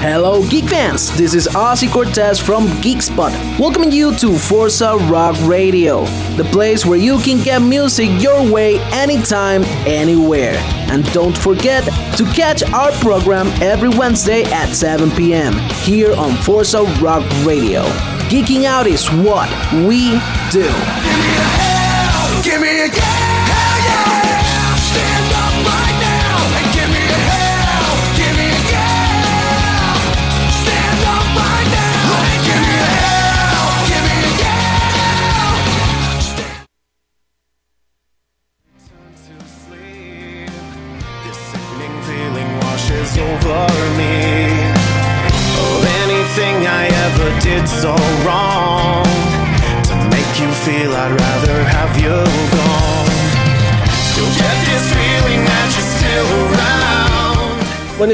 Hello, 0.10 0.42
geek 0.48 0.70
fans! 0.70 1.14
This 1.18 1.34
is 1.34 1.50
Ozzy 1.50 1.92
Cortez 1.92 2.40
from 2.40 2.68
Geekspot, 2.82 3.60
welcoming 3.60 3.92
you 3.92 4.16
to 4.16 4.38
Forza 4.38 4.96
Rock 5.12 5.36
Radio, 5.42 6.06
the 6.38 6.46
place 6.46 6.86
where 6.86 6.98
you 6.98 7.20
can 7.20 7.44
get 7.44 7.62
music 7.62 8.10
your 8.22 8.50
way 8.50 8.80
anytime, 8.94 9.66
anywhere. 9.86 10.54
And 10.90 11.04
don't 11.12 11.38
forget 11.38 11.84
to 12.16 12.24
catch 12.34 12.64
our 12.72 12.94
program 13.02 13.48
every 13.62 13.90
Wednesday 13.90 14.44
at 14.44 14.74
7 14.74 15.12
p.m. 15.12 15.52
here 15.84 16.16
on 16.16 16.38
Forza 16.38 16.84
Rock 17.02 17.26
Radio. 17.46 17.84
Geeking 18.30 18.64
out 18.64 18.88
is 18.88 19.12
what 19.12 19.50
we 19.74 20.12
do. 20.54 21.57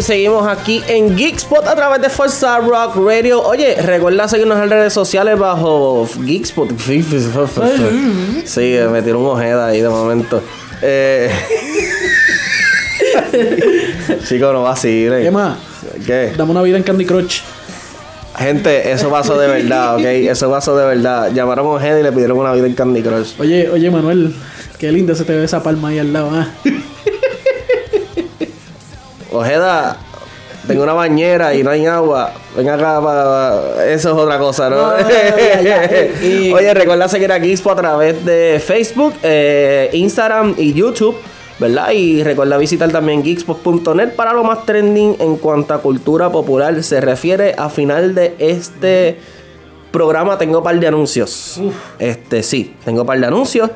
Seguimos 0.04 0.46
aquí 0.48 0.84
en 0.88 1.16
Geekspot 1.18 1.66
a 1.66 1.76
través 1.76 2.02
de 2.02 2.10
Forza 2.10 2.60
Rock 2.60 2.98
Radio. 2.98 3.42
Oye, 3.42 3.76
recuerda 3.82 4.28
seguirnos 4.28 4.62
en 4.62 4.70
redes 4.70 4.92
sociales 4.92 5.40
bajo 5.40 6.08
Geekspot. 6.26 6.70
Sí, 8.46 8.76
me 8.92 9.02
tiró 9.02 9.20
un 9.20 9.28
ojeda 9.28 9.68
ahí 9.68 9.82
de 9.82 9.88
momento. 9.90 10.42
Eh, 10.82 11.30
Chico, 14.28 14.52
no 14.52 14.64
vacile. 14.64 15.26
Emma, 15.26 15.58
¿Qué? 16.06 16.34
dame 16.38 16.52
una 16.52 16.62
vida 16.62 16.78
en 16.78 16.84
Candy 16.84 17.06
Crush. 17.06 17.40
Gente, 18.38 18.92
eso 18.92 19.10
pasó 19.10 19.38
de 19.38 19.48
verdad, 19.48 19.96
¿ok? 19.96 20.04
Eso 20.04 20.50
pasó 20.50 20.76
de 20.76 20.86
verdad. 20.86 21.32
Llamaron 21.34 21.68
a 21.68 21.70
Ojeda 21.70 22.00
y 22.00 22.04
le 22.04 22.12
pidieron 22.12 22.38
una 22.38 22.52
vida 22.52 22.66
en 22.68 22.74
Candy 22.74 23.02
Crush. 23.02 23.34
Oye, 23.40 23.70
oye, 23.70 23.90
Manuel, 23.90 24.36
qué 24.80 24.92
linda 24.92 25.16
se 25.16 25.24
te 25.24 25.34
ve 25.36 25.46
esa 25.46 25.64
palma 25.64 25.90
ahí 25.90 26.00
al 26.00 26.12
lado, 26.12 26.32
¿ah? 26.34 26.48
Ojeda, 29.34 29.98
tengo 30.68 30.84
una 30.84 30.94
bañera 30.94 31.54
y 31.56 31.64
no 31.64 31.72
hay 31.72 31.86
agua. 31.86 32.32
Ven 32.56 32.70
acá 32.70 33.02
para... 33.02 33.86
Eso 33.92 34.10
es 34.12 34.16
otra 34.16 34.38
cosa, 34.38 34.70
¿no? 34.70 34.94
Y- 36.22 36.52
Oye, 36.54 36.74
recuerda 36.74 37.08
seguir 37.08 37.32
a 37.32 37.40
Gizpo 37.40 37.72
a 37.72 37.76
través 37.76 38.24
de 38.24 38.62
Facebook, 38.66 39.14
eh, 39.24 39.90
Instagram 39.94 40.54
y 40.58 40.74
YouTube, 40.74 41.18
¿verdad? 41.60 41.92
Y 41.92 42.24
recuerda 42.24 42.58
visitar 42.58 42.92
también 42.92 43.24
geekspot.net 43.24 44.16
para 44.16 44.34
lo 44.34 44.44
más 44.44 44.66
trending 44.66 45.18
en 45.20 45.36
cuanto 45.38 45.74
a 45.74 45.82
cultura 45.82 46.30
popular 46.32 46.82
se 46.84 47.02
refiere. 47.02 47.56
A 47.58 47.70
final 47.70 48.14
de 48.16 48.36
este 48.40 49.18
programa 49.92 50.38
tengo 50.38 50.60
un 50.60 50.64
par 50.64 50.80
de 50.80 50.88
anuncios. 50.88 51.60
Este, 52.00 52.42
sí, 52.44 52.76
tengo 52.86 53.02
un 53.02 53.08
par 53.08 53.20
de 53.20 53.26
anuncios. 53.28 53.70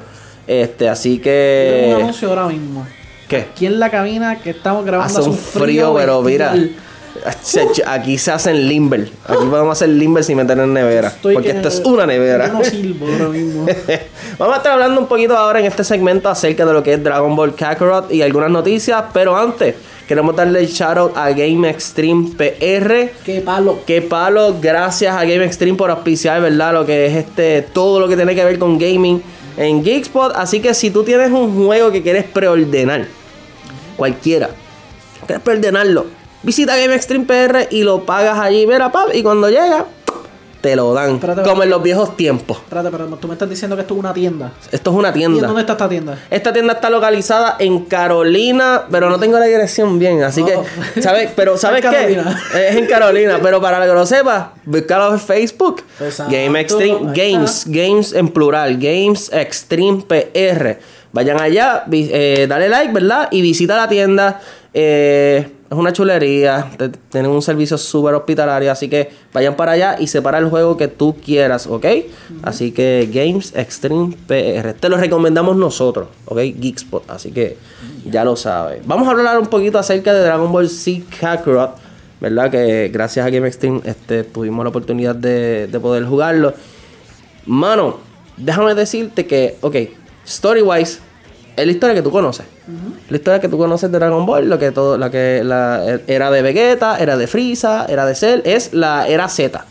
Este, 0.47 0.87
así 0.87 1.17
Tengo 1.19 1.87
un 1.89 1.95
que... 1.97 2.03
anuncio 2.03 2.29
ahora 2.29 2.47
mismo. 2.47 2.87
¿Qué? 3.27 3.37
Aquí 3.37 3.65
en 3.65 3.79
la 3.79 3.89
cabina 3.89 4.37
que 4.39 4.51
estamos 4.51 4.85
grabando 4.85 5.19
Hace 5.19 5.29
un 5.29 5.37
frío, 5.37 5.93
pero 5.95 6.21
mira. 6.21 6.53
Aquí 7.87 8.17
se 8.17 8.31
hacen 8.31 8.67
limber. 8.67 9.09
Aquí 9.25 9.45
podemos 9.49 9.71
hacer 9.77 9.89
limber 9.89 10.23
sin 10.23 10.37
meter 10.37 10.57
en 10.59 10.73
nevera. 10.73 11.09
Estoy 11.09 11.33
porque 11.33 11.51
que- 11.51 11.57
esto 11.57 11.67
es 11.67 11.81
una 11.83 12.05
nevera. 12.05 12.47
No 12.47 12.63
sirvo 12.63 13.07
ahora 13.07 13.29
mismo. 13.29 13.65
Vamos 14.37 14.53
a 14.53 14.57
estar 14.57 14.73
hablando 14.73 15.01
un 15.01 15.07
poquito 15.07 15.35
ahora 15.35 15.59
en 15.59 15.65
este 15.65 15.83
segmento 15.83 16.29
acerca 16.29 16.65
de 16.65 16.73
lo 16.73 16.83
que 16.83 16.93
es 16.93 17.03
Dragon 17.03 17.35
Ball 17.35 17.55
Kakarot 17.55 18.11
y 18.13 18.21
algunas 18.21 18.51
noticias. 18.51 19.03
Pero 19.13 19.35
antes, 19.35 19.75
queremos 20.07 20.35
darle 20.35 20.59
el 20.59 20.67
shoutout 20.67 21.17
a 21.17 21.29
Game 21.31 21.67
Extreme 21.69 22.29
PR. 22.37 23.11
qué 23.25 23.41
palo. 23.43 23.79
Qué 23.85 24.01
palo, 24.03 24.55
gracias 24.61 25.13
a 25.15 25.21
Game 25.25 25.43
Extreme 25.43 25.75
por 25.77 25.89
auspiciar, 25.89 26.39
¿verdad? 26.41 26.73
Lo 26.73 26.85
que 26.85 27.07
es 27.07 27.15
este, 27.15 27.63
todo 27.63 27.99
lo 27.99 28.07
que 28.07 28.15
tiene 28.15 28.35
que 28.35 28.45
ver 28.45 28.59
con 28.59 28.77
gaming 28.77 29.21
en 29.57 29.83
Geekspot. 29.83 30.33
Así 30.35 30.61
que 30.61 30.73
si 30.73 30.89
tú 30.91 31.03
tienes 31.03 31.31
un 31.31 31.65
juego 31.65 31.91
que 31.91 32.01
quieres 32.01 32.23
preordenar, 32.23 33.07
cualquiera, 33.97 34.51
quieres 35.25 35.43
preordenarlo, 35.43 36.05
visita 36.43 36.77
Game 36.77 36.95
Extreme 36.95 37.25
PR 37.25 37.67
y 37.69 37.83
lo 37.83 38.05
pagas 38.05 38.39
allí, 38.39 38.65
mira, 38.65 38.91
pap, 38.91 39.13
y 39.13 39.23
cuando 39.23 39.49
llega, 39.49 39.85
te 40.67 40.75
lo 40.75 40.93
dan. 40.93 41.15
Espérate, 41.15 41.43
como 41.43 41.63
en 41.63 41.69
los 41.69 41.81
viejos 41.81 42.17
tiempos. 42.17 42.57
Espérate, 42.57 42.89
pero 42.91 43.05
tú 43.05 43.27
me 43.29 43.35
estás 43.35 43.49
diciendo 43.49 43.77
que 43.77 43.83
esto 43.83 43.93
es 43.93 43.99
una 44.01 44.13
tienda. 44.13 44.51
Esto 44.69 44.91
es 44.91 44.95
una 44.97 45.07
¿Y 45.09 45.11
en 45.23 45.31
tienda. 45.31 45.47
dónde 45.47 45.61
está 45.61 45.73
esta 45.73 45.87
tienda? 45.87 46.19
Esta 46.29 46.51
tienda 46.51 46.73
está 46.73 46.89
localizada 46.89 47.55
en 47.59 47.85
Carolina, 47.85 48.83
pero 48.91 49.09
no 49.09 49.17
tengo 49.17 49.39
la 49.39 49.45
dirección 49.45 49.97
bien, 49.97 50.21
así 50.23 50.41
No. 50.41 50.47
que, 50.93 51.01
¿sabes? 51.01 51.31
Pero 51.37 51.57
¿sabes 51.57 51.81
qué? 51.81 51.87
Carolina. 51.89 52.43
Es 52.53 52.75
en 52.75 52.85
Carolina, 52.85 53.39
pero 53.41 53.61
para 53.61 53.79
que 53.85 53.93
lo 53.93 54.05
sepas, 54.05 54.47
búscalo 54.65 55.13
en 55.13 55.19
Facebook. 55.19 55.83
Exacto, 56.01 56.33
Game 56.33 56.59
Extreme 56.59 57.13
Games, 57.13 57.63
Games 57.67 58.11
en 58.11 58.27
plural, 58.27 58.77
Games 58.77 59.31
Extreme 59.31 60.03
PR. 60.03 60.79
Vayan 61.13 61.39
allá, 61.39 61.85
eh, 61.89 62.45
dale 62.49 62.67
like, 62.67 62.91
¿verdad? 62.91 63.29
Y 63.31 63.41
visita 63.41 63.77
la 63.77 63.87
tienda. 63.87 64.41
Eh, 64.73 65.47
es 65.69 65.77
una 65.77 65.91
chulería. 65.93 66.71
te- 66.77 66.89
tienen 66.89 67.31
un 67.31 67.41
servicio 67.41 67.77
súper 67.77 68.13
hospitalario. 68.15 68.71
Así 68.71 68.87
que 68.89 69.09
vayan 69.33 69.55
para 69.55 69.73
allá 69.73 69.95
y 69.99 70.07
separa 70.07 70.37
el 70.39 70.49
juego 70.49 70.77
que 70.77 70.87
tú 70.87 71.15
quieras, 71.23 71.67
¿ok? 71.67 71.85
Así 72.43 72.71
que 72.71 73.09
Games 73.11 73.53
Extreme 73.55 74.15
PR. 74.27 74.73
Te 74.73 74.89
lo 74.89 74.97
recomendamos 74.97 75.55
nosotros, 75.57 76.07
¿ok? 76.25 76.37
Geekspot. 76.59 77.09
Así 77.09 77.31
que 77.31 77.57
ya 78.05 78.23
lo 78.23 78.35
sabes. 78.35 78.81
Vamos 78.85 79.07
a 79.07 79.11
hablar 79.11 79.37
un 79.39 79.47
poquito 79.47 79.77
acerca 79.79 80.13
de 80.13 80.21
Dragon 80.23 80.51
Ball 80.51 80.69
Z 80.69 81.03
Kakarot. 81.19 81.71
¿Verdad? 82.19 82.49
Que 82.49 82.89
gracias 82.91 83.25
a 83.27 83.29
Game 83.29 83.47
Extreme 83.47 83.81
este, 83.83 84.23
tuvimos 84.23 84.63
la 84.65 84.69
oportunidad 84.69 85.13
de, 85.13 85.67
de 85.67 85.79
poder 85.79 86.03
jugarlo. 86.05 86.51
Mano, 87.45 87.97
déjame 88.37 88.73
decirte 88.73 89.25
que, 89.27 89.55
ok, 89.61 89.75
story-wise, 90.25 90.99
es 91.57 91.65
la 91.65 91.71
historia 91.71 91.95
que 91.95 92.01
tú 92.01 92.11
conoces. 92.11 92.45
La 93.09 93.17
historia 93.17 93.39
que 93.41 93.49
tú 93.49 93.57
conoces 93.57 93.91
de 93.91 93.97
Dragon 93.97 94.25
Ball, 94.25 94.47
lo 94.47 94.59
que 94.59 94.71
todo, 94.71 94.97
la 94.97 95.09
que 95.09 95.41
la, 95.43 95.99
era 96.07 96.29
de 96.29 96.41
Vegeta, 96.41 96.97
era 96.97 97.17
de 97.17 97.27
Frieza, 97.27 97.85
era 97.89 98.05
de 98.05 98.15
Cell, 98.15 98.41
es 98.45 98.73
la 98.73 99.07
era 99.07 99.27
Z, 99.27 99.65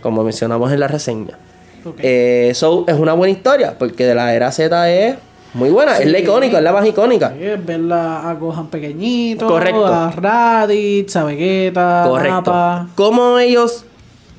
como 0.00 0.22
mencionamos 0.22 0.72
en 0.72 0.80
la 0.80 0.88
reseña. 0.88 1.36
Ok. 1.84 1.96
Eh, 1.98 2.52
so, 2.54 2.84
es 2.86 2.94
una 2.94 3.14
buena 3.14 3.32
historia, 3.32 3.76
porque 3.78 4.06
de 4.06 4.14
la 4.14 4.32
era 4.32 4.52
Z 4.52 4.90
es 4.90 5.16
muy 5.54 5.70
buena, 5.70 5.98
es 5.98 6.06
la 6.06 6.18
icónica, 6.20 6.58
es 6.58 6.64
la 6.64 6.72
más 6.72 6.86
icónica. 6.86 7.34
Sí, 7.36 7.44
es 7.44 7.66
verla 7.66 8.30
a 8.30 8.34
Gohan 8.34 8.68
pequeñito, 8.68 9.46
Correcto. 9.48 9.86
a 9.86 10.10
Raditz, 10.12 11.16
a 11.16 11.24
Vegeta, 11.24 12.04
Correcto. 12.06 12.88
¿Cómo 12.94 13.38
ellos 13.38 13.84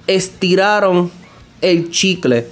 estiraron 0.08 1.12
el 1.62 1.90
chicle 1.92 2.48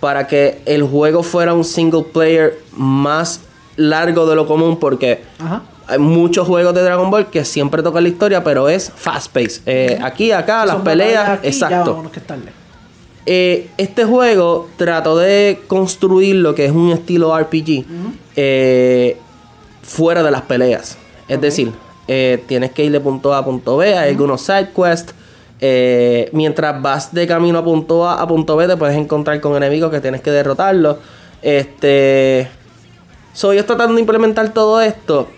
para 0.00 0.26
que 0.26 0.60
el 0.66 0.82
juego 0.82 1.22
fuera 1.22 1.54
un 1.54 1.64
single 1.64 2.04
player 2.12 2.61
más 2.76 3.40
largo 3.76 4.26
de 4.26 4.36
lo 4.36 4.46
común? 4.46 4.78
Porque 4.78 5.22
Ajá. 5.38 5.62
hay 5.86 5.98
muchos 5.98 6.46
juegos 6.46 6.74
de 6.74 6.82
Dragon 6.82 7.10
Ball 7.10 7.26
que 7.26 7.44
siempre 7.44 7.82
tocan 7.82 8.02
la 8.02 8.08
historia, 8.08 8.44
pero 8.44 8.68
es 8.68 8.92
fast 8.94 9.32
pace. 9.32 9.60
Eh, 9.66 9.98
aquí, 10.02 10.32
acá, 10.32 10.64
las 10.64 10.76
Son 10.76 10.84
peleas, 10.84 11.28
aquí, 11.28 11.48
exacto. 11.48 12.10
Eh, 13.24 13.70
este 13.76 14.04
juego 14.04 14.68
trató 14.76 15.16
de 15.16 15.60
construir 15.68 16.36
lo 16.36 16.54
que 16.54 16.64
es 16.66 16.72
un 16.72 16.90
estilo 16.90 17.38
RPG 17.38 17.84
eh, 18.34 19.16
fuera 19.82 20.22
de 20.22 20.30
las 20.30 20.42
peleas. 20.42 20.98
Es 21.28 21.40
decir, 21.40 21.72
tienes 22.46 22.72
que 22.72 22.84
ir 22.84 22.92
de 22.92 23.00
punto 23.00 23.32
A 23.32 23.38
a 23.38 23.44
punto 23.44 23.76
B, 23.78 23.96
hay 23.96 24.10
algunos 24.10 24.42
side 24.42 24.70
quests. 24.74 25.14
mientras 26.32 26.82
vas 26.82 27.14
de 27.14 27.26
camino 27.26 27.60
a 27.60 27.64
punto 27.64 28.06
A 28.06 28.20
a 28.20 28.26
punto 28.26 28.56
B, 28.56 28.66
te 28.66 28.76
puedes 28.76 28.96
encontrar 28.96 29.40
con 29.40 29.56
enemigos 29.56 29.90
que 29.90 30.00
tienes 30.00 30.20
que 30.20 30.30
derrotarlos. 30.30 30.96
Este. 31.40 32.48
Soy 33.32 33.56
yo 33.56 33.64
tratando 33.64 33.94
de 33.94 34.00
implementar 34.00 34.52
todo 34.52 34.80
esto. 34.80 35.28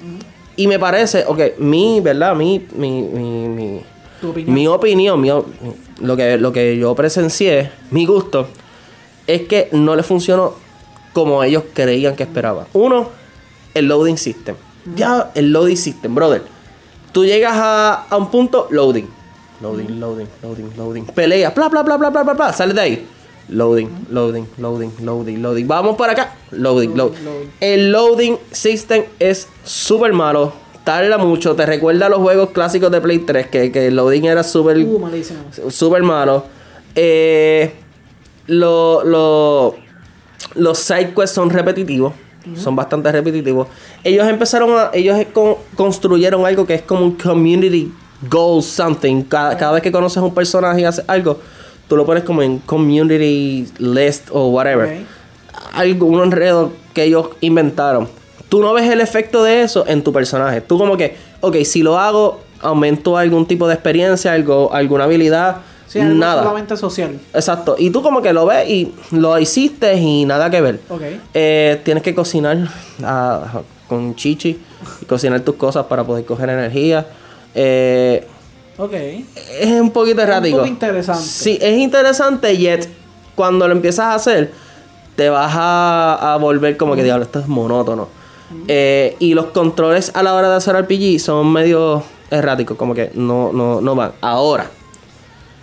Y 0.56 0.66
me 0.66 0.78
parece, 0.78 1.24
ok, 1.26 1.58
mi, 1.58 2.00
¿verdad? 2.00 2.34
Mi, 2.34 2.64
mi, 2.76 3.02
mi, 3.02 3.48
mi, 3.48 3.80
Tu 4.20 4.30
opinión. 4.30 4.54
mi 4.54 4.66
opinión, 4.68 5.20
mi 5.20 5.28
lo, 6.00 6.16
que, 6.16 6.38
lo 6.38 6.52
que 6.52 6.76
yo 6.76 6.94
presencié, 6.94 7.70
mi 7.90 8.06
gusto, 8.06 8.48
es 9.26 9.42
que 9.42 9.68
no 9.72 9.96
le 9.96 10.02
funcionó 10.02 10.54
como 11.12 11.42
ellos 11.42 11.64
creían 11.72 12.14
que 12.16 12.24
esperaban. 12.24 12.66
Uno, 12.72 13.08
el 13.74 13.86
loading 13.86 14.16
system. 14.18 14.56
Ya 14.94 15.30
el 15.34 15.52
loading 15.52 15.76
system, 15.76 16.14
brother. 16.14 16.42
Tú 17.12 17.24
llegas 17.24 17.54
a, 17.56 18.06
a 18.10 18.16
un 18.16 18.30
punto, 18.30 18.68
loading. 18.70 19.08
Loading, 19.60 20.00
loading, 20.00 20.28
loading, 20.42 20.70
loading. 20.76 21.06
Pelea, 21.06 21.50
bla, 21.50 21.68
bla, 21.68 21.82
bla, 21.82 21.96
bla, 21.96 22.10
bla, 22.10 22.22
bla, 22.22 22.34
bla. 22.34 22.52
Sales 22.52 22.74
de 22.74 22.80
ahí. 22.80 23.08
Loading, 23.48 23.88
loading, 24.10 24.46
loading, 24.58 24.90
loading, 25.02 25.42
loading. 25.42 25.66
Vamos 25.68 25.96
para 25.96 26.12
acá. 26.12 26.34
Loading, 26.50 26.96
loading. 26.96 27.18
El 27.60 27.92
loading 27.92 28.36
system 28.50 29.04
es 29.18 29.48
súper 29.64 30.12
malo. 30.14 30.52
Tarda 30.84 31.18
mucho. 31.18 31.54
Te 31.54 31.66
recuerda 31.66 32.06
a 32.06 32.08
los 32.08 32.20
juegos 32.20 32.50
clásicos 32.50 32.90
de 32.90 33.00
Play 33.00 33.18
3. 33.18 33.48
Que, 33.48 33.70
que 33.70 33.88
el 33.88 33.96
loading 33.96 34.24
era 34.24 34.42
súper 34.42 34.78
Uh, 34.78 35.70
súper 35.70 36.02
malo. 36.02 36.44
Eh, 36.94 37.72
lo- 38.46 39.04
lo- 39.04 39.74
los 40.54 40.78
side 40.78 41.12
quests 41.14 41.34
son 41.34 41.50
repetitivos. 41.50 42.12
Son 42.56 42.76
bastante 42.76 43.10
repetitivos. 43.10 43.68
Ellos 44.04 44.28
empezaron 44.28 44.70
a. 44.78 44.90
Ellos 44.92 45.18
con- 45.32 45.56
construyeron 45.76 46.44
algo 46.44 46.66
que 46.66 46.74
es 46.74 46.82
como 46.82 47.02
un 47.04 47.12
community 47.16 47.90
goal 48.30 48.62
something. 48.62 49.22
Cada, 49.22 49.56
cada 49.56 49.72
vez 49.72 49.82
que 49.82 49.90
conoces 49.90 50.22
un 50.22 50.34
personaje 50.34 50.82
y 50.82 50.84
haces 50.84 51.04
algo, 51.08 51.38
tú 51.88 51.96
lo 51.96 52.06
pones 52.06 52.24
como 52.24 52.42
en 52.42 52.58
community 52.58 53.66
list 53.78 54.28
o 54.30 54.48
whatever. 54.48 54.86
Ok. 54.86 55.06
Algo, 55.72 56.06
un 56.06 56.22
enredo 56.22 56.72
que 56.92 57.04
ellos 57.04 57.30
inventaron. 57.40 58.08
Tú 58.48 58.60
no 58.60 58.72
ves 58.72 58.88
el 58.90 59.00
efecto 59.00 59.42
de 59.42 59.62
eso 59.62 59.84
en 59.86 60.02
tu 60.02 60.12
personaje. 60.12 60.60
Tú 60.60 60.78
como 60.78 60.96
que, 60.96 61.16
ok, 61.40 61.56
si 61.64 61.82
lo 61.82 61.98
hago, 61.98 62.40
aumento 62.60 63.16
algún 63.16 63.46
tipo 63.46 63.66
de 63.66 63.74
experiencia, 63.74 64.32
algo, 64.32 64.72
alguna 64.72 65.04
habilidad. 65.04 65.56
Sí, 65.86 66.00
algo 66.00 66.14
nada. 66.14 66.42
solamente 66.42 66.76
social. 66.76 67.18
Exacto. 67.32 67.76
Y 67.78 67.90
tú 67.90 68.02
como 68.02 68.22
que 68.22 68.32
lo 68.32 68.46
ves 68.46 68.68
y 68.68 68.94
lo 69.10 69.38
hiciste 69.38 69.94
y 69.94 70.24
nada 70.24 70.50
que 70.50 70.60
ver. 70.60 70.80
Ok. 70.88 71.02
Eh, 71.34 71.80
tienes 71.84 72.02
que 72.02 72.14
cocinar 72.14 72.68
ah, 73.02 73.60
con 73.88 74.14
chichi 74.14 74.60
y 75.00 75.04
cocinar 75.04 75.40
tus 75.40 75.56
cosas 75.56 75.86
para 75.86 76.04
poder 76.04 76.24
coger 76.24 76.48
energía. 76.48 77.06
Eh, 77.54 78.26
Ok. 78.76 78.92
es 78.92 79.80
un 79.80 79.90
poquito 79.90 80.22
errático. 80.22 80.58
poco 80.58 80.68
interesante. 80.68 81.22
Sí, 81.22 81.58
es 81.60 81.78
interesante, 81.78 82.56
yet 82.56 82.88
cuando 83.34 83.66
lo 83.66 83.74
empiezas 83.74 84.06
a 84.06 84.14
hacer, 84.14 84.52
te 85.16 85.28
vas 85.28 85.52
a, 85.54 86.34
a 86.34 86.36
volver 86.36 86.76
como 86.76 86.94
que, 86.94 87.02
diablo, 87.02 87.24
esto 87.24 87.40
es 87.40 87.48
monótono. 87.48 88.08
Eh, 88.68 89.16
y 89.18 89.34
los 89.34 89.46
controles 89.46 90.12
a 90.14 90.22
la 90.22 90.34
hora 90.34 90.48
de 90.48 90.56
hacer 90.56 90.76
RPG 90.76 91.18
son 91.18 91.52
medio 91.52 92.02
erráticos, 92.30 92.76
como 92.76 92.94
que 92.94 93.10
no, 93.14 93.52
no, 93.52 93.80
no 93.80 93.94
van. 93.94 94.12
Ahora, 94.20 94.70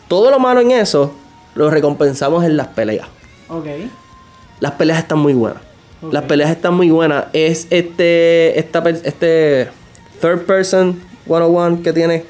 todo 0.08 0.30
lo 0.30 0.39
malo 0.39 0.60
en 0.62 0.71
eso 0.71 1.13
lo 1.56 1.69
recompensamos 1.69 2.43
en 2.43 2.58
las 2.58 2.67
peleas. 2.67 3.08
Ok. 3.50 3.67
Las 4.60 4.74
peleas 4.74 5.00
están 5.00 5.19
muy 5.19 5.34
buenas. 5.34 5.62
Las 6.12 6.24
peleas 6.24 6.50
están 6.50 6.74
muy 6.74 6.89
buenas. 6.89 7.26
Es 7.34 7.67
este. 7.69 8.60
Esta, 8.60 8.84
este. 8.89 9.69
third 10.19 10.45
person 10.45 11.00
101 11.26 11.84
que 11.84 11.93
tiene 11.93 12.26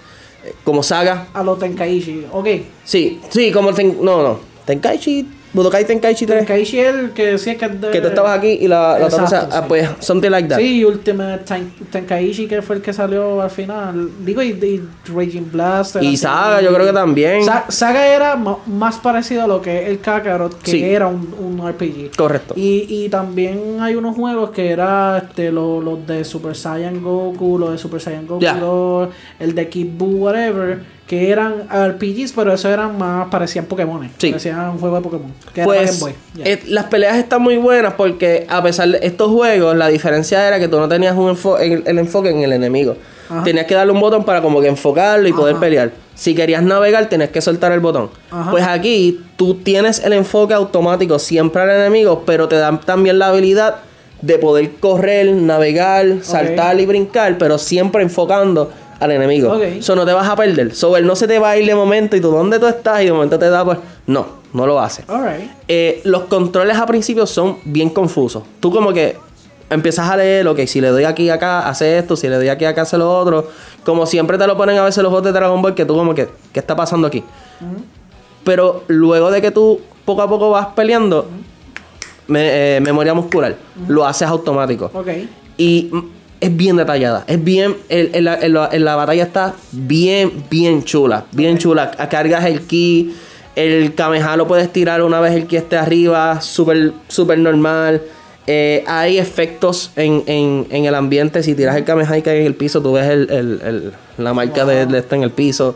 como 0.63 0.84
saga. 0.84 1.27
A 1.34 1.43
lo 1.43 1.56
Tenkaichi. 1.56 2.25
Ok. 2.32 2.47
Sí, 2.84 3.19
sí, 3.30 3.51
como 3.51 3.73
ten, 3.73 3.97
no, 4.01 4.21
no, 4.23 4.39
Tenkaichi, 4.65 5.27
Budokai 5.53 5.85
Tenkaichi 5.85 6.25
3. 6.25 6.39
Tenkaichi 6.45 6.79
el 6.79 7.11
que 7.11 7.33
es 7.33 7.43
que 7.43 7.67
de... 7.67 7.91
Que 7.91 7.99
tú 8.01 8.07
estabas 8.07 8.37
aquí 8.37 8.57
y 8.61 8.67
la, 8.67 8.97
otra 9.03 9.47
ah, 9.51 9.65
pues 9.67 9.89
something 9.99 10.29
like 10.29 10.47
that. 10.47 10.57
Sí, 10.57 10.83
Ultimate 10.85 11.39
Ten- 11.45 11.71
Tenkaichi 11.91 12.47
que 12.47 12.61
fue 12.61 12.77
el 12.77 12.81
que 12.81 12.93
salió 12.93 13.41
al 13.41 13.49
final. 13.49 14.09
Digo, 14.25 14.41
y, 14.41 14.49
y 14.51 14.81
Raging 15.13 15.51
Blast. 15.51 15.97
Y. 16.01 16.15
Saga, 16.15 16.61
yo 16.61 16.73
creo 16.73 16.85
que 16.87 16.93
también. 16.93 17.43
Sa- 17.43 17.65
Saga 17.69 18.07
era 18.07 18.35
más 18.65 18.97
parecido 18.99 19.43
a 19.43 19.47
lo 19.47 19.61
que 19.61 19.83
es 19.83 19.89
el 19.89 19.99
Kakarot, 19.99 20.61
que 20.61 20.71
Sí. 20.71 20.83
era 20.83 21.07
un, 21.07 21.33
un 21.37 21.67
RPG. 21.69 22.15
Correcto. 22.15 22.53
Y, 22.55 22.85
y 22.87 23.09
también 23.09 23.77
hay 23.81 23.95
unos 23.95 24.15
juegos 24.15 24.51
que 24.51 24.69
era 24.71 25.17
este, 25.17 25.51
lo- 25.51 25.81
los 25.81 26.05
de 26.07 26.23
Super 26.23 26.55
Saiyan 26.55 27.01
Goku, 27.01 27.57
los 27.57 27.71
de 27.71 27.77
Super 27.77 27.99
Saiyan 27.99 28.25
Goku 28.27 28.41
Ya. 28.41 28.55
2, 28.55 29.09
el 29.39 29.53
de 29.55 29.67
Kid 29.69 29.87
Buu, 29.97 30.17
whatever, 30.25 30.79
que 31.12 31.30
eran 31.30 31.67
RPGs, 31.69 32.32
pero 32.34 32.54
eso 32.54 32.69
eran 32.69 32.97
más, 32.97 33.28
parecían 33.30 33.65
Pokémon. 33.65 34.10
Sí. 34.17 34.30
Parecían 34.30 34.69
un 34.69 34.78
juego 34.80 34.95
de 34.95 35.02
Pokémon. 35.02 35.34
Que 35.54 35.65
Pues 35.65 36.00
Game 36.00 36.13
Boy. 36.36 36.45
Eh, 36.45 36.63
las 36.67 36.86
peleas 36.86 37.17
están 37.17 37.41
muy 37.41 37.58
buenas 37.58 37.95
porque 37.95 38.45
a 38.50 38.63
pesar 38.63 38.88
de 38.88 39.00
estos 39.04 39.30
juegos, 39.30 39.76
la 39.76 39.89
diferencia 39.89 40.47
era 40.47 40.58
que 40.58 40.69
tú 40.69 40.80
no 40.80 40.88
tenías 40.88 41.13
un 41.17 41.36
enfo- 41.36 41.60
el, 41.60 41.84
el 41.86 42.00
enfoque 42.00 42.30
en 42.30 42.43
el 42.43 42.54
enemigo. 42.54 42.95
Ajá. 43.30 43.43
Tenías 43.43 43.65
que 43.65 43.76
darle 43.76 43.91
un 43.91 44.00
botón 44.00 44.24
para 44.24 44.41
como 44.41 44.62
que 44.62 44.67
enfocarlo 44.69 45.28
y 45.28 45.34
poder 45.34 45.58
pelear. 45.58 45.91
Si 46.15 46.34
querías 46.34 46.63
navegar, 46.63 47.10
tenías 47.10 47.30
que 47.32 47.41
soltar 47.41 47.74
el 47.74 47.82
botón. 47.82 48.10
Ajá. 48.32 48.50
Pues 48.50 48.63
aquí 48.65 49.19
tú 49.36 49.56
tienes 49.56 50.02
el 50.06 50.13
enfoque 50.13 50.54
automático 50.54 51.19
siempre 51.19 51.62
al 51.62 51.71
enemigo, 51.71 52.24
pero 52.26 52.47
te 52.47 52.56
dan 52.56 52.80
también 52.80 53.19
la 53.19 53.28
habilidad 53.28 53.76
de 54.21 54.38
poder 54.38 54.76
correr, 54.80 55.30
navegar, 55.34 56.06
saltar 56.21 56.80
y 56.80 56.86
brincar, 56.86 57.38
pero 57.38 57.58
siempre 57.58 58.02
enfocando 58.04 58.71
al 59.01 59.11
enemigo. 59.11 59.51
Ok. 59.53 59.61
Eso 59.63 59.95
no 59.95 60.05
te 60.05 60.13
vas 60.13 60.29
a 60.29 60.35
perder. 60.35 60.73
So, 60.73 60.95
él 60.95 61.05
no 61.05 61.15
se 61.17 61.27
te 61.27 61.37
va 61.39 61.49
a 61.51 61.57
ir 61.57 61.65
de 61.67 61.75
momento 61.75 62.15
y 62.15 62.21
tú 62.21 62.31
dónde 62.31 62.57
tú 62.59 62.67
estás 62.67 63.01
y 63.01 63.05
de 63.05 63.11
momento 63.13 63.37
te 63.37 63.49
da 63.49 63.65
pues 63.65 63.77
no, 64.07 64.25
no 64.53 64.65
lo 64.65 64.79
hace. 64.79 65.03
Eh, 65.67 66.01
los 66.05 66.23
controles 66.23 66.77
a 66.77 66.85
principio 66.85 67.25
son 67.25 67.57
bien 67.65 67.89
confusos. 67.89 68.43
Tú 68.59 68.71
como 68.71 68.93
que 68.93 69.17
empiezas 69.69 70.09
a 70.09 70.17
leer, 70.17 70.47
ok, 70.47 70.59
si 70.67 70.79
le 70.81 70.89
doy 70.89 71.03
aquí 71.05 71.29
acá, 71.29 71.67
hace 71.67 71.97
esto, 71.97 72.15
si 72.15 72.27
le 72.29 72.35
doy 72.35 72.49
aquí 72.49 72.65
acá, 72.65 72.83
hace 72.83 72.97
lo 72.97 73.11
otro. 73.11 73.47
Como 73.83 74.05
siempre 74.05 74.37
te 74.37 74.45
lo 74.47 74.55
ponen 74.55 74.77
a 74.77 74.83
veces 74.83 75.01
los 75.03 75.09
juegos 75.09 75.25
de 75.25 75.31
Dragon 75.31 75.61
Ball, 75.61 75.73
que 75.75 75.85
tú 75.85 75.95
como 75.95 76.13
que, 76.13 76.29
¿qué 76.53 76.59
está 76.59 76.75
pasando 76.75 77.07
aquí? 77.07 77.23
Pero 78.43 78.83
luego 78.87 79.31
de 79.31 79.41
que 79.41 79.51
tú 79.51 79.79
poco 80.05 80.21
a 80.21 80.27
poco 80.29 80.49
vas 80.49 80.67
peleando, 80.75 81.27
me- 82.27 82.77
eh, 82.77 82.79
memoria 82.81 83.13
muscular, 83.13 83.55
lo 83.87 84.05
haces 84.05 84.27
automático. 84.27 84.89
Ok. 84.93 85.07
Y 85.57 85.91
es 86.41 86.58
bien 86.58 86.75
detallada. 86.75 87.23
Es 87.27 87.41
bien. 87.43 87.77
el- 87.88 88.10
el- 88.13 88.25
la- 88.25 88.38
la- 88.49 88.69
la 88.73 88.95
batalla 88.95 89.23
está 89.23 89.54
bien, 89.71 90.43
bien 90.49 90.84
chula. 90.84 91.25
Bien 91.32 91.58
chula. 91.58 91.91
Cargas 92.10 92.43
el 92.45 92.62
ki. 92.62 93.15
El 93.56 93.93
Kameha 93.95 94.36
lo 94.38 94.47
puedes 94.47 94.71
tirar 94.73 95.01
una 95.04 95.19
vez 95.21 95.34
el 95.34 95.45
ki 95.47 95.56
esté 95.58 95.77
arriba. 95.77 96.41
Súper, 96.41 96.93
súper 97.08 97.38
normal. 97.38 98.01
Eh, 98.47 98.84
hay 98.88 99.17
efectos 99.19 99.91
en, 99.95 100.23
en- 100.25 100.67
en 100.71 100.86
el 100.86 100.95
ambiente. 100.95 101.43
Si 101.43 101.54
tiras 101.54 101.75
el 101.77 101.84
Kameha 101.86 102.17
y 102.17 102.21
cae 102.21 102.39
en 102.41 102.47
el 102.47 102.56
piso, 102.56 102.82
tú 102.82 102.93
ves 102.93 103.08
el- 103.10 103.30
el- 103.30 103.62
el- 103.63 103.93
la 104.17 104.34
marca 104.34 104.65
de, 104.65 104.86
de 104.88 104.97
esto 104.99 105.15
en 105.15 105.23
el 105.23 105.32
piso. 105.32 105.75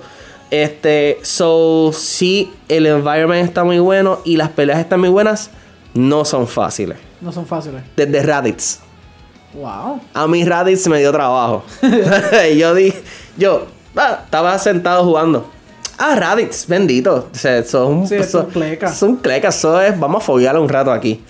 Este, 0.52 1.20
so, 1.22 1.92
sí, 1.94 2.52
el 2.70 2.86
environment 2.86 3.46
está 3.46 3.64
muy 3.64 3.80
bueno 3.80 4.20
y 4.26 4.38
las 4.38 4.50
peleas 4.50 4.80
están 4.80 5.00
muy 5.00 5.10
buenas. 5.10 5.50
No 5.94 6.24
son 6.26 6.48
fáciles. 6.48 6.98
No 7.22 7.32
son 7.32 7.46
fáciles. 7.46 7.82
Desde 7.96 8.22
Raditz. 8.24 8.80
Wow. 9.56 10.02
A 10.14 10.28
mí 10.28 10.44
Raditz 10.44 10.88
me 10.88 11.00
dio 11.00 11.12
trabajo. 11.12 11.64
Y 12.52 12.58
yo 12.58 12.76
di, 12.76 12.94
yo 13.38 13.66
ah, 13.96 14.22
estaba 14.26 14.58
sentado 14.60 15.04
jugando. 15.04 15.50
Ah, 15.98 16.16
Raditz, 16.16 16.68
bendito. 16.68 17.30
O 17.32 17.38
sea, 17.38 17.64
son, 17.64 18.06
Sí, 18.08 18.22
son, 18.24 18.48
clecas. 18.48 18.98
Son 18.98 19.16
clecas, 19.16 19.58
eso 19.58 19.82
es, 19.82 19.98
vamos 19.98 20.24
a 20.24 20.26
foguearlo 20.26 20.62
un 20.62 20.70
rato 20.70 20.92
aquí. 20.92 21.24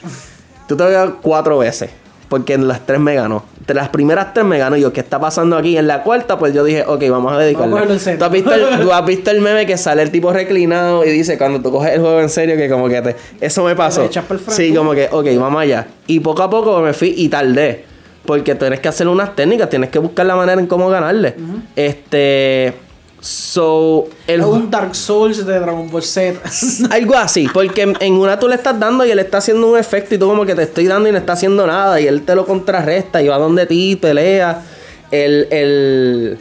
Tú 0.68 0.76
te 0.76 0.84
voy 0.84 1.14
cuatro 1.22 1.60
veces. 1.60 1.92
Porque 2.28 2.54
en 2.54 2.68
las 2.68 2.84
tres 2.84 3.00
me 3.00 3.14
ganó. 3.14 3.46
Entre 3.60 3.76
las 3.76 3.90
primeras 3.90 4.34
tres 4.34 4.44
me 4.44 4.58
ganó. 4.58 4.76
Y 4.76 4.82
yo, 4.82 4.92
¿qué 4.92 5.00
está 5.00 5.20
pasando 5.20 5.56
aquí? 5.58 5.78
En 5.78 5.86
la 5.86 6.02
cuarta, 6.02 6.40
pues 6.40 6.56
yo 6.56 6.64
dije, 6.64 6.84
ok, 6.86 7.04
vamos 7.10 7.32
a 7.34 7.38
dedicarle. 7.38 7.76
¿Tú, 8.18 8.26
has 8.26 8.32
visto 8.32 8.52
el, 8.52 8.80
tú 8.80 8.92
has 8.92 9.06
visto 9.06 9.30
el 9.30 9.42
meme 9.42 9.68
que 9.68 9.78
sale 9.78 10.02
el 10.02 10.10
tipo 10.10 10.34
reclinado 10.34 11.06
y 11.06 11.12
dice, 11.12 11.38
cuando 11.38 11.62
tú 11.62 11.72
coges 11.72 11.94
el 11.94 12.02
juego 12.02 12.20
en 12.20 12.30
serio, 12.30 12.58
que 12.58 12.68
como 12.68 12.90
que 12.90 13.02
te... 13.04 13.16
Eso 13.42 13.64
me 13.64 13.76
pasó. 13.76 14.10
Sí, 14.48 14.74
como 14.74 14.94
que, 14.94 15.08
ok, 15.12 15.28
vamos 15.40 15.62
allá. 15.62 15.88
Y 16.08 16.20
poco 16.20 16.42
a 16.42 16.50
poco 16.50 16.80
me 16.82 16.94
fui 16.94 17.14
y 17.16 17.30
tardé. 17.30 17.86
Porque 18.26 18.56
tienes 18.56 18.80
que 18.80 18.88
hacer 18.88 19.08
unas 19.08 19.36
técnicas, 19.36 19.70
tienes 19.70 19.90
que 19.90 20.00
buscar 20.00 20.26
la 20.26 20.36
manera 20.36 20.60
en 20.60 20.68
cómo 20.68 20.90
ganarle. 20.90 21.36
Este. 21.76 22.74
So. 23.22 24.08
El, 24.28 24.42
Es 24.42 24.46
un 24.46 24.70
Dark 24.70 24.96
Souls 24.96 25.46
de 25.46 25.60
Dragon 25.60 25.90
Ball 25.90 26.04
Z. 26.04 26.40
algo 26.92 27.16
así, 27.16 27.48
porque 27.52 27.96
en, 28.00 28.14
una 28.14 28.40
tú 28.40 28.48
le 28.48 28.56
estás 28.56 28.80
dando 28.80 29.04
y 29.06 29.10
él 29.12 29.18
está 29.18 29.40
haciendo 29.40 29.68
un 29.72 29.78
efecto 29.80 30.14
y 30.14 30.20
tú 30.20 30.28
como 30.28 30.46
que 30.46 30.54
te 30.54 30.62
estoy 30.64 30.86
dando 30.86 31.10
y 31.10 31.12
no 31.12 31.18
está 31.18 31.34
haciendo 31.34 31.66
nada 31.66 32.00
y 32.00 32.08
él 32.08 32.22
te 32.24 32.36
lo 32.36 32.46
contrarresta 32.46 33.24
y 33.24 33.28
va 33.28 33.38
donde 33.40 33.66
ti, 33.66 33.96
pelea. 33.96 34.62
El, 35.10 35.48
el, 35.50 36.38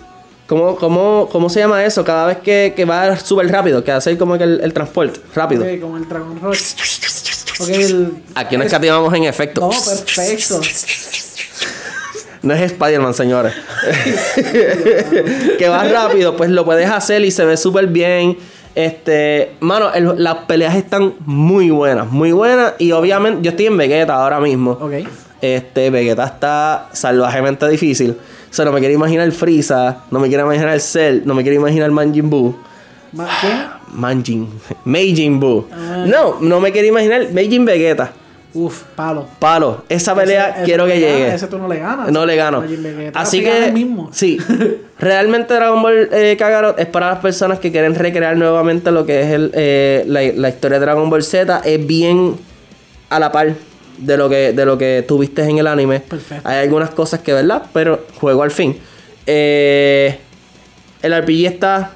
¿cómo, 0.46 0.76
cómo, 0.76 1.28
cómo 1.32 1.48
se 1.48 1.60
llama 1.60 1.84
eso? 1.84 2.04
Cada 2.04 2.26
vez 2.26 2.38
que, 2.38 2.74
que 2.76 2.84
va 2.84 3.16
súper 3.16 3.50
rápido, 3.50 3.82
que 3.82 3.92
hace 3.92 4.18
como 4.18 4.36
que 4.36 4.44
el, 4.44 4.60
el 4.62 4.72
transporte, 4.74 5.20
rápido. 5.34 5.64
Ok, 5.64 5.80
como 5.80 5.96
el 5.96 6.06
Dragon 6.06 6.38
el... 7.68 8.12
Aquí 8.34 8.56
no 8.56 8.64
es- 8.64 8.72
en 8.72 9.24
efecto. 9.24 9.60
No, 9.60 9.70
perfecto. 9.70 10.60
No 12.44 12.54
es 12.54 12.60
Spider-Man, 12.62 13.14
señores. 13.14 13.54
que 15.58 15.68
va 15.68 15.84
rápido, 15.84 16.36
pues 16.36 16.50
lo 16.50 16.64
puedes 16.64 16.88
hacer 16.90 17.24
y 17.24 17.30
se 17.30 17.44
ve 17.44 17.56
súper 17.56 17.86
bien. 17.88 18.36
Este, 18.74 19.52
mano, 19.60 19.92
el- 19.94 20.22
las 20.22 20.36
peleas 20.46 20.74
están 20.74 21.14
muy 21.24 21.70
buenas, 21.70 22.10
muy 22.10 22.32
buenas. 22.32 22.74
Y 22.78 22.92
obviamente, 22.92 23.40
yo 23.42 23.50
estoy 23.50 23.66
en 23.66 23.76
Vegeta 23.76 24.14
ahora 24.14 24.40
mismo. 24.40 24.72
Ok. 24.72 24.92
Este, 25.40 25.90
Vegeta 25.90 26.24
está 26.24 26.88
salvajemente 26.92 27.68
difícil. 27.68 28.10
O 28.10 28.54
sea, 28.54 28.64
no 28.64 28.72
me 28.72 28.78
quiero 28.80 28.94
imaginar 28.94 29.30
Frieza, 29.32 29.98
no 30.10 30.20
me 30.20 30.28
quiero 30.28 30.44
imaginar 30.44 30.78
Cell, 30.80 31.22
no 31.24 31.34
me 31.34 31.42
quiero 31.42 31.56
imaginar 31.60 31.90
Manjin 31.90 32.30
Buu. 32.30 32.54
Ma- 33.12 33.28
¿Quién? 33.40 33.64
Manjin, 33.92 34.48
Meijin 34.84 35.38
Buu. 35.40 35.66
Ah. 35.72 36.04
No, 36.06 36.36
no 36.40 36.60
me 36.60 36.72
quiero 36.72 36.88
imaginar 36.88 37.28
Meijin 37.32 37.64
Vegeta. 37.64 38.12
Uf, 38.54 38.82
palo. 38.94 39.26
Palo, 39.40 39.84
esa 39.88 40.14
pelea 40.14 40.50
Ese- 40.50 40.64
quiero 40.64 40.86
que 40.86 40.98
llegue. 41.00 41.34
Ese 41.34 41.46
tú 41.48 41.58
no 41.58 41.66
le 41.68 41.78
ganas. 41.80 42.10
No 42.12 42.24
le 42.24 42.36
gano. 42.36 42.62
Así 43.14 43.42
que, 43.42 43.72
mismo. 43.72 44.10
sí, 44.12 44.38
realmente 44.98 45.52
Dragon 45.54 45.82
Ball 45.82 46.08
eh, 46.12 46.36
Kakarot 46.38 46.78
es 46.78 46.86
para 46.86 47.10
las 47.10 47.18
personas 47.18 47.58
que 47.58 47.72
quieren 47.72 47.94
recrear 47.96 48.36
nuevamente 48.36 48.90
lo 48.92 49.04
que 49.04 49.22
es 49.22 49.30
el, 49.32 49.50
eh, 49.54 50.04
la, 50.06 50.22
la 50.36 50.48
historia 50.48 50.78
de 50.78 50.84
Dragon 50.84 51.10
Ball 51.10 51.22
Z. 51.24 51.62
Es 51.64 51.84
bien 51.86 52.36
a 53.10 53.18
la 53.18 53.32
par 53.32 53.54
de 53.98 54.16
lo 54.16 54.28
que, 54.28 54.52
de 54.52 54.64
lo 54.64 54.78
que 54.78 55.04
tuviste 55.06 55.42
en 55.42 55.58
el 55.58 55.66
anime. 55.66 56.00
Perfecto. 56.00 56.48
Hay 56.48 56.58
algunas 56.62 56.90
cosas 56.90 57.20
que, 57.20 57.32
¿verdad? 57.32 57.62
Pero 57.72 58.06
juego 58.20 58.42
al 58.44 58.50
fin. 58.52 58.76
Eh, 59.26 60.18
el 61.02 61.12
RPG 61.22 61.46
está 61.46 61.92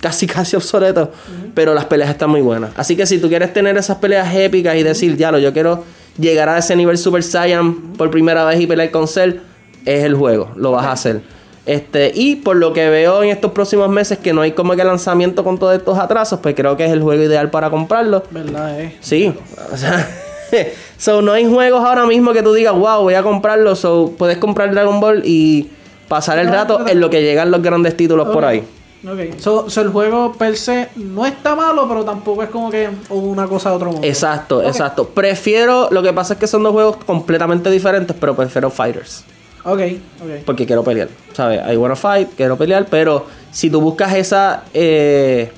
casi 0.00 0.26
casi 0.26 0.56
obsoleto, 0.56 1.10
pero 1.54 1.72
las 1.74 1.86
peleas 1.86 2.10
están 2.10 2.30
muy 2.30 2.42
buenas. 2.42 2.70
Así 2.76 2.96
que 2.96 3.06
si 3.06 3.18
tú 3.18 3.28
quieres 3.28 3.52
tener 3.52 3.76
esas 3.76 3.98
peleas 3.98 4.34
épicas 4.34 4.76
y 4.76 4.82
decir, 4.82 5.16
ya 5.16 5.32
lo, 5.32 5.38
yo 5.38 5.52
quiero 5.52 5.84
llegar 6.18 6.48
a 6.48 6.58
ese 6.58 6.76
nivel 6.76 6.98
Super 6.98 7.22
Saiyan 7.22 7.74
por 7.94 8.10
primera 8.10 8.44
vez 8.44 8.60
y 8.60 8.66
pelear 8.66 8.90
con 8.90 9.08
Cell, 9.08 9.40
es 9.84 10.04
el 10.04 10.14
juego, 10.14 10.50
lo 10.56 10.72
vas 10.72 10.86
a 10.86 10.92
hacer. 10.92 11.22
Este, 11.64 12.12
y 12.14 12.36
por 12.36 12.56
lo 12.56 12.72
que 12.72 12.88
veo 12.90 13.22
en 13.24 13.30
estos 13.30 13.50
próximos 13.50 13.88
meses 13.88 14.18
que 14.18 14.32
no 14.32 14.42
hay 14.42 14.52
como 14.52 14.76
que 14.76 14.84
lanzamiento 14.84 15.42
con 15.42 15.58
todos 15.58 15.76
estos 15.76 15.98
atrasos, 15.98 16.38
pues 16.40 16.54
creo 16.54 16.76
que 16.76 16.84
es 16.84 16.92
el 16.92 17.02
juego 17.02 17.22
ideal 17.22 17.50
para 17.50 17.70
comprarlo. 17.70 18.22
¿Verdad, 18.30 18.80
eh? 18.80 18.96
Sí, 19.00 19.34
o 19.72 19.76
sea, 19.76 20.08
so 20.96 21.22
no 21.22 21.32
hay 21.32 21.44
juegos 21.44 21.84
ahora 21.84 22.06
mismo 22.06 22.32
que 22.32 22.42
tú 22.42 22.52
digas, 22.52 22.74
wow, 22.74 23.02
voy 23.02 23.14
a 23.14 23.22
comprarlo, 23.22 23.74
so 23.74 24.14
puedes 24.16 24.38
comprar 24.38 24.70
Dragon 24.72 25.00
Ball 25.00 25.22
y 25.24 25.70
pasar 26.08 26.38
el 26.38 26.48
rato 26.48 26.86
en 26.86 27.00
lo 27.00 27.10
que 27.10 27.22
llegan 27.22 27.50
los 27.50 27.62
grandes 27.62 27.96
títulos 27.96 28.28
por 28.28 28.44
ahí. 28.44 28.62
Ok. 29.08 29.38
So, 29.38 29.70
so 29.70 29.80
el 29.82 29.88
juego 29.90 30.32
per 30.32 30.56
se 30.56 30.88
no 30.96 31.24
está 31.26 31.54
malo, 31.54 31.86
pero 31.88 32.04
tampoco 32.04 32.42
es 32.42 32.50
como 32.50 32.70
que 32.70 32.88
una 33.10 33.46
cosa 33.46 33.70
de 33.70 33.76
otro 33.76 33.92
mundo. 33.92 34.06
Exacto, 34.06 34.62
exacto. 34.62 35.08
Prefiero, 35.08 35.88
lo 35.90 36.02
que 36.02 36.12
pasa 36.12 36.34
es 36.34 36.40
que 36.40 36.46
son 36.46 36.62
dos 36.62 36.72
juegos 36.72 36.96
completamente 37.06 37.70
diferentes, 37.70 38.16
pero 38.18 38.34
prefiero 38.34 38.70
Fighters. 38.70 39.22
Ok, 39.64 39.80
ok. 40.22 40.30
Porque 40.44 40.64
quiero 40.66 40.82
pelear, 40.84 41.08
¿sabes? 41.32 41.60
I 41.72 41.76
wanna 41.76 41.96
fight, 41.96 42.28
quiero 42.36 42.56
pelear, 42.56 42.86
pero 42.90 43.26
si 43.50 43.68
tú 43.70 43.80
buscas 43.80 44.14
esa, 44.14 44.64
eh, 44.74 45.50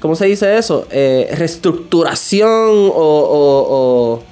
¿cómo 0.00 0.14
se 0.16 0.26
dice 0.26 0.56
eso? 0.58 0.86
Eh, 0.90 1.32
reestructuración 1.38 2.50
o, 2.50 2.90
o- 2.94 3.66
o, 4.14 4.22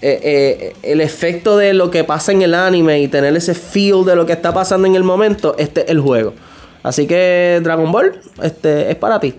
eh, 0.00 0.20
eh, 0.22 0.76
el 0.82 1.00
efecto 1.00 1.56
de 1.56 1.74
lo 1.74 1.90
que 1.90 2.04
pasa 2.04 2.30
en 2.32 2.42
el 2.42 2.54
anime 2.54 3.00
y 3.00 3.08
tener 3.08 3.34
ese 3.36 3.54
feel 3.54 4.04
de 4.04 4.14
lo 4.14 4.26
que 4.26 4.32
está 4.32 4.52
pasando 4.54 4.86
en 4.86 4.94
el 4.94 5.02
momento, 5.04 5.54
este 5.58 5.82
es 5.82 5.88
el 5.90 6.00
juego. 6.00 6.34
Así 6.82 7.06
que 7.06 7.60
Dragon 7.62 7.90
Ball 7.90 8.20
este, 8.42 8.90
es 8.90 8.96
para 8.96 9.20
ti. 9.20 9.34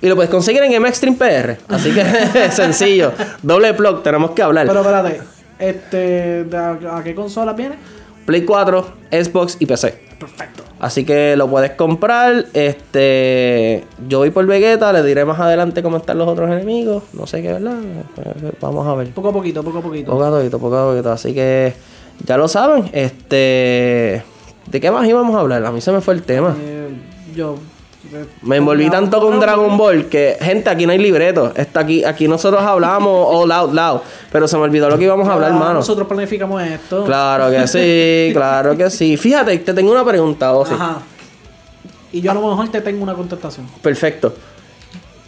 Y 0.00 0.08
lo 0.08 0.14
puedes 0.14 0.30
conseguir 0.30 0.62
en 0.62 0.72
M-Extreme 0.72 1.16
PR. 1.16 1.56
Así 1.68 1.92
que 1.92 2.04
sencillo. 2.50 3.12
Doble 3.42 3.74
plug, 3.74 4.02
tenemos 4.02 4.30
que 4.32 4.42
hablar. 4.42 4.66
Pero 4.66 4.80
espérate, 4.80 5.20
este, 5.58 6.44
¿de 6.44 6.56
a, 6.56 7.00
qué 7.02 7.14
consola 7.14 7.52
viene? 7.52 7.76
Play 8.26 8.44
4, 8.44 8.86
Xbox 9.10 9.56
y 9.58 9.66
PC. 9.66 10.08
Perfecto. 10.20 10.62
Así 10.80 11.04
que 11.04 11.34
lo 11.36 11.48
puedes 11.48 11.72
comprar. 11.72 12.46
Este, 12.52 13.84
yo 14.06 14.18
voy 14.18 14.30
por 14.30 14.46
Vegeta, 14.46 14.92
le 14.92 15.02
diré 15.02 15.24
más 15.24 15.40
adelante 15.40 15.82
cómo 15.82 15.96
están 15.96 16.18
los 16.18 16.28
otros 16.28 16.50
enemigos. 16.50 17.04
No 17.14 17.26
sé 17.26 17.42
qué, 17.42 17.54
¿verdad? 17.54 17.78
Vamos 18.60 18.86
a 18.86 18.94
ver. 18.94 19.08
Poco 19.08 19.30
a 19.30 19.32
poquito, 19.32 19.62
poco 19.62 19.78
a 19.78 19.82
poquito. 19.82 20.12
Poco 20.12 20.24
a 20.24 20.30
poquito, 20.30 20.58
poco 20.58 20.76
a 20.76 20.90
poquito. 20.90 21.10
Así 21.10 21.34
que 21.34 21.72
ya 22.24 22.36
lo 22.36 22.48
saben. 22.48 22.90
Este, 22.92 24.22
¿de 24.66 24.80
qué 24.80 24.90
más 24.90 25.08
íbamos 25.08 25.34
a 25.34 25.40
hablar? 25.40 25.64
A 25.64 25.72
mí 25.72 25.80
se 25.80 25.90
me 25.90 26.00
fue 26.00 26.14
el 26.14 26.22
tema. 26.22 26.54
Eh, 26.60 26.77
yo. 27.34 27.56
Me 28.42 28.56
envolví 28.56 28.88
tanto 28.88 29.20
con 29.20 29.40
Dragon 29.40 29.76
Ball 29.76 30.06
que, 30.06 30.36
gente, 30.40 30.70
aquí 30.70 30.86
no 30.86 30.92
hay 30.92 30.98
libreto. 30.98 31.52
Está 31.56 31.80
aquí, 31.80 32.04
aquí 32.04 32.28
nosotros 32.28 32.62
hablamos 32.62 33.26
all 33.30 33.50
out 33.50 33.72
loud. 33.74 34.00
Pero 34.30 34.46
se 34.46 34.56
me 34.56 34.62
olvidó 34.62 34.88
lo 34.88 34.96
que 34.96 35.04
íbamos 35.04 35.28
a 35.28 35.32
hablar, 35.34 35.50
Ah, 35.50 35.54
hermano. 35.54 35.74
Nosotros 35.74 36.06
planificamos 36.06 36.62
esto. 36.62 37.04
Claro 37.04 37.50
que 37.50 37.66
sí, 37.66 38.30
claro 38.32 38.76
que 38.76 38.88
sí. 38.90 39.16
Fíjate, 39.16 39.58
te 39.58 39.74
tengo 39.74 39.90
una 39.90 40.04
pregunta, 40.04 40.52
Ozzy. 40.52 40.74
Ajá. 40.74 40.98
Y 42.12 42.20
yo 42.20 42.30
a 42.30 42.34
lo 42.34 42.48
mejor 42.48 42.68
te 42.70 42.80
tengo 42.80 43.02
una 43.02 43.14
contestación. 43.14 43.66
Perfecto. 43.82 44.32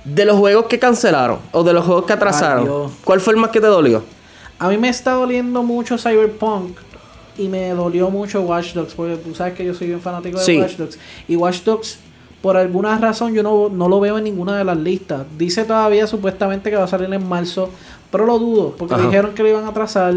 De 0.04 0.24
los 0.24 0.38
juegos 0.38 0.64
que 0.66 0.78
cancelaron 0.78 1.40
o 1.52 1.62
de 1.62 1.72
los 1.74 1.84
juegos 1.84 2.06
que 2.06 2.12
atrasaron. 2.14 2.90
¿cuál 3.04 3.20
fue 3.20 3.34
el 3.34 3.40
más 3.40 3.50
que 3.50 3.60
te 3.60 3.66
dolió? 3.66 4.02
A 4.58 4.68
mí 4.68 4.78
me 4.78 4.88
está 4.88 5.12
doliendo 5.12 5.62
mucho 5.62 5.98
Cyberpunk. 5.98 6.78
Y 7.40 7.48
me 7.48 7.70
dolió 7.70 8.10
mucho 8.10 8.42
Watch 8.42 8.74
Dogs. 8.74 8.94
Porque 8.94 9.16
tú 9.16 9.34
sabes 9.34 9.54
que 9.54 9.64
yo 9.64 9.74
soy 9.74 9.88
bien 9.88 10.00
fanático 10.00 10.38
de 10.38 10.44
Sí. 10.44 10.58
Watch 10.58 10.76
Dogs. 10.76 10.98
Y 11.28 11.36
Watch 11.36 11.62
Dogs, 11.64 11.98
por 12.42 12.56
alguna 12.56 12.98
razón, 12.98 13.34
yo 13.34 13.42
no, 13.42 13.68
no 13.68 13.88
lo 13.88 14.00
veo 14.00 14.18
en 14.18 14.24
ninguna 14.24 14.56
de 14.58 14.64
las 14.64 14.76
listas. 14.76 15.26
Dice 15.38 15.64
todavía 15.64 16.06
supuestamente 16.06 16.70
que 16.70 16.76
va 16.76 16.84
a 16.84 16.88
salir 16.88 17.12
en 17.12 17.26
marzo. 17.28 17.70
Pero 18.10 18.26
lo 18.26 18.38
dudo. 18.38 18.74
Porque 18.76 18.94
Ajá. 18.94 19.04
dijeron 19.06 19.34
que 19.34 19.42
lo 19.42 19.48
iban 19.50 19.64
a 19.64 19.68
atrasar. 19.68 20.14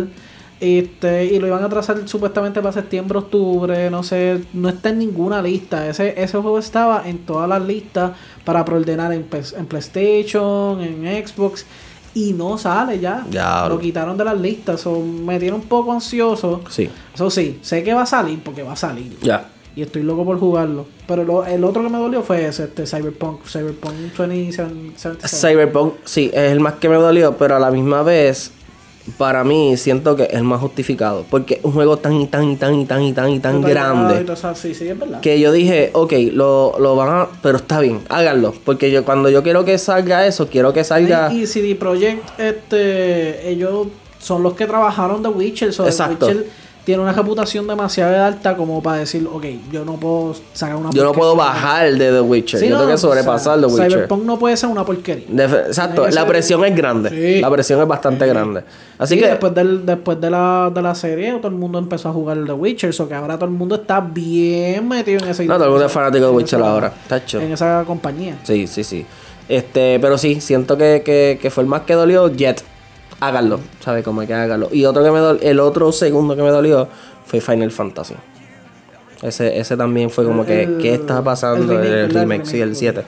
Este, 0.60 1.26
y 1.26 1.40
lo 1.40 1.48
iban 1.48 1.62
a 1.62 1.66
atrasar 1.66 2.08
supuestamente 2.08 2.62
para 2.62 2.72
septiembre, 2.72 3.18
octubre, 3.18 3.90
no 3.90 4.02
sé, 4.02 4.46
no 4.54 4.70
está 4.70 4.90
en 4.90 5.00
ninguna 5.00 5.42
lista. 5.42 5.90
Ese, 5.90 6.14
ese 6.22 6.38
juego 6.38 6.58
estaba 6.58 7.04
en 7.06 7.18
todas 7.26 7.50
las 7.50 7.62
listas 7.62 8.12
para 8.46 8.64
preordenar 8.64 9.12
en, 9.12 9.28
en 9.58 9.66
PlayStation, 9.66 10.80
en 10.82 11.28
Xbox, 11.28 11.66
y 12.14 12.34
no 12.34 12.58
sale 12.58 13.00
ya. 13.00 13.26
Ya, 13.32 13.68
lo 13.68 13.80
quitaron 13.80 14.18
de 14.18 14.24
las 14.26 14.40
listas, 14.40 14.86
o 14.88 15.00
me 15.02 15.40
tiene 15.40 15.56
un 15.56 15.64
poco 15.64 15.92
ansioso. 15.94 16.62
Sí. 16.70 16.90
Eso 17.14 17.30
sí, 17.30 17.60
sé 17.62 17.84
que 17.84 17.94
va 17.94 18.04
a 18.04 18.06
salir 18.06 18.40
porque 18.44 18.64
va 18.64 18.74
a 18.74 18.76
salir. 18.76 19.18
Ya. 19.22 19.50
Y 19.76 19.82
estoy 19.82 20.04
loco 20.04 20.24
por 20.24 20.40
jugarlo. 20.40 20.86
Pero 21.08 21.24
lo- 21.24 21.46
el 21.46 21.64
otro 21.64 21.82
que 21.82 21.90
me 21.90 21.98
dolió 21.98 22.22
fue 22.22 22.46
ese, 22.46 22.66
este 22.66 22.86
Cyberpunk, 22.86 23.44
Cyberpunk 23.46 23.94
2077. 24.16 25.28
Cyberpunk, 25.28 25.94
sí, 26.06 26.30
es 26.34 26.52
el 26.52 26.60
más 26.60 26.74
que 26.76 26.90
me 26.90 26.96
dolió, 26.96 27.36
pero 27.38 27.56
a 27.56 27.60
la 27.60 27.72
misma 27.72 28.04
vez, 28.04 28.52
para 29.18 29.44
mí, 29.44 29.76
siento 29.78 30.16
que 30.16 30.24
es 30.24 30.34
el 30.34 30.44
más 30.44 30.62
justificado. 30.62 31.26
Porque 31.30 31.56
es 31.56 31.60
un 31.64 31.74
juego 31.74 31.98
tan 31.98 32.14
y 32.22 32.28
tan 32.28 32.50
y 32.50 32.56
tan 32.56 32.74
y 32.76 32.86
tan 32.86 33.02
y 33.04 33.14
tan 33.14 33.30
y 33.30 33.40
tan 33.40 33.62
grande. 33.62 34.22
todo 34.22 34.34
eso, 34.34 34.56
Sí, 34.56 34.74
sí, 34.74 34.88
es 34.88 34.98
verdad. 34.98 35.20
Que 35.22 35.40
yo 35.40 35.52
dije, 35.52 35.92
ok, 35.94 36.14
lo, 36.32 36.76
lo 36.80 36.96
van 36.96 37.10
a. 37.10 37.28
Pero 37.42 37.58
está 37.58 37.80
bien, 37.80 38.00
háganlo. 38.10 38.54
Porque 38.64 38.92
yo 38.92 39.04
cuando 39.04 39.30
yo 39.30 39.44
quiero 39.44 39.66
que 39.66 39.78
salga 39.78 40.26
eso, 40.26 40.48
quiero 40.48 40.74
que 40.74 40.84
salga. 40.84 41.32
Y, 41.34 41.42
y 41.44 41.48
CD 41.48 41.76
Projekt, 41.76 42.40
este, 42.40 43.50
ellos 43.50 43.88
son 44.20 44.42
los 44.42 44.54
que 44.54 44.66
trabajaron 44.66 45.22
The 45.22 45.30
Witcher. 45.30 45.74
So 45.74 45.84
The 45.84 45.90
Exacto. 45.90 46.28
Witcher 46.28 46.63
tiene 46.84 47.02
una 47.02 47.14
reputación 47.14 47.66
demasiado 47.66 48.24
alta 48.26 48.58
como 48.58 48.84
para 48.84 48.98
decir, 48.98 49.26
ok, 49.32 49.46
yo 49.72 49.86
no 49.86 49.94
puedo 49.96 50.36
sacar 50.54 50.76
una 50.76 50.90
Yo 50.92 51.04
no 51.06 51.14
puedo 51.14 51.36
bajar 51.36 51.92
de 51.94 52.12
The 52.12 52.20
Witcher. 52.22 52.60
Sí, 52.60 52.68
yo 52.68 52.72
no, 52.74 52.78
tengo 52.80 52.90
que 52.90 52.96
o 52.96 52.98
sea, 52.98 53.10
sobrepasar 53.10 53.60
The 53.62 53.66
Witcher. 53.68 53.92
Cyberpunk 53.92 54.24
no 54.26 54.38
puede 54.38 54.58
ser 54.58 54.70
una 54.70 54.84
porquería. 54.86 55.46
Exacto, 55.68 56.06
la 56.06 56.12
ser- 56.12 56.28
presión 56.28 56.66
es 56.66 56.76
grande. 56.76 57.10
Sí. 57.10 57.42
La 57.42 57.50
presión 57.50 57.82
es 57.82 57.88
bastante 57.88 58.28
grande. 58.28 58.64
Así 58.98 59.16
Sí, 59.16 59.22
que. 59.22 59.28
después, 59.28 59.54
del, 59.56 59.86
después 59.86 60.20
de, 60.20 60.30
la, 60.30 60.72
de 60.74 60.82
la 60.82 60.94
serie, 60.94 61.32
todo 61.34 61.48
el 61.48 61.56
mundo 61.56 61.80
empezó 61.80 62.10
a 62.10 62.12
jugar 62.14 62.38
The 62.46 62.52
Witcher. 62.54 62.94
So 62.94 63.08
que 63.08 63.14
ahora 63.16 63.36
todo 63.36 63.46
el 63.46 63.56
mundo 63.56 63.76
está 63.76 64.02
bien 64.02 64.88
metido 64.88 65.24
en 65.24 65.30
ese 65.30 65.46
No, 65.46 65.56
todo 65.56 65.66
el 65.66 65.70
mundo 65.72 65.86
es 65.86 65.92
fanático 65.92 66.26
de 66.26 66.32
en 66.32 66.36
Witcher 66.38 66.60
esa- 66.60 66.70
ahora, 66.70 66.94
tacho. 67.08 67.40
En 67.40 67.52
esa 67.54 67.84
compañía. 67.88 68.38
Sí, 68.44 68.68
sí, 68.68 68.84
sí. 68.84 69.06
Este, 69.48 70.00
pero 70.00 70.18
sí, 70.18 70.40
siento 70.42 70.78
que, 70.78 71.02
que, 71.06 71.38
que 71.42 71.50
fue 71.50 71.64
el 71.64 71.70
más 71.70 71.82
que 71.82 71.94
dolió. 71.94 72.28
Jet, 72.30 72.64
háganlo, 73.28 73.60
¿sabes? 73.80 74.04
Como 74.04 74.22
hay 74.22 74.28
que 74.28 74.34
háganlo. 74.34 74.70
Y 74.72 74.86
otro 74.86 75.04
que 75.04 75.12
me 75.12 75.20
dolió, 75.20 75.42
el 75.42 75.60
otro 75.60 75.92
segundo 75.92 76.36
que 76.36 76.42
me 76.44 76.50
dolió 76.50 76.88
fue 77.26 77.40
Final 77.42 77.72
Fantasy. 77.72 78.16
Ese, 79.22 79.58
ese 79.58 79.78
también 79.78 80.10
fue 80.10 80.26
como 80.26 80.46
que, 80.46 80.64
El- 80.64 80.78
¿qué 80.80 80.94
está 80.96 81.24
pasando? 81.24 81.80
el 81.80 81.86
El 81.86 82.10
remake, 82.10 82.46
sí, 82.46 82.58
el 82.60 82.70
remake. 82.76 82.76
7. 82.80 83.04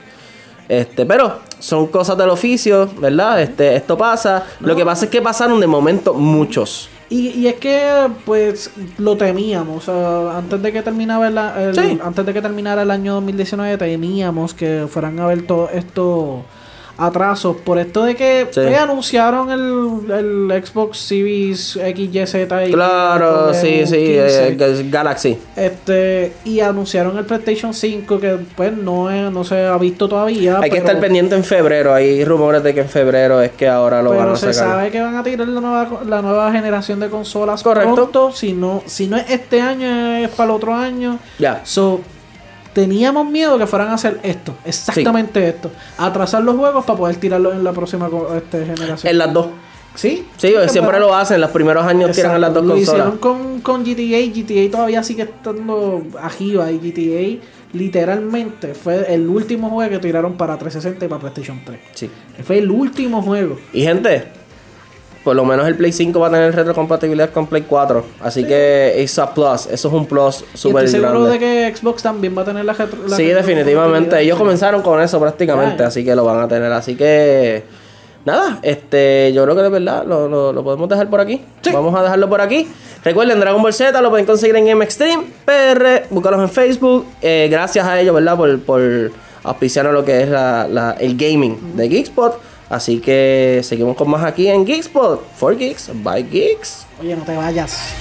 Este, 0.68 1.06
pero 1.06 1.38
son 1.58 1.86
cosas 1.88 2.16
del 2.18 2.30
oficio, 2.30 2.88
¿verdad? 2.98 3.40
Este, 3.40 3.76
esto 3.76 3.96
pasa. 3.96 4.44
Lo 4.60 4.74
que 4.74 4.84
pasa 4.84 5.04
es 5.04 5.10
que 5.10 5.22
pasaron 5.22 5.60
de 5.60 5.66
momento 5.66 6.14
muchos. 6.14 6.88
Y, 7.08 7.28
y 7.38 7.46
es 7.46 7.54
que, 7.54 8.08
pues, 8.24 8.70
lo 8.98 9.16
temíamos. 9.16 9.88
Antes 9.88 10.60
de 10.60 10.72
que 10.72 10.82
terminara 10.82 11.28
el, 11.28 11.38
el- 11.68 11.74
Sí. 11.74 12.00
antes 12.02 12.26
de 12.26 12.32
que 12.32 12.42
terminara 12.42 12.82
el 12.82 12.90
año 12.90 13.14
2019, 13.14 13.78
temíamos 13.78 14.54
que 14.54 14.86
fueran 14.90 15.20
a 15.20 15.24
haber 15.24 15.42
todos 15.46 15.70
estos 15.72 16.40
atrasos. 16.98 17.56
Por 17.56 17.78
esto 17.78 18.04
de 18.04 18.14
que 18.16 18.46
Sí. 18.50 18.60
eh, 18.60 18.76
anunciaron 18.76 19.50
el, 19.50 20.10
el 20.50 20.64
Xbox 20.64 20.98
Series 20.98 21.72
XYZ 21.72 22.34
y 22.68 22.72
Claro, 22.72 23.52
sí, 23.54 23.86
sí, 23.86 23.96
15. 23.96 24.48
eh, 24.48 24.86
Galaxy. 24.90 25.38
Este, 25.56 26.32
y 26.44 26.60
anunciaron 26.60 27.16
el 27.18 27.24
PlayStation 27.24 27.74
5 27.74 28.18
que 28.20 28.38
pues 28.56 28.72
no, 28.76 29.10
es- 29.10 29.30
no 29.30 29.44
se 29.44 29.66
ha 29.66 29.76
visto 29.78 30.08
todavía. 30.08 30.58
Hay 30.60 30.70
que 30.70 30.78
estar 30.78 30.98
pendiente 31.00 31.34
en 31.34 31.44
febrero. 31.44 31.92
Hay 31.94 32.24
rumores 32.24 32.62
de 32.62 32.74
que 32.74 32.80
en 32.80 32.88
febrero 32.88 33.40
es 33.40 33.52
que 33.52 33.68
ahora 33.68 34.02
lo 34.02 34.10
van 34.10 34.18
Pero 34.20 34.32
a 34.32 34.36
se 34.36 34.52
sacar. 34.52 34.70
sabe 34.72 34.90
que 34.90 35.00
van 35.00 35.16
a 35.16 35.22
tirar 35.22 35.48
la 35.48 35.60
nueva, 35.60 36.00
la 36.06 36.22
nueva 36.22 36.52
generación 36.52 37.00
de 37.00 37.08
consolas 37.08 37.62
Correcto. 37.62 37.94
pronto. 37.94 38.32
Si 38.32 38.52
no, 38.52 38.82
si 38.86 39.06
no 39.06 39.16
es 39.16 39.28
este 39.30 39.60
año, 39.60 40.16
es 40.16 40.28
para 40.30 40.50
el 40.50 40.56
otro 40.56 40.74
año. 40.74 41.18
Ya. 41.38 41.60
So, 41.64 42.00
teníamos 42.76 43.26
miedo 43.30 43.56
que 43.56 43.66
fueran 43.66 43.88
a 43.88 43.94
hacer 43.94 44.20
esto. 44.22 44.54
Exactamente 44.62 45.48
esto. 45.48 45.70
Atrasar 45.96 46.44
los 46.44 46.56
juegos 46.56 46.84
para 46.84 46.98
poder 46.98 47.16
tirarlos 47.16 47.54
en 47.54 47.64
la 47.64 47.72
próxima 47.72 48.06
este, 48.36 48.66
generación. 48.66 49.10
En 49.10 49.16
las 49.16 49.32
dos. 49.32 49.46
Sí. 49.94 50.26
Sí, 50.36 50.52
siempre 50.68 51.00
lo 51.00 51.14
hacen. 51.14 51.40
Los 51.40 51.52
primeros 51.52 51.86
años 51.86 52.14
tiran 52.14 52.34
en 52.34 52.42
las 52.42 52.52
dos 52.52 52.66
Lo 52.66 52.74
consolas. 52.74 52.98
hicieron 52.98 53.16
con, 53.16 53.60
con 53.62 53.82
GTA. 53.82 54.30
GTA 54.30 54.70
todavía 54.70 55.02
sigue 55.02 55.22
estando 55.22 56.02
arriba. 56.20 56.70
Y 56.70 56.76
GTA 56.76 57.42
literalmente 57.72 58.74
fue 58.74 59.14
el 59.14 59.26
último 59.26 59.70
juego 59.70 59.92
que 59.92 59.98
tiraron 59.98 60.34
para 60.34 60.58
360 60.58 61.06
y 61.06 61.08
para 61.08 61.20
PlayStation 61.22 61.62
3. 61.64 61.80
Sí. 61.94 62.10
Fue 62.44 62.58
el 62.58 62.70
último 62.70 63.22
juego. 63.22 63.56
Y 63.72 63.84
gente, 63.84 64.22
por 65.26 65.34
lo 65.34 65.44
menos 65.44 65.66
el 65.66 65.74
Play 65.74 65.90
5 65.90 66.20
va 66.20 66.28
a 66.28 66.30
tener 66.30 66.54
retrocompatibilidad 66.54 67.30
con 67.30 67.48
Play 67.48 67.64
4. 67.68 68.04
Así 68.22 68.44
que 68.44 69.02
es 69.02 69.18
a 69.18 69.34
plus. 69.34 69.66
Eso 69.66 69.88
es 69.88 69.94
un 69.94 70.06
plus 70.06 70.44
súper 70.54 70.84
estoy 70.84 71.00
seguro 71.00 71.24
grande. 71.24 71.30
de 71.32 71.70
que 71.70 71.76
Xbox 71.76 72.00
también 72.00 72.38
va 72.38 72.42
a 72.42 72.44
tener 72.44 72.64
la, 72.64 72.74
retro- 72.74 73.08
la 73.08 73.16
Sí, 73.16 73.24
definitivamente. 73.24 74.20
Ellos 74.20 74.38
comenzaron 74.38 74.82
con 74.82 75.00
eso 75.02 75.18
prácticamente, 75.18 75.82
así 75.82 76.04
que 76.04 76.14
lo 76.14 76.24
van 76.24 76.40
a 76.42 76.46
tener. 76.46 76.70
Así 76.72 76.94
que, 76.94 77.64
nada, 78.24 78.60
este, 78.62 79.32
yo 79.34 79.42
creo 79.42 79.56
que 79.56 79.62
de 79.62 79.68
verdad 79.68 80.04
lo, 80.06 80.28
lo- 80.28 80.52
lo 80.52 80.62
podemos 80.62 80.88
dejar 80.88 81.10
por 81.10 81.20
aquí. 81.20 81.44
Vamos 81.72 81.92
a 81.96 82.04
dejarlo 82.04 82.28
por 82.28 82.40
aquí. 82.40 82.68
Recuerden, 83.02 83.40
Dragon 83.40 83.60
Ball 83.60 83.74
Z 83.74 84.00
lo 84.00 84.10
pueden 84.10 84.26
conseguir 84.26 84.54
en 84.54 84.78
MXtream, 84.78 85.24
PR, 85.44 86.04
búscalos 86.10 86.40
en 86.40 86.50
Facebook. 86.50 87.04
Eh, 87.20 87.48
gracias 87.50 87.84
a 87.84 88.00
ellos, 88.00 88.14
¿verdad? 88.14 88.36
Por, 88.36 88.60
por 88.60 89.10
auspiciarnos 89.42 89.92
lo 89.92 90.04
que 90.04 90.22
es 90.22 90.28
la, 90.28 90.68
la- 90.68 90.92
el 91.00 91.16
gaming 91.16 91.76
de 91.76 91.88
Geekspot. 91.88 92.38
Así 92.68 92.98
que 93.00 93.60
seguimos 93.62 93.96
con 93.96 94.10
más 94.10 94.24
aquí 94.24 94.48
en 94.48 94.66
Geekspot. 94.66 95.22
For 95.36 95.56
Geeks, 95.56 95.90
by 96.02 96.22
Geeks. 96.22 96.86
Oye, 97.00 97.14
no 97.16 97.22
te 97.22 97.36
vayas. 97.36 97.94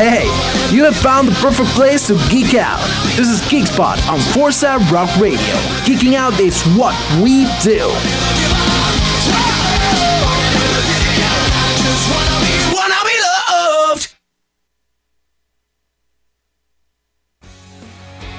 Hey, 0.00 0.26
you 0.72 0.84
have 0.84 0.94
found 0.94 1.26
the 1.26 1.34
perfect 1.40 1.70
place 1.70 2.06
to 2.06 2.14
geek 2.30 2.54
out. 2.54 2.78
This 3.18 3.30
is 3.30 3.40
Geekspot 3.48 4.08
on 4.08 4.20
Forza 4.20 4.78
Rock 4.92 5.10
Radio. 5.18 5.40
Geeking 5.82 6.14
out 6.14 6.38
is 6.38 6.62
what 6.78 6.94
we 7.20 7.46
do. 7.64 7.90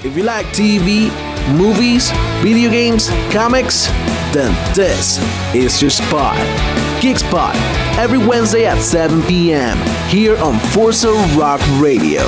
If 0.01 0.15
you 0.15 0.23
like 0.23 0.45
TV, 0.55 1.11
movies, 1.57 2.11
video 2.41 2.71
games, 2.71 3.09
comics, 3.33 3.87
then 4.31 4.55
this 4.73 5.19
is 5.53 5.81
your 5.81 5.91
spot. 5.91 6.37
Geekspot, 7.01 7.53
every 7.97 8.25
Wednesday 8.25 8.65
at 8.65 8.81
7 8.81 9.23
p.m. 9.23 9.77
here 10.07 10.37
on 10.37 10.57
Forza 10.71 11.11
Rock 11.37 11.59
Radio. 11.81 12.23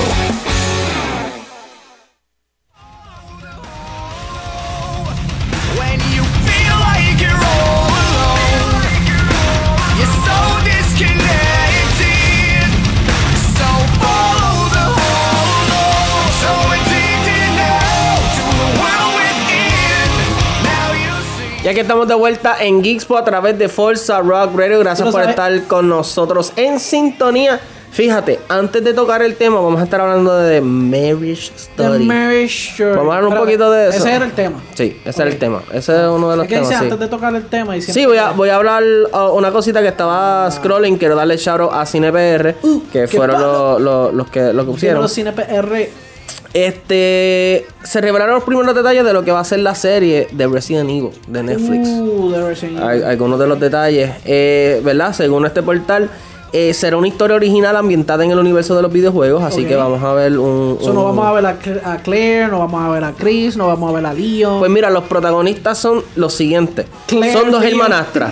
Ya 21.71 21.75
que 21.75 21.81
estamos 21.83 22.05
de 22.05 22.15
vuelta 22.15 22.57
en 22.59 22.83
Geekspo 22.83 23.17
a 23.17 23.23
través 23.23 23.57
de 23.57 23.69
Forza 23.69 24.19
Rock 24.19 24.57
Radio. 24.57 24.79
Gracias 24.79 25.05
lo 25.05 25.11
por 25.13 25.21
sabes. 25.21 25.29
estar 25.29 25.63
con 25.67 25.87
nosotros 25.87 26.51
en 26.57 26.81
sintonía. 26.81 27.61
Fíjate, 27.91 28.41
antes 28.49 28.83
de 28.83 28.93
tocar 28.93 29.21
el 29.21 29.35
tema, 29.37 29.61
vamos 29.61 29.79
a 29.79 29.85
estar 29.85 30.01
hablando 30.01 30.35
de 30.35 30.59
Marriage 30.59 31.49
The 31.51 31.83
Story. 31.83 32.03
Marriage 32.03 32.71
Story. 32.71 32.97
Vamos 32.97 33.13
a 33.13 33.17
hablar 33.19 33.31
un 33.31 33.39
poquito 33.39 33.71
de 33.71 33.87
eso. 33.87 33.99
Ese 33.99 34.13
era 34.13 34.25
el 34.25 34.33
tema. 34.33 34.61
Sí, 34.73 34.99
ese 35.05 35.21
era 35.21 35.31
el 35.31 35.39
tema. 35.39 35.63
Ese 35.71 35.93
es 35.93 36.09
uno 36.09 36.29
de 36.31 36.35
los 36.35 36.47
temas. 36.49 36.67
dice 36.67 36.77
sí. 36.77 36.83
antes 36.83 36.99
de 36.99 37.07
tocar 37.07 37.33
el 37.35 37.45
tema 37.45 37.77
y 37.77 37.81
Sí, 37.81 38.05
voy 38.05 38.17
a, 38.17 38.31
voy 38.31 38.49
a 38.49 38.57
hablar 38.57 38.83
uh, 38.83 39.29
una 39.33 39.53
cosita 39.53 39.81
que 39.81 39.87
estaba 39.87 40.51
scrolling. 40.51 40.97
Quiero 40.97 41.15
darle 41.15 41.37
shout 41.37 41.61
out 41.61 41.71
a 41.73 41.85
CinePR, 41.85 42.55
Uh, 42.63 42.81
que 42.91 43.07
fueron 43.07 43.41
los, 43.41 43.79
los, 43.79 44.13
los 44.13 44.29
que, 44.29 44.51
los 44.51 44.65
que 44.65 44.71
pusieron. 44.73 45.01
los 45.01 45.13
cine 45.13 45.31
PR. 45.31 46.10
Este. 46.53 47.65
Se 47.83 48.01
revelaron 48.01 48.35
los 48.35 48.43
primeros 48.43 48.75
detalles 48.75 49.03
de 49.03 49.13
lo 49.13 49.23
que 49.23 49.31
va 49.31 49.39
a 49.39 49.43
ser 49.43 49.59
la 49.59 49.75
serie 49.75 50.27
de 50.31 50.47
Resident 50.47 50.89
Evil 50.89 51.09
de 51.27 51.43
Netflix. 51.43 51.87
Uh, 51.89 52.31
de 52.31 52.47
Resident 52.47 52.79
Evil. 52.81 53.03
Algunos 53.05 53.39
de 53.39 53.47
los 53.47 53.59
detalles, 53.59 54.11
eh, 54.25 54.81
¿verdad? 54.83 55.13
Según 55.13 55.45
este 55.45 55.63
portal, 55.63 56.09
eh, 56.53 56.73
será 56.73 56.97
una 56.97 57.07
historia 57.07 57.35
original 57.37 57.75
ambientada 57.77 58.25
en 58.25 58.31
el 58.31 58.39
universo 58.39 58.75
de 58.75 58.81
los 58.81 58.91
videojuegos. 58.91 59.41
Así 59.43 59.63
que 59.65 59.75
vamos 59.75 60.03
a 60.03 60.13
ver 60.13 60.37
un. 60.37 60.77
So, 60.81 60.93
no 60.93 60.99
un- 61.01 61.15
vamos 61.17 61.25
a 61.25 61.31
ver 61.31 61.45
a, 61.45 61.59
Cl- 61.59 61.81
a 61.85 61.97
Claire, 62.03 62.47
no 62.49 62.59
vamos 62.59 62.83
a 62.83 62.89
ver 62.89 63.03
a 63.05 63.13
Chris, 63.13 63.55
no 63.55 63.67
vamos 63.67 63.89
a 63.89 63.93
ver 63.95 64.05
a 64.05 64.13
Leon. 64.13 64.59
Pues 64.59 64.69
mira, 64.69 64.89
los 64.89 65.05
protagonistas 65.05 65.77
son 65.77 66.03
los 66.15 66.33
siguientes: 66.33 66.85
Claire 67.07 67.31
son 67.33 67.51
dos 67.51 67.61
Leon. 67.61 67.73
hermanastras 67.73 68.31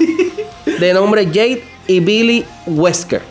de 0.66 0.94
nombre 0.94 1.26
Jade 1.26 1.64
y 1.88 2.00
Billy 2.02 2.46
Wesker, 2.68 3.22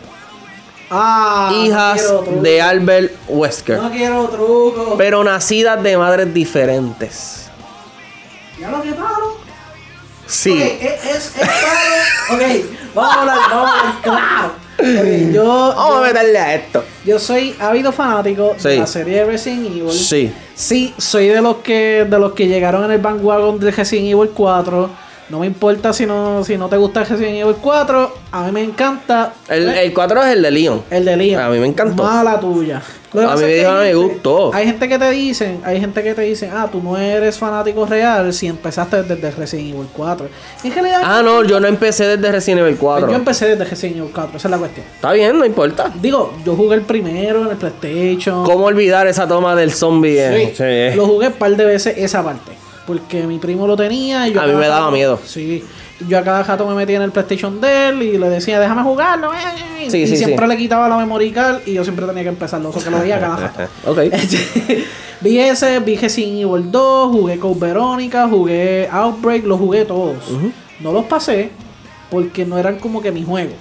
ah, 0.90 1.50
no 1.52 1.64
hijas 1.64 2.06
truco. 2.06 2.30
de 2.42 2.60
Albert 2.62 3.12
Wesker, 3.28 3.78
No 3.80 3.90
quiero 3.90 4.24
truco. 4.28 4.94
pero 4.98 5.22
nacidas 5.24 5.82
de 5.82 5.96
madres 5.96 6.32
diferentes. 6.32 7.48
¿Ya 8.60 8.70
lo 8.70 8.82
que 8.82 8.92
paro? 8.92 9.36
Sí. 10.26 10.52
Ok, 10.52 10.82
es, 10.82 11.04
es. 11.06 11.32
Ok, 12.30 12.40
vamos 12.94 13.14
a 13.16 13.20
hablar, 13.20 13.38
vamos 13.50 13.70
a 13.70 13.78
hablar 13.80 14.02
claro. 14.02 14.52
Ok, 14.80 15.32
yo, 15.32 15.44
Vamos 15.76 15.94
a 15.96 15.98
yo, 15.98 16.02
meterle 16.02 16.38
a 16.38 16.54
esto. 16.54 16.84
yo 17.04 17.18
soy 17.18 17.54
ávido 17.58 17.90
fanático 17.90 18.54
Sí. 18.58 18.68
de 18.68 18.76
la 18.78 18.86
serie 18.86 19.16
de 19.18 19.24
Resident 19.24 19.66
Evil. 19.66 19.90
Sí. 19.92 20.32
Sí, 20.54 20.94
soy 20.98 21.28
de 21.28 21.40
los 21.40 21.56
que 21.58 22.06
de 22.08 22.18
los 22.18 22.32
que 22.32 22.46
llegaron 22.46 22.84
en 22.84 22.90
el 22.92 22.98
bandwagon 23.00 23.58
de 23.58 23.70
Resident 23.70 24.08
Evil 24.08 24.30
4. 24.34 24.90
No 25.30 25.40
me 25.40 25.46
importa 25.46 25.92
si 25.92 26.06
no, 26.06 26.42
si 26.42 26.56
no 26.56 26.68
te 26.68 26.76
gusta 26.78 27.04
Resident 27.04 27.36
Evil 27.36 27.56
4. 27.60 28.14
A 28.32 28.44
mí 28.44 28.52
me 28.52 28.62
encanta. 28.62 29.34
El, 29.48 29.68
el 29.68 29.92
4 29.92 30.22
es 30.22 30.28
el 30.36 30.42
de 30.42 30.50
Leon. 30.50 30.82
El 30.90 31.04
de 31.04 31.16
Leon. 31.16 31.42
A 31.42 31.48
mí 31.50 31.58
me 31.58 31.66
encantó. 31.66 32.02
Mala 32.02 32.40
tuya. 32.40 32.80
A 33.14 33.36
mí 33.36 33.42
me 33.42 33.68
me 33.68 33.94
gustó. 33.94 34.52
Hay 34.52 34.66
gente 34.66 34.86
que 34.86 34.98
te 34.98 35.10
dicen, 35.10 35.60
hay 35.64 35.80
gente 35.80 36.02
que 36.02 36.12
te 36.14 36.22
dicen, 36.22 36.50
ah, 36.52 36.68
tú 36.70 36.82
no 36.82 36.96
eres 36.98 37.38
fanático 37.38 37.86
real 37.86 38.32
si 38.34 38.46
empezaste 38.46 39.02
desde 39.02 39.30
Resident 39.30 39.74
Evil 39.74 39.86
4. 39.94 40.28
En 40.64 40.72
realidad, 40.74 41.00
Ah, 41.02 41.22
no, 41.24 41.42
yo 41.42 41.58
no 41.58 41.68
empecé 41.68 42.06
desde 42.06 42.30
Resident 42.30 42.60
Evil 42.60 42.76
4. 42.78 43.08
yo 43.08 43.14
empecé 43.14 43.46
desde 43.48 43.64
Resident 43.64 43.96
Evil 43.98 44.10
4, 44.14 44.36
esa 44.36 44.48
es 44.48 44.50
la 44.52 44.58
cuestión. 44.58 44.86
Está 44.94 45.12
bien, 45.12 45.38
no 45.38 45.44
importa. 45.46 45.90
Digo, 46.02 46.34
yo 46.44 46.54
jugué 46.54 46.74
el 46.76 46.82
primero 46.82 47.44
en 47.46 47.50
el 47.50 47.56
PlayStation. 47.56 48.44
¿Cómo 48.44 48.66
olvidar 48.66 49.06
esa 49.06 49.26
toma 49.26 49.54
del 49.56 49.72
zombie? 49.72 50.18
eh? 50.18 50.52
Sí, 50.54 50.90
Sí. 50.90 50.96
Lo 50.96 51.06
jugué 51.06 51.28
un 51.28 51.32
par 51.34 51.56
de 51.56 51.64
veces 51.64 51.94
esa 51.96 52.22
parte. 52.22 52.52
Porque 52.88 53.24
mi 53.26 53.38
primo 53.38 53.66
lo 53.66 53.76
tenía 53.76 54.26
y 54.26 54.32
yo 54.32 54.40
A 54.40 54.46
mí 54.46 54.54
me 54.54 54.66
daba 54.66 54.80
rato- 54.86 54.92
miedo. 54.92 55.20
Sí. 55.24 55.62
Yo 56.08 56.18
a 56.18 56.22
cada 56.22 56.42
rato 56.42 56.66
me 56.66 56.74
metía 56.74 56.96
en 56.96 57.02
el 57.02 57.10
PlayStation 57.12 57.60
de 57.60 57.88
él 57.90 58.02
y 58.02 58.18
le 58.18 58.28
decía, 58.30 58.58
déjame 58.58 58.82
jugarlo. 58.82 59.30
eh". 59.34 59.90
Sí, 59.90 59.98
y 59.98 60.06
sí, 60.06 60.16
siempre 60.16 60.46
sí. 60.46 60.52
le 60.52 60.56
quitaba 60.56 60.88
la 60.88 60.96
memory 60.96 61.30
card 61.30 61.58
y 61.66 61.74
yo 61.74 61.84
siempre 61.84 62.06
tenía 62.06 62.22
que 62.22 62.28
empezarlo. 62.30 62.70
Eso 62.70 62.82
que 62.82 62.90
lo 62.90 62.98
veía 63.00 63.20
cada 63.20 63.36
rato. 63.36 63.60
ok. 63.86 63.98
Este, 64.12 64.84
vi 65.20 65.38
ese, 65.38 65.80
vi 65.80 65.96
Resident 65.96 66.40
Evil 66.50 66.70
2, 66.70 67.10
jugué 67.12 67.38
Code 67.38 67.60
Verónica, 67.60 68.26
jugué 68.28 68.88
Outbreak, 68.90 69.44
los 69.44 69.58
jugué 69.58 69.84
todos. 69.84 70.16
No 70.80 70.92
los 70.92 71.04
pasé 71.04 71.50
porque 72.10 72.46
no 72.46 72.56
eran 72.56 72.78
como 72.78 73.02
que 73.02 73.12
mi 73.12 73.22
juego. 73.24 73.52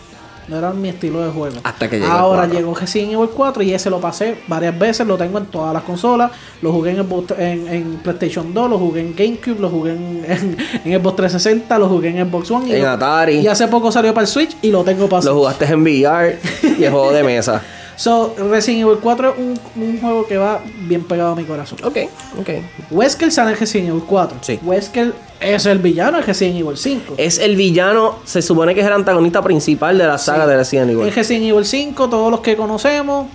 No 0.48 0.58
eran 0.58 0.82
mi 0.82 0.88
estilo 0.90 1.22
de 1.26 1.30
juego. 1.32 1.58
Hasta 1.64 1.90
que 1.90 1.98
llegó 2.00 2.08
el 2.12 2.18
Ahora 2.18 2.42
4. 2.44 2.58
llegó 2.58 2.74
Resident 2.76 3.14
Evil 3.14 3.30
4 3.36 3.64
y 3.64 3.74
ese 3.74 3.90
lo 3.90 4.00
pasé 4.00 4.38
varias 4.48 4.78
veces, 4.80 5.06
lo 5.06 5.18
tengo 5.18 5.38
en 5.40 5.46
todas 5.48 5.74
las 5.74 5.84
consolas. 5.84 6.32
Lo 6.62 6.72
jugué 6.72 6.92
en, 6.92 6.98
Xbox- 7.06 7.38
en, 7.38 7.68
en 7.68 7.84
PlayStation 7.98 8.54
2, 8.54 8.70
lo 8.70 8.78
jugué 8.80 9.02
en 9.02 9.14
GameCube, 9.16 9.60
lo 9.60 9.70
jugué 9.70 9.92
en, 9.92 10.26
en, 10.28 10.58
en 10.94 11.02
Xbox 11.02 11.16
360, 11.18 11.80
lo 11.80 11.90
jugué 11.90 12.18
en 12.18 12.30
Xbox 12.30 12.50
One. 12.52 12.70
Y, 12.70 12.74
En 12.76 12.82
lo- 12.84 12.90
Atari. 12.92 13.40
y 13.40 13.48
hace 13.48 13.68
poco 13.68 13.92
salió 13.92 14.14
para 14.14 14.24
el 14.26 14.28
Switch 14.32 14.56
y 14.62 14.72
lo 14.72 14.84
tengo 14.86 15.10
pasado. 15.10 15.34
Lo 15.34 15.40
jugaste 15.42 15.66
en 15.66 15.82
VR 15.82 16.40
y 16.78 16.84
el 16.84 16.92
juego 16.92 17.12
de 17.12 17.24
mesa. 17.24 17.62
So, 17.98 18.36
Resident 18.38 18.84
Evil 18.84 19.00
4 19.02 19.30
es 19.34 19.40
un, 19.40 19.60
un 19.84 20.00
juego 20.00 20.28
que 20.28 20.38
va 20.38 20.62
bien 20.82 21.04
pegado 21.04 21.32
a 21.32 21.36
mi 21.36 21.44
corazón. 21.44 21.80
Ok, 21.84 21.98
ok. 22.40 22.50
Wesker 22.92 23.32
sale 23.32 23.52
en 23.52 23.60
Resident 23.60 23.90
Evil 23.90 24.04
4. 24.08 24.38
Sí. 24.42 24.60
Wesker 24.62 25.14
es 25.40 25.66
el 25.66 25.80
villano 25.80 26.20
en 26.20 26.24
Resident 26.24 26.58
Evil 26.60 26.78
5. 26.78 27.16
Es 27.18 27.40
el 27.40 27.56
villano, 27.56 28.20
se 28.24 28.44
supone 28.44 28.76
que 28.76 28.82
es 28.82 28.88
el 28.88 28.94
antagonista 28.94 29.42
principal 29.42 29.98
de 29.98 30.06
la 30.06 30.20
saga 30.20 30.46
de 30.46 30.58
Resident 30.58 30.92
En 30.92 31.00
Evil. 31.00 31.14
Resident 31.14 31.46
Evil 31.46 31.66
5, 31.66 32.08
todos 32.08 32.30
los 32.30 32.42
que 32.42 32.56
conocemos, 32.56 33.28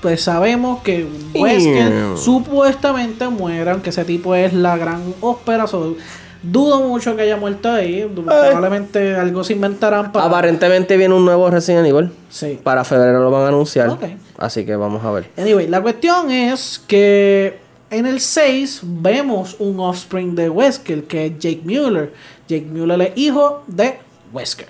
pues 0.00 0.20
sabemos 0.20 0.82
que 0.82 1.06
Wesker 1.32 2.16
supuestamente 2.16 3.28
muere, 3.28 3.70
aunque 3.70 3.90
ese 3.90 4.04
tipo 4.04 4.34
es 4.34 4.52
la 4.52 4.76
gran 4.76 5.14
ópera. 5.20 5.68
so, 5.68 5.96
dudo 6.42 6.80
mucho 6.80 7.14
que 7.16 7.22
haya 7.22 7.36
muerto 7.36 7.70
ahí. 7.70 8.10
Probablemente 8.14 9.14
algo 9.16 9.44
se 9.44 9.52
inventarán 9.54 10.12
para. 10.12 10.26
Aparentemente 10.26 10.96
viene 10.96 11.14
un 11.14 11.24
nuevo 11.24 11.50
Resident 11.50 11.86
Evil. 11.86 12.10
Sí. 12.30 12.58
Para 12.62 12.84
febrero 12.84 13.20
lo 13.22 13.30
van 13.30 13.42
a 13.44 13.48
anunciar. 13.48 13.88
Ok. 13.90 14.04
Así 14.38 14.64
que 14.64 14.74
vamos 14.76 15.04
a 15.04 15.10
ver. 15.12 15.28
Anyway, 15.36 15.68
la 15.68 15.80
cuestión 15.82 16.30
es 16.30 16.82
que 16.86 17.58
en 17.90 18.06
el 18.06 18.20
6 18.20 18.80
vemos 18.82 19.56
un 19.58 19.78
offspring 19.80 20.34
de 20.34 20.48
Wesker, 20.50 21.04
que 21.04 21.26
es 21.26 21.38
Jake 21.38 21.60
Mueller. 21.64 22.12
Jake 22.48 22.66
Mueller 22.70 23.00
es 23.02 23.12
hijo 23.16 23.62
de 23.66 23.98
Wesker. 24.32 24.68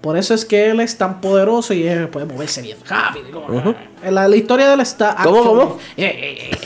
Por 0.00 0.16
eso 0.16 0.32
es 0.32 0.46
que 0.46 0.70
él 0.70 0.80
es 0.80 0.96
tan 0.96 1.20
poderoso 1.20 1.74
y 1.74 1.86
él 1.86 2.08
puede 2.08 2.24
moverse 2.26 2.62
bien 2.62 2.78
rápido. 2.88 3.30
como- 3.32 3.74
la, 4.08 4.28
la 4.28 4.36
historia 4.36 4.68
de 4.68 4.74
él 4.74 4.80
está... 4.80 5.14
¿Cómo, 5.22 5.36
actually- 5.38 5.44
cómo? 5.60 5.78
Eh, 5.96 6.48
eh. 6.52 6.58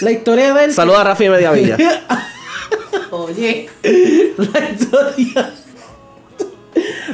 La 0.00 0.10
historia 0.10 0.52
de 0.52 0.64
él... 0.64 0.72
Saluda 0.72 1.02
a 1.02 1.04
Rafi 1.04 1.28
Mediavilla. 1.28 1.76
Oye, 3.12 3.68
la 4.38 4.70
historia... 4.70 5.52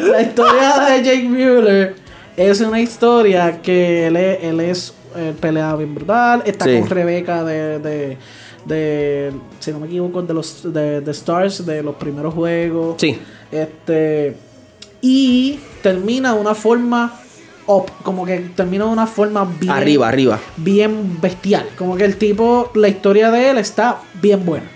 la 0.01 0.23
historia 0.23 0.79
de 0.91 1.03
Jake 1.03 1.29
Mueller 1.29 1.97
es 2.37 2.61
una 2.61 2.81
historia 2.81 3.61
que 3.61 4.07
él 4.07 4.17
es, 4.17 4.45
él 4.45 4.61
es 4.61 4.95
eh, 5.17 5.35
pelea 5.41 5.75
bien 5.75 5.95
brutal. 5.95 6.43
Está 6.47 6.67
Sí. 6.67 6.79
con 6.79 6.89
Rebeca 6.89 7.43
de, 7.43 7.79
de, 7.81 8.17
de, 8.65 9.33
si 9.59 9.73
no 9.73 9.81
me 9.81 9.89
equivoco, 9.89 10.23
de 10.23 10.35
los 10.35 10.73
de, 10.73 11.01
de 11.01 11.11
Stars, 11.11 11.67
de 11.67 11.83
los 11.83 11.97
primeros 11.97 12.33
juegos. 12.33 12.95
Sí. 12.99 13.19
Este, 13.51 14.37
y 15.01 15.59
termina 15.83 16.33
de 16.35 16.41
una 16.41 16.55
forma, 16.55 17.13
op- 17.67 17.91
como 18.05 18.25
que 18.25 18.39
termina 18.55 18.85
de 18.85 18.91
una 18.91 19.07
forma 19.09 19.45
bien 19.59 19.73
Arriba, 19.73 20.07
arriba. 20.09 20.39
bien 20.57 21.21
bestial. 21.21 21.67
Como 21.77 21.97
que 21.97 22.05
el 22.05 22.17
tipo, 22.17 22.71
la 22.77 22.87
historia 22.89 23.33
de 23.33 23.51
él 23.51 23.59
está 23.59 23.99
bien 24.23 24.47
buena. 24.47 24.67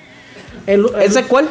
El, 0.66 0.86
el- 0.94 1.02
¿Ese 1.02 1.20
es 1.20 1.26
cuál? 1.26 1.48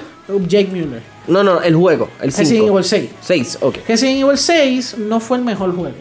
Jake 0.47 0.67
Mueller. 0.71 1.01
No, 1.27 1.43
no, 1.43 1.61
el 1.61 1.75
juego. 1.75 2.07
El 2.21 2.31
Resident 2.31 2.49
5. 2.65 2.67
Evil 2.73 2.83
6. 2.83 3.09
6, 3.21 3.57
ok. 3.61 3.75
Resident 3.87 4.21
Evil 4.23 4.37
6 4.37 4.95
no 4.99 5.19
fue 5.19 5.37
el 5.37 5.43
mejor 5.43 5.75
juego. 5.75 5.95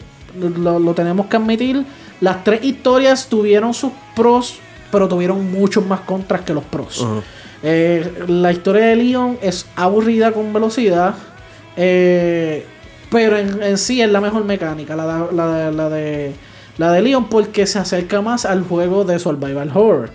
Lo, 0.57 0.79
lo 0.79 0.93
tenemos 0.93 1.25
que 1.27 1.35
admitir. 1.37 1.83
Las 2.21 2.43
tres 2.43 2.63
historias 2.63 3.27
tuvieron 3.27 3.73
sus 3.73 3.91
pros, 4.15 4.59
pero 4.91 5.07
tuvieron 5.07 5.51
muchos 5.51 5.85
más 5.85 6.01
contras 6.01 6.41
que 6.41 6.53
los 6.53 6.63
pros. 6.63 7.05
Eh, 7.63 8.23
la 8.27 8.51
historia 8.51 8.85
de 8.85 8.95
Leon 8.95 9.37
es 9.41 9.65
aburrida 9.75 10.31
con 10.31 10.53
velocidad. 10.53 11.15
eh, 11.75 12.65
pero 13.09 13.37
en, 13.37 13.61
en 13.61 13.77
sí 13.77 14.01
es 14.01 14.09
la 14.09 14.21
mejor 14.21 14.45
mecánica, 14.45 14.95
la, 14.95 15.05
de- 15.27 15.35
la, 15.35 15.47
de, 15.47 15.71
la, 15.73 15.89
de, 15.89 16.33
la 16.77 16.91
de 16.93 17.01
Leon, 17.01 17.27
porque 17.27 17.67
se 17.67 17.77
acerca 17.77 18.21
más 18.21 18.45
al 18.45 18.63
juego 18.63 19.03
de 19.03 19.19
Survival 19.19 19.69
Horror. 19.73 20.11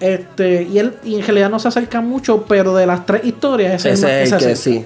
Este, 0.00 0.62
y 0.62 0.78
él 0.78 0.94
y 1.04 1.16
en 1.16 1.22
realidad 1.22 1.50
no 1.50 1.58
se 1.58 1.68
acerca 1.68 2.00
mucho, 2.00 2.44
pero 2.48 2.74
de 2.74 2.86
las 2.86 3.04
tres 3.04 3.24
historias, 3.24 3.84
ese, 3.84 3.92
es 3.92 4.02
el 4.02 4.08
que 4.08 4.22
es 4.22 4.28
se 4.30 4.34
el 4.34 4.40
que 4.40 4.52
acerca. 4.52 4.56
sí. 4.56 4.84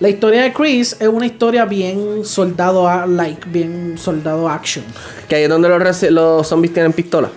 La 0.00 0.08
historia 0.08 0.42
de 0.42 0.52
Chris 0.52 0.96
es 1.00 1.08
una 1.08 1.24
historia 1.24 1.64
bien 1.64 2.24
soldado 2.24 2.88
a 2.88 3.06
like, 3.06 3.48
bien 3.48 3.96
soldado 3.96 4.48
action. 4.48 4.84
Que 5.28 5.36
ahí 5.36 5.42
es 5.44 5.48
donde 5.48 5.68
los, 5.68 6.02
los 6.10 6.46
zombies 6.46 6.74
tienen 6.74 6.92
pistola. 6.92 7.30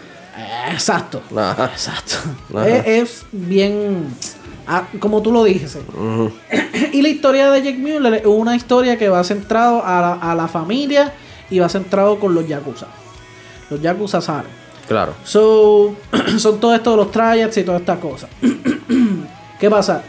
Exacto. 0.71 1.21
Ajá. 1.35 1.65
Exacto. 1.71 2.15
Ajá. 2.53 2.67
Es, 2.67 2.87
es 2.87 3.25
bien 3.31 4.07
ah, 4.65 4.87
como 4.99 5.21
tú 5.21 5.31
lo 5.31 5.43
dijiste. 5.43 5.79
y 6.93 7.01
la 7.01 7.07
historia 7.07 7.51
de 7.51 7.61
Jake 7.61 7.77
Mueller 7.77 8.15
es 8.15 8.25
una 8.25 8.55
historia 8.55 8.97
que 8.97 9.07
va 9.07 9.23
centrado 9.23 9.85
a 9.85 10.01
la, 10.01 10.13
a 10.13 10.35
la 10.35 10.47
familia 10.47 11.13
y 11.49 11.59
va 11.59 11.69
centrado 11.69 12.19
con 12.19 12.35
los 12.35 12.47
yakuza. 12.47 12.87
Los 13.69 13.81
yakuza 13.81 14.19
salen. 14.19 14.51
Claro. 14.87 15.13
So, 15.23 15.95
son 16.37 16.59
todo 16.59 16.73
esto 16.73 16.91
de 16.91 16.97
los 16.97 17.11
tryouts 17.11 17.57
y 17.57 17.63
todas 17.63 17.81
estas 17.81 17.99
cosas. 17.99 18.29
¿Qué 19.59 19.69
pasa? 19.69 20.03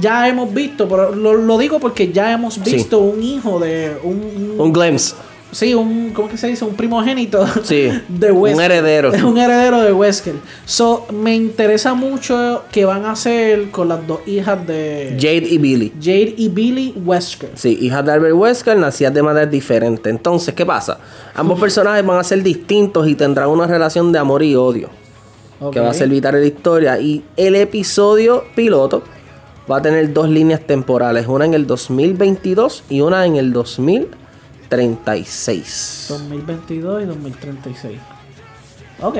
Ya 0.00 0.28
hemos 0.28 0.52
visto, 0.52 0.88
pero 0.88 1.14
lo, 1.14 1.34
lo 1.34 1.58
digo 1.58 1.78
porque 1.78 2.10
ya 2.12 2.32
hemos 2.32 2.54
Sí. 2.54 2.60
visto 2.74 2.98
un 2.98 3.22
hijo 3.22 3.58
de 3.60 3.96
un, 4.02 4.16
un- 4.16 4.60
Un 4.60 4.72
glimpse. 4.72 5.14
Sí, 5.52 5.74
un, 5.74 6.10
¿cómo 6.10 6.28
que 6.28 6.36
se 6.36 6.48
dice? 6.48 6.64
Un 6.64 6.74
primogénito 6.74 7.46
Sí, 7.62 7.88
de 8.08 8.32
un 8.32 8.38
Wesker. 8.42 8.72
heredero. 8.72 9.12
Es 9.12 9.22
un 9.24 9.38
heredero 9.38 9.80
de 9.80 9.92
Wesker. 9.92 10.34
So, 10.64 11.06
me 11.12 11.34
interesa 11.34 11.94
mucho 11.94 12.64
qué 12.72 12.84
van 12.84 13.04
a 13.04 13.12
hacer 13.12 13.70
con 13.70 13.88
las 13.88 14.06
dos 14.06 14.20
hijas 14.26 14.66
de 14.66 15.16
Jade 15.18 15.46
y 15.48 15.58
Billy. 15.58 15.92
Jade 15.98 16.34
y 16.36 16.48
Billy 16.48 16.92
Wesker. 16.96 17.50
Sí, 17.54 17.78
hijas 17.80 18.04
de 18.04 18.12
Albert 18.12 18.34
Wesker 18.34 18.76
nacidas 18.76 19.14
de 19.14 19.22
manera 19.22 19.46
diferente. 19.46 20.10
Entonces, 20.10 20.54
¿qué 20.54 20.66
pasa? 20.66 20.98
Ambos 21.34 21.58
personajes 21.60 22.04
van 22.04 22.18
a 22.18 22.24
ser 22.24 22.42
distintos 22.42 23.08
y 23.08 23.14
tendrán 23.14 23.48
una 23.48 23.66
relación 23.66 24.12
de 24.12 24.18
amor 24.18 24.42
y 24.42 24.54
odio. 24.56 24.90
Que 25.72 25.80
va 25.80 25.88
a 25.88 25.94
ser 25.94 26.10
vital 26.10 26.34
en 26.34 26.42
la 26.42 26.46
historia. 26.48 26.98
Y 27.00 27.24
el 27.34 27.56
episodio 27.56 28.44
piloto 28.54 29.02
va 29.70 29.78
a 29.78 29.82
tener 29.82 30.12
dos 30.12 30.28
líneas 30.28 30.60
temporales. 30.60 31.26
Una 31.28 31.46
en 31.46 31.54
el 31.54 31.66
2022 31.66 32.84
y 32.90 33.00
una 33.00 33.24
en 33.24 33.36
el 33.36 33.54
2036. 34.68 36.06
2022 36.08 37.02
y 37.02 37.06
2036. 37.06 38.00
Ok. 39.00 39.16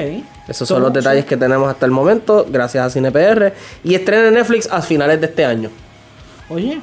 Esos 0.49 0.69
son 0.69 0.83
los 0.83 0.93
detalles 0.93 1.25
que 1.25 1.37
tenemos 1.37 1.69
hasta 1.69 1.87
el 1.87 1.93
momento, 1.93 2.47
gracias 2.49 2.87
a 2.87 2.91
CinePR. 2.91 3.53
Y 3.85 3.95
estrena 3.95 4.29
en 4.29 4.35
Netflix 4.35 4.71
a 4.71 4.81
finales 4.83 5.21
de 5.21 5.27
este 5.27 5.45
año. 5.45 5.71
Oye. 6.49 6.81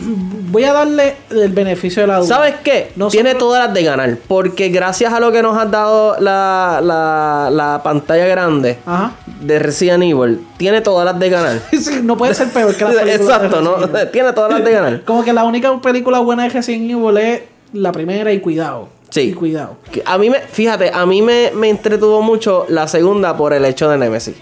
Voy 0.50 0.64
a 0.64 0.72
darle 0.72 1.14
el 1.30 1.52
beneficio 1.52 2.02
de 2.02 2.08
la 2.08 2.18
duda. 2.18 2.26
¿Sabes 2.28 2.54
qué? 2.64 2.92
Nosotros- 2.96 3.12
Tiene 3.12 3.34
todas 3.34 3.64
las 3.66 3.74
de 3.74 3.82
ganar. 3.84 4.16
Porque 4.26 4.68
gracias 4.68 5.12
a 5.12 5.20
lo 5.20 5.30
que 5.32 5.42
nos 5.42 5.56
ha 5.56 5.66
dado 5.66 6.16
la, 6.20 6.80
la, 6.82 7.48
la 7.52 7.80
pantalla 7.82 8.26
grande 8.26 8.78
Ajá. 8.84 9.12
de 9.40 9.58
Resident 9.58 10.02
Evil, 10.02 10.44
tiene 10.56 10.80
todas 10.80 11.04
las 11.04 11.18
de 11.18 11.28
ganar. 11.30 11.60
Sí, 11.80 12.00
no 12.02 12.16
puede 12.16 12.34
ser 12.34 12.48
peor 12.50 12.74
que 12.74 12.84
la 12.84 12.90
película. 12.90 13.14
Exacto, 13.14 13.56
de 13.58 13.62
¿no? 13.62 13.74
Resident 13.76 13.94
Evil. 13.96 14.10
tiene 14.12 14.32
todas 14.32 14.50
las 14.52 14.64
de 14.64 14.72
ganar. 14.72 15.00
Como 15.04 15.24
que 15.24 15.32
la 15.32 15.44
única 15.44 15.80
película 15.80 16.18
buena 16.20 16.42
de 16.44 16.48
Resident 16.50 16.90
Evil 16.90 17.16
es 17.18 17.40
la 17.72 17.92
primera 17.92 18.32
y 18.32 18.40
cuidado. 18.40 18.88
Sí. 19.10 19.22
Y 19.22 19.32
cuidado. 19.32 19.76
A 20.04 20.18
mí 20.18 20.30
me, 20.30 20.38
fíjate, 20.40 20.90
a 20.94 21.04
mí 21.06 21.20
me, 21.20 21.50
me 21.54 21.68
entretuvo 21.68 22.22
mucho 22.22 22.64
la 22.68 22.86
segunda 22.86 23.36
por 23.36 23.52
el 23.52 23.64
hecho 23.64 23.88
de 23.88 23.98
Nemesis. 23.98 24.36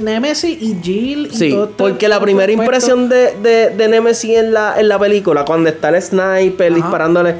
Nemesis 0.00 0.58
y 0.60 0.76
Jill. 0.82 1.28
y 1.32 1.36
Sí, 1.36 1.50
todo 1.50 1.64
este- 1.64 1.74
porque 1.76 2.08
la 2.08 2.20
primera 2.20 2.50
impresión 2.52 3.08
de, 3.08 3.32
de, 3.42 3.70
de 3.70 3.88
Nemesis 3.88 4.36
en 4.36 4.52
la, 4.52 4.78
en 4.78 4.88
la 4.88 4.98
película, 4.98 5.44
cuando 5.44 5.68
está 5.68 5.90
el 5.90 6.02
sniper 6.02 6.72
Ajá. 6.72 6.74
disparándole, 6.76 7.34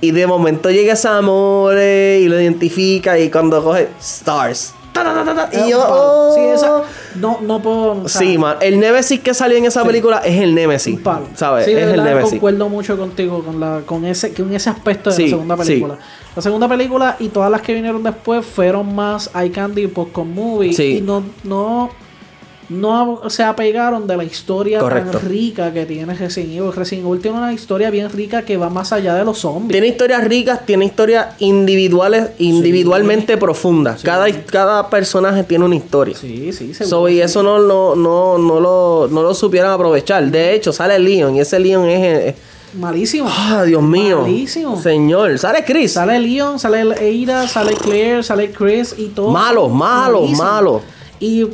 y 0.00 0.10
de 0.10 0.26
momento 0.26 0.70
llega 0.70 0.94
Samore 0.96 2.18
y 2.20 2.28
lo 2.28 2.40
identifica, 2.40 3.18
y 3.18 3.30
cuando 3.30 3.62
coge 3.64 3.88
Stars. 4.00 4.74
Ta, 5.04 5.24
ta, 5.24 5.50
ta, 5.50 5.64
y 5.66 5.70
yo. 5.70 6.32
Sí, 6.34 6.40
oh. 6.40 6.54
esa. 6.54 6.82
No, 7.16 7.38
no 7.40 7.60
puedo. 7.62 8.02
o 8.02 8.08
sea, 8.08 8.20
Sí, 8.20 8.38
man, 8.38 8.56
el 8.60 8.78
Nemesis 8.78 9.20
que 9.20 9.34
salió 9.34 9.56
en 9.56 9.64
esa 9.64 9.84
película 9.84 10.18
es 10.18 10.40
el 10.40 10.54
Nemesis. 10.54 10.98
¿Sabes? 11.34 11.64
Sí, 11.64 11.74
de 11.74 11.80
es 11.82 11.86
el 11.86 11.90
verdad 11.92 12.04
Nemesis. 12.04 12.30
concuerdo 12.30 12.68
mucho 12.68 12.96
contigo 12.98 13.42
con, 13.42 13.60
la, 13.60 13.82
con, 13.84 14.04
ese, 14.04 14.32
con 14.34 14.54
ese 14.54 14.70
aspecto 14.70 15.10
de 15.10 15.22
la 15.22 15.28
segunda 15.28 15.56
película. 15.56 15.98
La 16.34 16.42
segunda 16.42 16.68
película 16.68 17.16
y 17.18 17.28
todas 17.28 17.50
las 17.50 17.62
que 17.62 17.72
vinieron 17.72 18.02
después 18.02 18.44
fueron 18.44 18.94
más 18.94 19.30
eye 19.34 19.50
candy 19.50 19.84
y 19.84 19.86
popcorn 19.86 20.34
movie. 20.34 20.72
Sí. 20.74 20.98
Y 20.98 21.00
no, 21.00 21.22
no, 21.44 21.90
no 22.68 23.20
se 23.28 23.44
apegaron 23.44 24.06
de 24.06 24.16
la 24.16 24.24
historia 24.24 24.80
Correcto. 24.80 25.18
tan 25.18 25.28
rica 25.28 25.72
que 25.72 25.86
tiene 25.86 26.14
Resident 26.14 26.52
Evil. 26.54 26.72
Resident 26.72 27.06
Evil 27.06 27.20
tiene 27.20 27.36
una 27.38 27.52
historia 27.52 27.90
bien 27.90 28.10
rica 28.10 28.42
que 28.42 28.56
va 28.56 28.68
más 28.70 28.92
allá 28.92 29.14
de 29.14 29.24
los 29.24 29.38
zombies. 29.38 29.72
Tiene 29.72 29.86
historias 29.86 30.24
ricas, 30.24 30.66
tiene 30.66 30.84
historias 30.84 31.28
individuales, 31.38 32.30
individualmente 32.38 33.36
profundas. 33.36 34.02
Cada, 34.02 34.30
cada 34.46 34.90
personaje 34.90 35.44
tiene 35.44 35.64
una 35.64 35.76
historia. 35.76 36.16
Sí, 36.16 36.52
sí, 36.52 36.72
So, 36.74 37.08
y 37.08 37.20
eso 37.20 37.42
no, 37.42 37.58
no, 37.60 37.94
no, 37.94 38.38
no, 38.38 38.60
lo, 38.60 39.08
no 39.10 39.22
lo 39.22 39.34
supieron 39.34 39.70
aprovechar. 39.70 40.24
De 40.30 40.54
hecho, 40.54 40.72
sale 40.72 40.98
Leon 40.98 41.36
y 41.36 41.40
ese 41.40 41.58
Leon 41.58 41.88
es... 41.88 42.24
es- 42.24 42.34
Malísimo. 42.74 43.26
¡Ah, 43.30 43.62
Dios 43.64 43.82
mío! 43.82 44.20
Malísimo. 44.22 44.78
Señor, 44.82 45.38
sale 45.38 45.64
Chris. 45.64 45.92
Sale 45.92 46.18
Leon, 46.18 46.58
sale 46.58 46.82
Eira, 47.00 47.46
sale 47.48 47.72
Claire, 47.74 48.22
sale 48.22 48.50
Chris 48.50 48.94
y 48.98 49.06
todo. 49.06 49.30
Malo, 49.30 49.68
malo, 49.68 50.20
Malísimo. 50.22 50.42
malo. 50.44 50.82
Y 51.18 51.46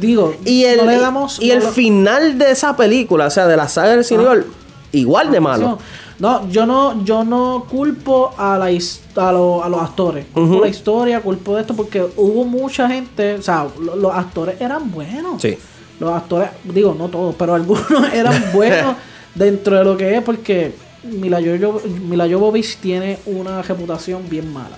digo, 0.00 0.34
Y 0.44 0.64
el, 0.64 0.78
no 0.78 0.84
le 0.86 0.98
damos. 0.98 1.38
y 1.40 1.48
no 1.48 1.54
el 1.54 1.60
le- 1.60 1.66
final 1.70 2.38
de 2.38 2.50
esa 2.50 2.76
película, 2.76 3.26
o 3.26 3.30
sea, 3.30 3.46
de 3.46 3.56
la 3.56 3.68
saga 3.68 3.88
del 3.90 3.98
Resident 3.98 4.26
Evil, 4.26 4.44
igual 4.92 5.30
de 5.30 5.40
malo. 5.40 5.78
No, 6.18 6.48
yo 6.48 6.64
no, 6.64 7.04
yo 7.04 7.24
no 7.24 7.66
culpo 7.68 8.32
a 8.38 8.56
la 8.56 8.66
a, 8.66 9.32
lo- 9.32 9.64
a 9.64 9.68
los 9.68 9.80
actores. 9.82 10.26
Culpo 10.32 10.60
la 10.60 10.68
historia, 10.68 11.20
culpo 11.20 11.56
de 11.56 11.62
esto, 11.62 11.74
porque 11.74 12.04
hubo 12.16 12.44
mucha 12.44 12.88
gente, 12.88 13.34
o 13.34 13.42
sea, 13.42 13.66
lo- 13.80 13.96
los 13.96 14.14
actores 14.14 14.60
eran 14.60 14.90
buenos. 14.92 15.42
Sí. 15.42 15.58
Los 15.98 16.12
actores, 16.12 16.50
digo, 16.64 16.94
no 16.96 17.08
todos, 17.08 17.34
pero 17.36 17.54
algunos 17.54 17.84
eran 18.12 18.44
buenos 18.52 18.94
dentro 19.34 19.76
de 19.78 19.84
lo 19.84 19.96
que 19.96 20.16
es, 20.16 20.22
porque 20.22 20.74
Mila, 21.02 21.40
Jojo- 21.40 21.82
Mila 21.84 22.26
Jovovich 22.30 22.76
tiene 22.78 23.18
una 23.26 23.60
reputación 23.62 24.22
bien 24.30 24.52
mala. 24.52 24.76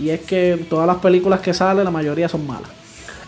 Y 0.00 0.10
es 0.10 0.20
que 0.22 0.66
todas 0.68 0.86
las 0.88 0.96
películas 0.96 1.38
que 1.40 1.54
salen, 1.54 1.84
la 1.84 1.90
mayoría 1.92 2.28
son 2.28 2.44
malas. 2.46 2.68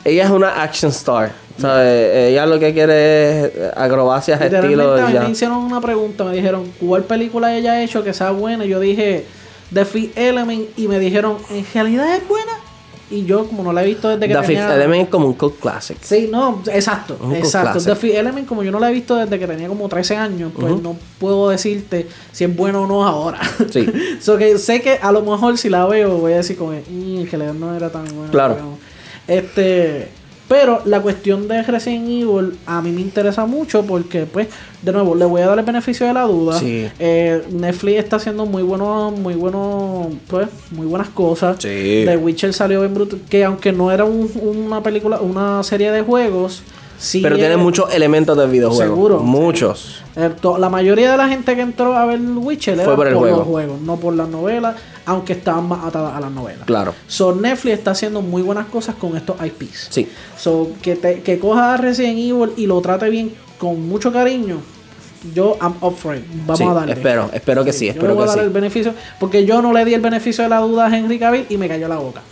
Ella 0.07 0.25
es 0.25 0.31
una 0.31 0.63
action 0.63 0.91
star. 0.93 1.33
¿sabes? 1.59 2.15
Ella 2.31 2.47
lo 2.47 2.59
que 2.59 2.73
quiere 2.73 3.47
es 3.47 3.53
acrobacias, 3.77 4.39
ya. 4.51 5.23
me 5.23 5.31
hicieron 5.31 5.59
una 5.59 5.81
pregunta, 5.81 6.25
me 6.25 6.35
dijeron, 6.35 6.71
¿cuál 6.81 7.05
película 7.05 7.57
ella 7.57 7.73
ha 7.73 7.83
hecho 7.83 8.05
que 8.05 8.13
sea 8.13 8.31
buena? 8.31 8.65
Y 8.65 8.69
yo 8.69 8.81
dije, 8.81 9.25
The 9.73 9.85
Fifth 9.85 10.17
Element, 10.17 10.69
y 10.77 10.89
me 10.89 10.99
dijeron, 10.99 11.39
¿en 11.51 11.65
realidad 11.73 12.15
es 12.17 12.29
buena? 12.29 12.53
Y 13.09 13.25
yo, 13.25 13.47
como 13.47 13.63
no 13.63 13.73
la 13.73 13.85
he 13.85 13.87
visto 13.87 14.09
desde 14.09 14.27
que 14.27 14.35
The 14.35 14.41
Fifth 14.41 14.59
tenía... 14.59 14.75
Element 14.75 15.03
es 15.05 15.09
como 15.09 15.27
un 15.29 15.35
cult 15.35 15.61
classic. 15.61 15.97
Sí, 16.03 16.29
no, 16.31 16.61
exacto, 16.67 17.17
Un 17.23 17.37
exacto. 17.37 17.81
The 17.81 17.95
Fifth 17.95 18.17
Element, 18.17 18.49
como 18.49 18.65
yo 18.65 18.73
no 18.73 18.81
la 18.81 18.91
he 18.91 18.93
visto 18.93 19.15
desde 19.15 19.39
que 19.39 19.47
tenía 19.47 19.69
como 19.69 19.89
13 19.89 20.17
años, 20.17 20.53
pues 20.59 20.83
no 20.83 20.97
puedo 21.19 21.49
decirte 21.51 22.09
si 22.33 22.45
es 22.45 22.55
bueno 22.55 22.83
o 22.83 22.87
no 22.87 23.07
ahora. 23.07 23.39
Sí. 23.71 23.87
so 24.21 24.37
que 24.37 24.59
sé 24.59 24.83
que 24.83 24.99
a 25.01 25.13
lo 25.13 25.23
mejor 25.23 25.57
si 25.57 25.69
la 25.69 25.87
veo 25.87 26.19
voy 26.19 26.33
a 26.33 26.37
decir 26.39 26.57
como, 26.57 26.73
"Mm, 26.73 27.19
en 27.21 27.31
realidad 27.31 27.55
no 27.55 27.77
era 27.77 27.91
tan 27.91 28.05
buena. 28.07 28.31
Claro. 28.31 28.55
digamos". 28.55 28.79
Este... 29.29 30.09
Pero 30.49 30.81
la 30.85 31.01
cuestión 31.03 31.49
de 31.49 31.61
Resident 31.65 32.07
Evil 32.09 32.57
a 32.67 32.81
mí 32.81 32.93
me 32.93 33.01
interesa 33.01 33.47
mucho 33.47 33.83
porque, 33.85 34.27
pues, 34.27 34.47
de 34.81 34.93
nuevo, 34.93 35.17
le 35.17 35.25
voy 35.25 35.41
a 35.43 35.49
dar 35.49 35.59
el 35.59 35.65
beneficio 35.65 36.07
de 36.07 36.13
la 36.13 36.23
duda. 36.23 36.57
Sí. 36.61 36.87
Eh, 37.01 37.43
Netflix 37.51 37.99
está 37.99 38.15
haciendo 38.15 38.47
muy 38.47 38.63
bueno, 38.63 39.11
muy 39.11 39.35
bueno, 39.35 40.09
pues, 40.29 40.47
muy 40.71 40.87
buenas 40.87 41.09
cosas. 41.09 41.57
Sí. 41.59 42.05
The 42.07 42.17
Witcher 42.17 42.53
salió 42.55 42.85
en 42.85 42.95
bruto, 42.95 43.19
que 43.29 43.45
aunque 43.45 43.73
no 43.73 43.91
era 43.91 44.05
un- 44.05 44.31
una 44.41 44.81
película, 44.85 45.19
una 45.21 45.65
serie 45.65 45.91
de 45.91 46.03
juegos, 46.03 46.63
sí. 46.99 47.21
Pero 47.23 47.37
tiene 47.37 47.55
es- 47.55 47.61
muchos 47.61 47.93
elementos 47.95 48.37
del 48.37 48.51
videojuego. 48.51 48.83
Seguro. 48.95 49.19
Muchos. 49.21 50.03
eh, 50.17 50.31
La 50.59 50.69
mayoría 50.69 51.11
de 51.13 51.17
la 51.17 51.29
gente 51.29 51.55
que 51.55 51.63
entró 51.63 51.95
a 51.95 52.05
ver 52.07 52.21
Witcher 52.21 52.75
era 52.75 52.85
Fue 52.85 52.97
por 52.97 53.07
el 53.09 53.15
juego. 53.15 53.37
los 53.39 53.47
juegos, 53.47 53.81
no 53.81 53.97
por 53.97 54.15
las 54.15 54.29
novelas, 54.29 54.77
aunque 55.05 55.35
estaban 55.35 55.69
más 55.69 55.85
atadas 55.85 56.15
a 56.15 56.21
las 56.21 56.31
novelas. 56.31 56.65
Claro. 56.67 56.95
So 57.07 57.35
Netflix 57.35 57.79
está 57.79 57.91
haciendo 57.93 58.23
muy 58.23 58.43
buenas 58.43 58.67
cosas 58.67 58.95
con 58.97 59.17
estos 59.17 59.37
IPs. 59.45 59.89
Sí. 59.91 60.09
So, 60.37 60.71
que, 60.83 60.97
te, 60.97 61.21
que 61.23 61.39
coja 61.39 61.75
a 61.75 61.77
Resident 61.77 62.19
Evil 62.19 62.53
y 62.57 62.67
lo 62.67 62.81
trate 62.81 63.09
bien 63.11 63.33
con 63.59 63.89
mucho 63.89 64.13
cariño. 64.13 64.59
Yo, 65.35 65.57
I'm 65.61 65.75
up 65.81 65.97
for 65.97 66.15
it. 66.15 66.23
Vamos 66.45 66.59
Sí, 66.59 66.65
a 66.65 66.73
darle. 66.73 66.93
espero, 66.93 67.31
espero 67.33 67.65
que 67.65 67.73
sí, 67.73 67.89
espero 67.89 68.09
le 68.09 68.15
voy 68.15 68.25
que 68.25 68.31
a 68.31 68.35
dar 68.35 68.39
sí. 68.39 68.45
el 68.45 68.51
beneficio. 68.53 68.95
Porque 69.19 69.45
yo 69.45 69.61
no 69.61 69.73
le 69.73 69.85
di 69.85 69.95
el 69.95 70.01
beneficio 70.01 70.45
de 70.45 70.51
la 70.51 70.61
duda 70.61 70.87
a 70.87 70.97
Henry 70.97 71.19
Cavill 71.19 71.47
y 71.49 71.57
me 71.57 71.67
cayó 71.69 71.89
la 71.89 71.97
boca. 71.97 72.23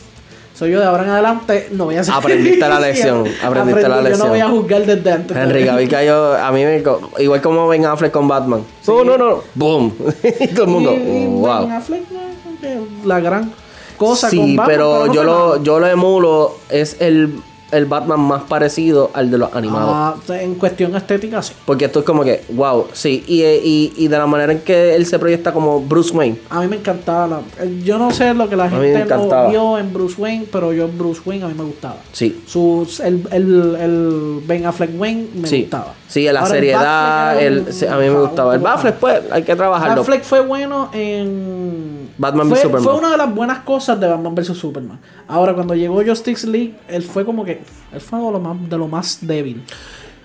Soy 0.54 0.70
yo 0.70 0.78
de 0.80 0.86
ahora 0.86 1.02
en 1.02 1.08
adelante, 1.10 1.68
no 1.72 1.86
voy 1.86 1.96
a 1.96 2.00
hacer. 2.02 2.14
Aprendiste 2.14 2.60
la 2.68 2.78
lección, 2.86 3.24
aprendiste 3.42 3.88
la 3.88 3.96
Aprendí, 3.96 3.96
Yo 3.96 4.02
lección. 4.02 4.18
no 4.20 4.28
voy 4.28 4.40
a 4.40 4.48
juzgar 4.48 4.86
desde 4.86 5.12
antes. 5.12 5.36
Henry 5.36 5.64
Cavill 5.66 5.88
cayó, 5.88 6.34
a 6.38 6.52
mí 6.52 6.64
me... 6.64 6.82
Igual 7.18 7.40
como 7.42 7.66
Ben 7.66 7.84
Affleck 7.86 8.12
con 8.12 8.28
Batman. 8.28 8.62
No, 8.86 9.02
no, 9.04 9.18
no. 9.18 9.40
Boom. 9.54 9.92
y 10.40 10.46
todo 10.48 10.64
el 10.66 10.70
mundo, 10.70 10.92
Y- 10.92 10.96
y 11.24 11.26
wow. 11.26 11.62
Ben 11.62 11.72
Affleck, 11.72 12.02
la 13.04 13.20
gran 13.20 13.52
cosa 13.98 14.30
Sí, 14.30 14.36
con 14.38 14.56
Batman, 14.56 14.66
pero, 14.66 15.06
no 15.06 15.12
yo 15.12 15.24
lo, 15.24 15.48
nada. 15.50 15.60
yo 15.62 15.80
lo 15.80 15.86
emulo. 15.88 16.56
Es 16.70 16.96
el, 17.00 17.34
el 17.74 17.86
Batman 17.86 18.20
más 18.20 18.42
parecido 18.44 19.10
al 19.14 19.30
de 19.30 19.38
los 19.38 19.54
animados. 19.54 19.90
Ah, 19.92 20.14
en 20.40 20.54
cuestión 20.54 20.94
estética, 20.96 21.42
sí. 21.42 21.52
Porque 21.66 21.86
esto 21.86 22.00
es 22.00 22.04
como 22.04 22.24
que, 22.24 22.44
wow, 22.50 22.86
sí. 22.92 23.24
Y, 23.26 23.42
y, 23.42 23.92
y 23.96 24.08
de 24.08 24.18
la 24.18 24.26
manera 24.26 24.52
en 24.52 24.60
que 24.60 24.94
él 24.94 25.06
se 25.06 25.18
proyecta 25.18 25.52
como 25.52 25.80
Bruce 25.80 26.14
Wayne. 26.16 26.38
A 26.50 26.60
mí 26.60 26.68
me 26.68 26.76
encantaba. 26.76 27.26
la- 27.26 27.64
eh, 27.64 27.80
yo 27.84 27.98
no 27.98 28.10
sé 28.10 28.32
lo 28.34 28.48
que 28.48 28.56
la 28.56 28.68
gente 28.70 29.04
no 29.06 29.48
vio 29.50 29.78
en 29.78 29.92
Bruce 29.92 30.14
Wayne, 30.20 30.46
pero 30.50 30.72
yo 30.72 30.84
en 30.86 30.96
Bruce 30.98 31.20
Wayne 31.24 31.44
a 31.44 31.48
mí 31.48 31.54
me 31.54 31.64
gustaba. 31.64 31.96
Sí. 32.12 32.42
Sus, 32.46 33.00
el, 33.00 33.26
el, 33.30 33.76
el 33.80 34.40
Ben 34.46 34.66
Affleck 34.66 34.90
Wayne 34.98 35.28
me 35.34 35.48
sí. 35.48 35.62
gustaba. 35.62 35.94
Sí, 36.08 36.24
la 36.30 36.40
Ahora, 36.40 36.52
seriedad, 36.54 37.42
el, 37.42 37.58
un- 37.60 37.88
a 37.92 37.96
mí 37.98 38.08
me 38.08 38.20
gustaba. 38.20 38.54
El 38.54 38.60
Batfleck, 38.60 38.94
pues, 38.96 39.20
hay 39.32 39.42
que 39.42 39.56
trabajarlo. 39.56 39.96
Batfleck 39.96 40.22
fue 40.22 40.40
bueno 40.40 40.88
en. 40.92 42.10
Batman 42.16 42.46
v 42.46 42.54
fue, 42.54 42.62
Superman. 42.62 42.84
Fue 42.84 42.94
una 42.94 43.10
de 43.10 43.16
las 43.16 43.34
buenas 43.34 43.58
cosas 43.60 43.98
de 43.98 44.06
Batman 44.06 44.34
vs 44.34 44.56
Superman. 44.56 45.00
Ahora, 45.26 45.54
cuando 45.54 45.74
llegó 45.74 46.00
Justice 46.06 46.46
League, 46.46 46.74
él 46.88 47.02
fue 47.02 47.24
como 47.24 47.44
que. 47.44 47.62
Él 47.92 48.00
fue 48.00 48.18
de 48.18 48.30
lo 48.32 48.40
más, 48.40 48.68
de 48.70 48.76
lo 48.78 48.88
más 48.88 49.18
débil. 49.20 49.62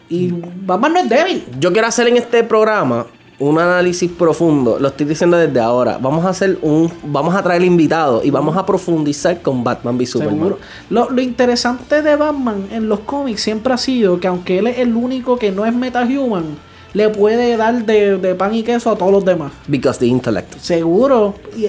Y 0.10 0.32
Batman 0.66 0.94
no 0.94 1.00
es 1.00 1.10
débil. 1.10 1.46
Yo 1.60 1.72
quiero 1.72 1.88
hacer 1.88 2.08
en 2.08 2.18
este 2.18 2.44
programa 2.44 3.06
un 3.38 3.58
análisis 3.60 4.10
profundo. 4.12 4.78
Lo 4.80 4.88
estoy 4.90 5.06
diciendo 5.06 5.38
desde 5.38 5.60
ahora. 5.60 5.98
Vamos 6.02 6.26
a 6.26 6.30
hacer 6.30 6.58
un. 6.62 6.92
Vamos 7.04 7.36
a 7.36 7.44
traer 7.44 7.64
invitados 7.64 8.26
y 8.26 8.32
vamos 8.32 8.58
a 8.58 8.66
profundizar 8.66 9.42
con 9.42 9.64
Batman 9.64 9.96
v 9.98 10.06
Superman. 10.06 10.56
Lo, 10.90 11.10
lo 11.12 11.22
interesante 11.22 12.02
de 12.02 12.16
Batman 12.16 12.68
en 12.72 12.90
los 12.90 13.02
cómics 13.02 13.42
siempre 13.42 13.72
ha 13.74 13.78
sido 13.78 14.20
que 14.20 14.28
aunque 14.28 14.58
él 14.60 14.68
es 14.68 14.80
el 14.80 14.96
único 14.96 15.38
que 15.38 15.52
no 15.52 15.64
es 15.66 15.74
metahuman, 15.74 16.58
le 16.94 17.08
puede 17.10 17.56
dar 17.56 17.86
de, 17.86 18.18
de 18.18 18.34
pan 18.36 18.54
y 18.56 18.64
queso 18.64 18.90
a 18.90 18.98
todos 18.98 19.12
los 19.12 19.24
demás. 19.24 19.52
Because 19.68 20.00
the 20.00 20.08
intellect. 20.08 20.58
Seguro. 20.60 21.36
Y 21.56 21.68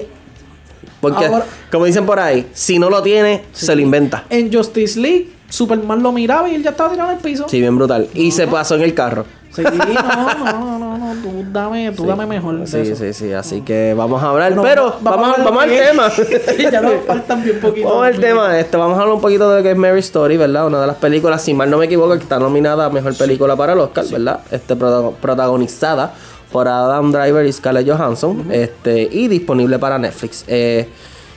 Porque, 0.99 1.25
Ahora- 1.25 1.45
como 1.71 1.85
dicen 1.85 2.05
por 2.05 2.19
ahí, 2.19 2.47
si 2.53 2.79
no 2.79 2.89
lo 2.89 3.01
tiene, 3.03 3.43
se 3.53 3.75
lo 3.75 3.81
inventa. 3.81 4.25
en 4.29 4.51
Justice 4.51 4.99
League, 4.99 5.29
Superman 5.51 6.01
lo 6.01 6.11
miraba 6.11 6.49
y 6.49 6.55
él 6.55 6.63
ya 6.63 6.71
estaba 6.71 6.89
tirado 6.91 7.11
en 7.11 7.17
el 7.17 7.21
piso. 7.23 7.45
Sí, 7.47 7.59
bien 7.59 7.75
brutal. 7.77 8.07
Y 8.13 8.31
se 8.31 8.47
pasó 8.47 8.75
en 8.75 8.81
el 8.81 8.93
carro. 8.93 9.25
Sí, 9.53 9.63
no, 9.63 9.69
no, 9.73 10.59
no, 10.59 10.79
no, 10.79 10.97
no, 10.97 11.21
tú 11.21 11.43
dame, 11.51 11.91
tú 11.91 12.05
dame 12.05 12.25
mejor. 12.25 12.57
de 12.59 12.67
Sí, 12.67 12.77
eso. 12.89 12.95
sí, 12.95 13.11
sí. 13.11 13.33
Así 13.33 13.59
que 13.61 13.93
vamos 13.93 14.23
a 14.23 14.29
hablar. 14.29 14.55
No, 14.55 14.63
pero 14.63 14.95
vamos, 15.01 15.35
vamos 15.43 15.63
al 15.63 15.69
tema. 15.69 16.09
ya 16.71 16.79
nos 16.79 16.93
faltan 17.05 17.43
bien 17.43 17.59
poquito. 17.59 17.89
Vamos 17.89 18.05
al 18.07 18.17
tema 18.21 18.47
de 18.53 18.61
esto. 18.61 18.79
Vamos 18.79 18.97
a 18.97 19.01
hablar 19.01 19.15
un 19.15 19.21
poquito 19.21 19.51
de 19.51 19.57
lo 19.57 19.63
que 19.63 19.71
es 19.71 19.77
Mary 19.77 19.99
Story, 19.99 20.37
¿verdad? 20.37 20.67
Una 20.67 20.79
de 20.79 20.87
las 20.87 20.95
películas, 20.95 21.41
si 21.41 21.53
mal 21.53 21.69
no 21.69 21.77
me 21.77 21.85
equivoco, 21.87 22.13
que 22.13 22.23
está 22.23 22.39
nominada 22.39 22.85
a 22.85 22.89
mejor 22.89 23.13
película 23.17 23.57
para 23.57 23.73
el 23.73 23.79
Oscar, 23.79 24.05
¿verdad? 24.09 24.39
Este 24.51 24.73
protago- 24.77 25.15
protagonizada 25.15 26.13
por 26.49 26.69
Adam 26.69 27.11
Driver 27.11 27.45
y 27.45 27.51
Scarlett 27.51 27.89
Johansson. 27.89 28.45
Este, 28.51 29.01
y 29.11 29.27
disponible 29.27 29.79
para 29.79 29.99
Netflix. 29.99 30.45
Eh, 30.47 30.87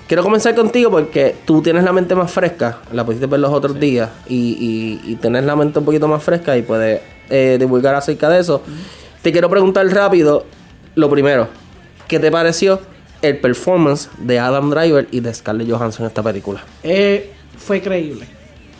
quiero 0.06 0.22
comenzar 0.22 0.54
contigo 0.54 0.90
porque 0.90 1.34
tú 1.44 1.62
tienes 1.62 1.84
la 1.84 1.92
mente 1.92 2.14
más 2.14 2.30
fresca. 2.30 2.78
La 2.92 3.04
pudiste 3.04 3.26
ver 3.26 3.40
los 3.40 3.52
otros 3.52 3.78
días. 3.78 4.10
Y, 4.28 4.98
y, 5.04 5.18
la 5.22 5.56
mente 5.56 5.78
un 5.78 5.84
poquito 5.84 6.08
más 6.08 6.22
fresca 6.22 6.56
y 6.56 6.62
puedes 6.62 7.00
eh, 7.30 7.56
divulgar 7.58 7.94
acerca 7.94 8.28
de 8.28 8.40
eso. 8.40 8.62
Te 9.22 9.32
quiero 9.32 9.48
preguntar 9.48 9.86
rápido. 9.86 10.44
Lo 10.94 11.10
primero, 11.10 11.48
¿qué 12.06 12.20
te 12.20 12.30
pareció 12.30 12.80
el 13.22 13.38
performance 13.38 14.08
de 14.18 14.38
Adam 14.38 14.70
Driver 14.70 15.08
y 15.10 15.20
de 15.20 15.34
Scarlett 15.34 15.70
Johansson 15.70 16.04
en 16.04 16.08
esta 16.08 16.22
película? 16.22 16.62
Eh, 16.82 17.32
fue 17.56 17.80
creíble. 17.80 18.26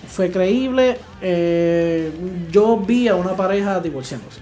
Fue 0.09 0.31
creíble. 0.31 0.99
eh, 1.21 2.13
yo 2.53 2.77
vi 2.77 3.09
a 3.09 3.17
una 3.17 3.35
pareja 3.35 3.81
divorciándose. 3.81 4.41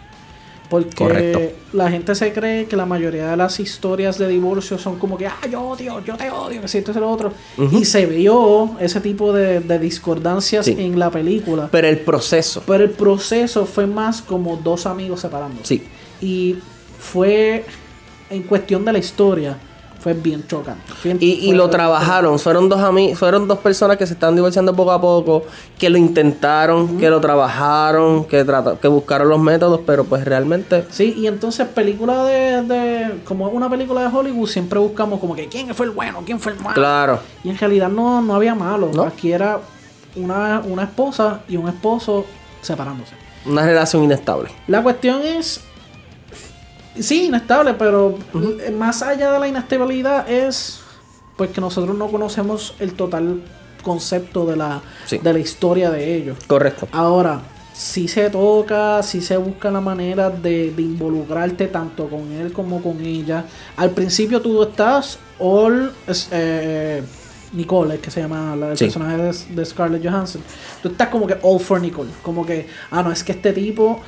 Porque 0.73 0.97
Correcto. 0.97 1.41
la 1.75 1.91
gente 1.91 2.15
se 2.15 2.33
cree 2.33 2.65
que 2.65 2.77
la 2.77 2.87
mayoría 2.87 3.29
de 3.29 3.37
las 3.37 3.61
historias 3.61 4.17
de 4.17 4.27
divorcio 4.27 4.79
son 4.79 4.99
como 4.99 5.19
que, 5.19 5.27
ah, 5.27 5.37
yo 5.51 5.61
odio, 5.61 6.03
yo 6.03 6.17
te 6.17 6.31
odio, 6.31 6.63
que 6.63 6.69
si 6.69 6.79
esto 6.79 6.93
es 6.93 6.97
lo 6.97 7.11
otro. 7.11 7.31
Y 7.73 7.85
se 7.85 8.07
vio 8.07 8.71
ese 8.81 9.03
tipo 9.03 9.35
de, 9.35 9.61
de 9.61 9.79
discordancias 9.79 10.65
Sí. 10.65 10.75
en 10.79 10.99
la 10.99 11.11
película. 11.11 11.69
Pero 11.71 11.89
el 11.89 11.99
proceso. 11.99 12.63
Pero 12.67 12.85
el 12.85 12.91
proceso 12.93 13.67
fue 13.67 13.87
más 13.87 14.23
como 14.23 14.57
dos 14.57 14.87
amigos 14.87 15.21
separándose. 15.21 15.67
Sí. 15.67 15.83
Y 16.23 16.57
fue, 16.99 17.67
en 18.31 18.43
cuestión 18.45 18.83
de 18.87 18.93
la 18.95 18.99
historia, 18.99 19.59
fue 20.03 20.15
bien 20.15 20.45
chocante. 20.47 20.93
Fue- 20.95 21.17
Y, 21.21 21.33
y 21.33 21.47
fue- 21.49 21.57
lo 21.57 21.71
trabajaron. 21.71 22.39
Fueron 22.39 22.69
dos 22.69 22.81
fueron 23.17 23.47
dos 23.47 23.59
personas 23.61 23.97
que 23.97 24.07
se 24.07 24.15
están 24.15 24.35
divorciando 24.35 24.75
poco 24.75 24.91
a 24.93 25.01
poco, 25.01 25.45
que 25.79 25.89
lo 25.89 25.97
intentaron, 25.99 26.99
que 26.99 27.09
lo 27.09 27.21
trabajaron, 27.21 28.25
que 28.25 28.45
que 28.81 28.89
buscaron 28.89 29.29
los 29.29 29.39
métodos, 29.41 29.81
pero 29.87 30.05
pues 30.05 30.25
realmente 30.25 30.85
Sí, 30.91 31.15
y 31.17 31.27
entonces 31.27 31.67
película 31.69 32.25
de, 32.25 32.63
de... 32.63 33.21
Como 33.25 33.49
es 33.49 33.55
una 33.55 33.71
película 33.71 34.01
de 34.03 34.09
Hollywood, 34.17 34.49
siempre 34.49 34.79
buscamos 34.79 35.21
como 35.21 35.35
que 35.37 35.49
quién 35.49 35.75
fue 35.75 35.87
el 35.87 35.93
bueno, 35.93 36.23
quién 36.27 36.41
fue 36.41 36.53
el 36.53 36.59
malo. 36.59 36.75
claro. 36.75 37.21
Y 37.45 37.51
en 37.51 37.59
realidad 37.59 37.89
no, 37.89 38.21
no 38.21 38.35
había 38.35 38.55
malo. 38.55 38.91
¿No? 38.93 39.03
Aquí 39.05 39.33
era 39.33 39.61
una, 40.17 40.61
una 40.67 40.83
esposa 40.85 41.41
y 41.49 41.57
un 41.57 41.69
esposo 41.69 42.25
separándose. 42.61 43.15
Una 43.47 43.65
relación 43.65 44.03
inestable. 44.05 44.51
La 44.67 44.83
cuestión 44.83 45.23
es... 45.23 45.61
Sí, 46.99 47.27
inestable, 47.27 47.75
pero 47.75 48.19
eh, 48.65 48.71
más 48.71 49.03
allá 49.03 49.33
de 49.33 49.39
la 49.39 49.49
inestabilidad 49.49 50.31
es 50.31 50.81
pues 51.37 51.51
que 51.51 51.61
nosotros 51.61 51.97
no 51.97 52.09
conocemos 52.09 52.75
el 52.79 52.93
total 52.93 53.43
concepto 53.83 54.45
de 54.47 54.57
la, 54.57 54.81
Sí. 55.07 55.19
de 55.19 55.33
la 55.33 55.39
historia 55.39 55.91
de 55.91 56.15
ellos. 56.17 56.37
Correcto. 56.47 56.87
Ahora, 56.93 57.41
si 57.73 58.07
se 58.07 58.29
toca, 58.29 59.03
si 59.03 59.21
se 59.23 59.37
busca 59.39 59.71
la 59.71 59.81
manera 59.81 60.29
de, 60.29 60.71
de 60.73 60.83
involucrarte 60.83 61.69
tanto 61.69 62.09
con 62.09 62.31
él 62.33 62.53
como 62.53 62.83
con 62.83 63.01
ella. 63.05 63.47
Al 63.77 63.91
principio 63.91 64.41
tú 64.43 64.63
estás 64.63 65.19
all 65.39 65.91
eh, 66.31 67.03
Nicole, 67.55 67.95
es 67.95 68.01
que 68.01 68.11
se 68.11 68.21
llama 68.21 68.55
la, 68.55 68.73
el 68.73 68.77
Sí. 68.79 68.85
personaje 68.85 69.17
de, 69.17 69.55
de 69.57 69.65
Scarlett 69.65 70.05
Johansson. 70.05 70.43
Tú 70.83 70.91
estás 70.91 71.09
como 71.09 71.27
que 71.27 71.37
all 71.43 71.59
for 71.59 71.81
Nicole. 71.81 72.11
Como 72.23 72.45
que, 72.47 72.67
ah, 72.91 73.03
no, 73.03 73.11
es 73.11 73.25
que 73.25 73.33
este 73.33 73.53
tipo 73.53 74.01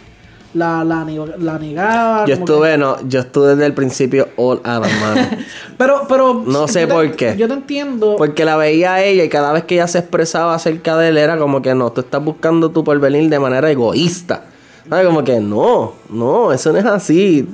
la, 0.55 0.83
la, 0.85 1.05
la 1.39 1.59
negaba. 1.59 2.21
Yo 2.21 2.27
que- 2.27 2.33
estuve, 2.41 2.79
no, 2.79 2.97
yo 3.07 3.21
estuve 3.21 3.49
desde 3.51 3.67
el 3.67 3.75
principio 3.75 4.29
all 4.37 4.61
Adam, 4.65 4.91
mano. 5.01 5.29
Pero, 5.77 6.03
pero. 6.09 6.43
No 6.47 6.67
sé 6.69 6.87
te- 6.87 6.93
por 6.95 7.11
qué. 7.13 7.37
Yo 7.37 7.47
te 7.49 7.55
entiendo. 7.55 8.17
Porque 8.17 8.45
la 8.45 8.57
veía 8.57 8.95
a 8.95 9.03
ella 9.05 9.25
y 9.25 9.29
cada 9.29 9.53
vez 9.53 9.65
que 9.65 9.75
ella 9.75 9.87
se 9.89 9.99
expresaba 9.99 10.55
acerca 10.55 10.97
de 10.97 11.09
él 11.09 11.19
era 11.19 11.37
como 11.39 11.61
que 11.63 11.75
no, 11.75 11.93
tú 11.93 12.01
estás 12.01 12.25
buscando 12.25 12.71
tu 12.71 12.83
porvenir 12.85 13.29
de 13.29 13.39
manera 13.39 13.71
egoísta. 13.71 14.45
¿Sabes? 14.89 15.07
Como 15.07 15.25
que 15.25 15.41
no, 15.41 15.95
no, 16.11 16.53
eso 16.53 16.73
no 16.73 16.79
es 16.79 16.85
así. 16.85 17.49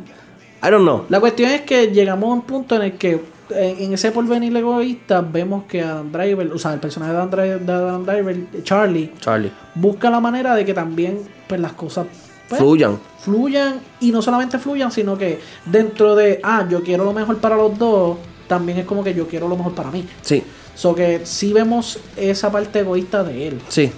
I 0.63 0.69
don't 0.71 0.83
know. 0.83 1.05
La 1.09 1.21
cuestión 1.21 1.51
es 1.51 1.63
que 1.63 1.87
llegamos 1.89 2.29
a 2.31 2.33
un 2.35 2.43
punto 2.43 2.77
en 2.77 2.83
el 2.83 2.93
que 2.95 3.21
en 3.53 3.93
ese 3.93 4.13
porvenir 4.13 4.57
egoísta 4.57 5.21
vemos 5.23 5.65
que 5.65 5.81
Adam 5.83 6.13
Driver, 6.13 6.53
o 6.53 6.59
sea, 6.59 6.73
el 6.75 6.81
personaje 6.81 7.13
de 7.13 7.19
Adam 7.19 7.31
Driver, 7.31 7.61
de 7.61 7.73
Adam 7.73 8.05
Driver, 8.05 8.37
Charlie, 8.63 9.13
Charlie. 9.21 9.51
busca 9.75 10.09
la 10.11 10.21
manera 10.21 10.55
de 10.55 10.65
que 10.65 10.73
también 10.75 11.19
pues 11.49 11.61
las 11.61 11.73
cosas 11.73 12.07
pues, 12.51 12.61
Fluyan. 12.61 12.99
fluyan 13.21 13.81
y 14.01 14.11
no 14.13 14.21
solamente 14.21 14.59
fluyan, 14.59 14.93
sino 14.93 15.17
que 15.17 15.41
dentro 15.65 16.15
de, 16.15 16.41
ah, 16.43 16.67
yo 16.69 16.83
quiero 16.83 17.05
lo 17.05 17.13
mejor 17.15 17.39
para 17.39 17.57
los 17.57 17.79
dos, 17.79 18.19
también 18.49 18.77
es 18.79 18.85
como 18.85 19.03
que 19.03 19.15
yo 19.15 19.27
quiero 19.27 19.49
lo 19.49 19.57
mejor 19.57 19.73
para 19.75 19.91
mí. 19.91 20.07
Sí, 20.21 20.43
So 20.75 20.95
que 20.95 21.21
sí 21.25 21.53
vemos 21.53 21.99
esa 22.17 22.51
parte 22.53 22.81
egoísta 22.81 23.23
de 23.25 23.49
él. 23.49 23.61
sí. 23.69 23.91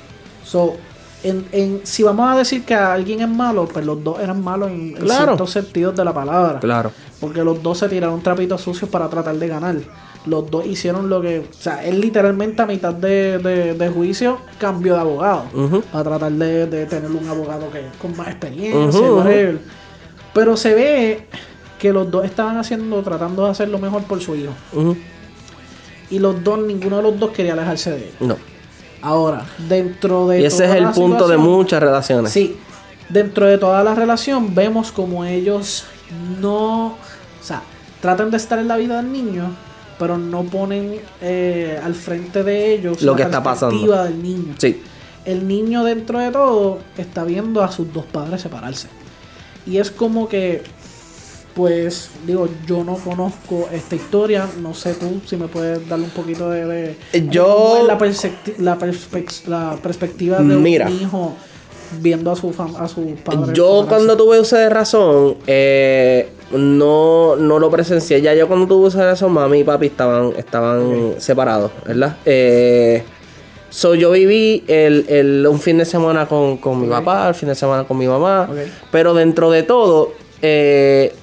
So, 0.45 0.75
en, 1.25 1.47
en, 1.53 1.81
si 1.85 2.03
vamos 2.03 2.29
a 2.29 2.37
decir 2.37 2.65
que 2.65 2.75
alguien 2.75 3.21
es 3.21 3.29
malo, 3.29 3.69
pues 3.73 3.87
los 3.87 4.03
dos 4.03 4.19
eran 4.19 4.43
malos 4.43 4.71
en, 4.71 4.89
en 4.89 4.95
Claro. 4.97 5.25
ciertos 5.27 5.51
sentidos 5.53 5.95
de 5.97 6.05
la 6.05 6.13
palabra. 6.13 6.59
Claro. 6.59 6.91
Porque 7.21 7.45
los 7.45 7.63
dos 7.63 7.79
se 7.79 7.89
tiraron 7.89 8.21
trapitos 8.21 8.61
sucios 8.61 8.91
para 8.91 9.09
tratar 9.09 9.37
de 9.37 9.47
ganar. 9.47 9.77
Los 10.27 10.51
dos 10.51 10.65
hicieron 10.67 11.09
lo 11.11 11.21
que. 11.21 11.41
O 11.41 11.45
sea, 11.53 11.85
él 11.85 12.01
literalmente 12.01 12.63
a 12.63 12.67
mitad 12.67 12.95
de, 12.95 13.39
de- 13.39 13.75
de 13.75 13.89
juicio 13.89 14.39
cambió 14.59 14.95
de 14.95 15.01
abogado. 15.01 15.45
Ujú. 15.53 15.81
Para 15.93 16.05
tratar 16.05 16.33
de, 16.33 16.67
de 16.67 16.87
tener 16.87 17.11
un 17.11 17.29
abogado 17.29 17.71
que 17.71 17.83
con 18.01 18.17
más 18.17 18.29
experiencia, 18.29 19.01
whatever. 19.01 19.59
Pero 20.33 20.57
se 20.57 20.75
ve 20.75 21.27
que 21.79 21.93
los 21.93 22.09
dos 22.11 22.25
estaban 22.25 22.57
haciendo, 22.57 23.03
tratando 23.03 23.45
de 23.45 23.51
hacer 23.51 23.69
lo 23.69 23.79
mejor 23.79 24.05
por 24.05 24.21
su 24.21 24.37
hijo. 24.37 24.53
Y 26.11 26.19
los 26.19 26.43
dos, 26.45 26.59
ninguno 26.61 26.99
de 26.99 27.03
los 27.03 27.19
dos 27.19 27.31
quería 27.31 27.55
alejarse 27.55 27.91
de 27.91 27.97
él. 27.97 28.13
No. 28.21 28.37
Ahora, 29.01 29.45
dentro 29.69 30.29
de. 30.29 30.41
Y 30.41 30.45
ese 30.45 30.65
es 30.67 30.71
el 30.77 30.89
punto 30.91 31.27
de 31.27 31.37
muchas 31.37 31.83
relaciones. 31.83 32.31
Sí, 32.33 32.57
dentro 33.09 33.47
de 33.47 33.59
toda 33.59 33.83
la 33.83 33.95
relación 33.97 34.55
vemos 34.55 34.93
como 34.93 35.25
ellos 35.25 35.85
no, 36.41 36.87
o 36.89 36.97
sea, 37.43 37.63
tratan 38.01 38.31
de 38.31 38.37
estar 38.37 38.59
en 38.59 38.69
la 38.69 38.77
vida 38.77 38.97
del 38.99 39.11
niño, 39.11 39.51
pero 40.03 40.19
no 40.19 40.43
ponen 40.43 40.97
eh, 41.21 41.79
al 41.83 41.95
frente 41.95 42.43
de 42.43 42.75
ellos 42.75 43.01
Lo 43.03 43.13
la 43.13 43.17
que 43.19 43.23
está 43.23 43.41
pasando. 43.43 43.77
perspectiva 43.77 44.05
del 44.05 44.21
niño. 44.23 44.55
Sí. 44.59 44.83
El 45.25 45.47
niño 45.47 45.85
dentro 45.85 46.19
de 46.19 46.33
todo 46.33 46.81
está 46.99 47.23
viendo 47.23 47.63
a 47.63 47.71
sus 47.71 47.93
dos 47.93 48.05
padres 48.07 48.43
separarse. 48.43 48.89
Y 49.65 49.79
es 49.79 49.93
como 49.93 50.29
que, 50.29 50.63
pues, 51.55 52.11
digo, 52.27 52.49
yo 52.67 52.83
no 52.83 52.97
conozco 52.97 53.69
esta 53.73 53.95
historia, 53.95 54.49
no 54.61 54.75
sé 54.75 54.95
tú 54.95 55.21
si 55.25 55.37
me 55.37 55.47
puedes 55.47 55.89
darle 55.89 56.07
un 56.07 56.11
poquito 56.11 56.51
de... 56.51 56.67
de- 56.67 56.97
yo- 57.29 57.87
la 58.59 58.77
perspectiva 59.81 60.39
de 60.39 60.57
Mira. 60.57 60.87
un 60.89 60.93
hijo 61.01 61.35
viendo 62.01 62.31
a 62.33 62.37
su, 62.37 62.53
fam- 62.53 62.77
a 62.79 62.89
su 62.89 63.15
padre. 63.25 63.53
Yo 63.55 63.85
cuando 63.89 64.17
tuve 64.17 64.41
uso 64.41 64.57
de 64.57 64.69
razón, 64.69 65.37
eh, 65.47 66.29
no, 66.53 67.37
no 67.37 67.59
lo 67.59 67.71
presencié. 67.71 68.21
Ya 68.21 68.35
yo 68.35 68.47
cuando 68.49 68.67
tuve 68.67 68.87
uso 68.89 68.99
de 68.99 69.07
razón, 69.07 69.33
mami 69.33 69.61
y 69.61 69.65
papi 69.65 69.87
estaban, 69.87 70.33
estaban 70.37 71.15
separados, 71.19 71.71
¿verdad? 71.87 72.17
Eh, 72.25 73.03
so 73.71 73.95
yo 73.95 74.11
viví 74.11 74.65
el, 74.69 75.07
el- 75.09 75.47
un 75.47 75.59
fin 75.61 75.79
de 75.79 75.85
semana 75.85 76.27
con, 76.27 76.59
con 76.59 76.81
mi 76.81 76.89
papá, 76.89 77.29
el 77.29 77.35
fin 77.35 77.49
de 77.49 77.55
semana 77.55 77.85
con 77.85 77.97
mi 77.99 78.07
mamá. 78.07 78.49
Pero 78.91 79.15
dentro 79.15 79.51
de 79.51 79.63
todo, 79.63 80.13
eh, 80.43 81.15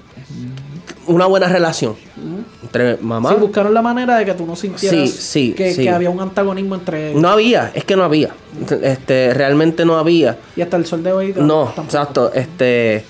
una 1.10 1.26
buena 1.26 1.48
relación 1.48 1.96
entre 2.64 2.98
mamá. 2.98 3.30
Sí, 3.32 3.36
buscaron 3.40 3.74
la 3.74 3.82
manera 3.82 4.18
de 4.18 4.26
que 4.26 4.34
tú 4.34 4.46
no 4.46 4.56
sintieras 4.56 5.10
Sí, 5.10 5.18
sí, 5.50 5.54
que, 5.54 5.74
sí. 5.74 5.84
que 5.84 5.90
había 5.90 6.10
un 6.10 6.20
antagonismo 6.20 6.76
entre 6.76 7.10
ellos. 7.12 7.22
No 7.22 7.30
había, 7.30 7.72
es 7.74 7.84
que 7.84 7.96
no 7.96 8.04
había. 8.04 8.30
Este, 8.82 9.34
realmente 9.34 9.86
no 9.86 9.98
había. 9.98 10.38
Y 10.56 10.62
hasta 10.62 10.78
el 10.78 10.86
sol 10.86 11.04
de 11.04 11.12
hoy. 11.12 11.34
No, 11.36 11.64
tampoco. 11.66 11.82
exacto, 11.84 12.32
este 12.34 13.04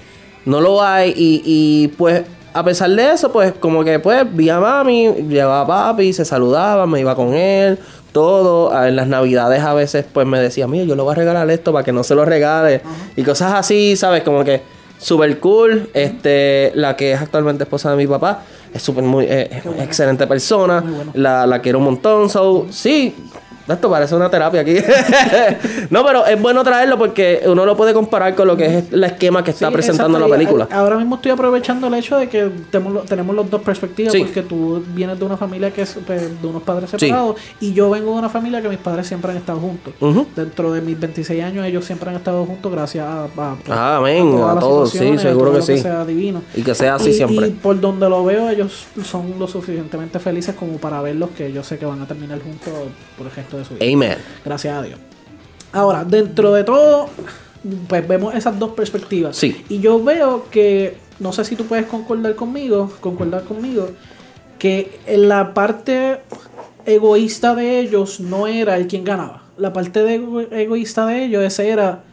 no 0.45 0.61
lo 0.61 0.81
hay 0.81 1.09
y, 1.15 1.41
y 1.45 1.87
pues 1.89 2.23
a 2.53 2.63
pesar 2.63 2.89
de 2.89 3.11
eso, 3.11 3.31
pues 3.31 3.53
como 3.59 3.83
que 3.83 3.99
pues 3.99 4.25
vi 4.33 4.49
a 4.49 4.59
mami, 4.59 5.09
llevaba 5.29 5.61
a 5.61 5.67
papi, 5.91 6.13
se 6.13 6.25
saludaba, 6.25 6.87
me 6.87 6.99
iba 7.01 7.15
con 7.15 7.33
él, 7.35 7.77
todo, 8.11 8.73
A- 8.73 8.87
en 8.87 8.95
las 8.95 9.07
navidades 9.07 9.61
a 9.61 9.73
veces 9.73 10.05
pues 10.11 10.25
me 10.25 10.39
decía, 10.39 10.65
mira, 10.67 10.85
yo 10.85 10.95
le 10.95 11.01
voy 11.03 11.11
a 11.11 11.15
regalar 11.15 11.49
esto 11.51 11.71
para 11.73 11.83
que 11.85 11.91
no 11.91 12.03
se 12.03 12.15
lo 12.15 12.25
regale 12.25 12.81
y 13.15 13.21
cosas 13.23 13.53
así, 13.53 13.95
¿sabes? 13.95 14.23
Como 14.23 14.43
que 14.43 14.61
super 14.99 15.39
cool, 15.39 15.89
este, 15.93 16.71
la 16.75 16.95
que 16.95 17.13
es 17.13 17.21
actualmente 17.21 17.63
esposa 17.63 17.89
de 17.91 17.97
mi 17.97 18.05
papá, 18.05 18.43
es 18.73 18.81
súper 18.83 19.03
muy, 19.03 19.25
eh, 19.27 19.49
excelente 19.79 20.27
persona, 20.27 20.81
Muy 20.81 20.91
bueno. 20.93 21.11
la, 21.15 21.47
la 21.47 21.59
quiero 21.61 21.79
un 21.79 21.85
montón, 21.85 22.29
so, 22.29 22.67
sí, 22.69 23.15
Esto 23.73 23.89
parece 23.89 24.15
una 24.15 24.29
terapia 24.29 24.61
aquí. 24.61 24.75
no, 25.89 26.05
pero 26.05 26.25
es 26.25 26.41
bueno 26.41 26.63
traerlo 26.63 26.97
porque 26.97 27.41
uno 27.45 27.65
lo 27.65 27.75
puede 27.77 27.93
comparar 27.93 28.35
con 28.35 28.47
lo 28.47 28.57
que 28.57 28.65
es 28.79 28.83
el 28.91 29.03
esquema 29.03 29.43
que 29.43 29.51
está 29.51 29.67
Sí, 29.67 29.73
presentando 29.73 30.19
la 30.19 30.27
película. 30.27 30.67
Ahora 30.71 30.97
mismo 30.97 31.15
estoy 31.15 31.31
aprovechando 31.31 31.87
el 31.87 31.93
hecho 31.93 32.17
de 32.17 32.27
que 32.29 32.49
tenemos, 32.69 33.35
las 33.35 33.49
dos 33.49 33.61
perspectivas, 33.61 34.11
Sí. 34.13 34.19
porque 34.23 34.41
tú 34.43 34.83
vienes 34.93 35.19
de 35.19 35.25
una 35.25 35.37
familia 35.37 35.71
que 35.71 35.83
es 35.83 35.97
pues, 36.05 36.41
de 36.41 36.47
unos 36.47 36.63
padres 36.63 36.89
Sí. 36.91 36.97
separados 36.99 37.35
y 37.59 37.73
yo 37.73 37.89
vengo 37.89 38.13
de 38.13 38.19
una 38.19 38.29
familia 38.29 38.61
que 38.61 38.69
mis 38.69 38.77
padres 38.79 39.07
siempre 39.07 39.31
han 39.31 39.37
estado 39.37 39.59
juntos. 39.59 39.93
Dentro 40.35 40.71
de 40.73 40.81
mis 40.81 40.99
26 40.99 41.43
años 41.43 41.65
ellos 41.65 41.85
siempre 41.85 42.09
han 42.09 42.15
estado 42.15 42.45
juntos 42.45 42.71
gracias 42.71 43.05
a, 43.05 43.23
a- 43.25 43.55
Ah, 43.69 43.97
amén, 43.97 44.31
todas 44.31 44.57
a 44.57 44.59
todos, 44.59 44.89
sí, 44.91 45.17
seguro 45.17 45.51
todo 45.51 45.59
que 45.65 45.75
sí. 45.77 45.77
sea 45.79 46.05
divino. 46.05 46.41
Y 46.55 46.63
que 46.63 46.73
sea 46.75 46.95
así 46.95 47.09
Y- 47.11 47.13
siempre. 47.13 47.47
Y 47.47 47.51
por 47.51 47.79
donde 47.79 48.09
lo 48.09 48.23
veo, 48.25 48.49
ellos 48.49 48.87
son 49.03 49.33
lo 49.37 49.47
suficientemente 49.47 50.19
felices 50.19 50.55
como 50.55 50.77
para 50.77 51.01
verlos 51.01 51.29
que 51.37 51.51
yo 51.53 51.63
sé 51.63 51.77
que 51.77 51.85
van 51.85 52.01
a 52.01 52.07
terminar 52.07 52.39
juntos 52.41 52.73
por 53.17 53.27
resto 53.35 53.58
de 53.59 53.65
su 53.65 53.75
vida. 53.75 53.85
Amen. 53.93 54.17
Gracias 54.43 54.75
a 54.77 54.81
Dios. 54.81 54.99
Ahora, 55.71 56.03
dentro 56.03 56.53
de 56.53 56.63
todo, 56.63 57.09
pues 57.87 58.07
vemos 58.07 58.33
esas 58.35 58.57
dos 58.57 58.71
perspectivas. 58.71 59.35
Sí. 59.35 59.63
Y 59.69 59.79
yo 59.79 60.03
veo 60.03 60.45
que, 60.49 60.97
no 61.19 61.31
sé 61.33 61.45
si 61.45 61.55
tú 61.55 61.65
puedes 61.65 61.85
concordar 61.85 62.35
conmigo, 62.35 62.91
concordar 62.99 63.43
conmigo, 63.43 63.89
que 64.57 64.99
en 65.05 65.29
la 65.29 65.53
parte 65.53 66.21
egoísta 66.85 67.55
de 67.55 67.79
ellos 67.79 68.19
no 68.19 68.47
era 68.47 68.77
el 68.77 68.87
quien 68.87 69.03
ganaba. 69.03 69.43
La 69.57 69.73
parte 69.73 70.01
de 70.03 70.15
ego- 70.15 70.41
egoísta 70.51 71.05
de 71.05 71.25
ellos, 71.25 71.43
ese 71.43 71.69
era, 71.69 72.03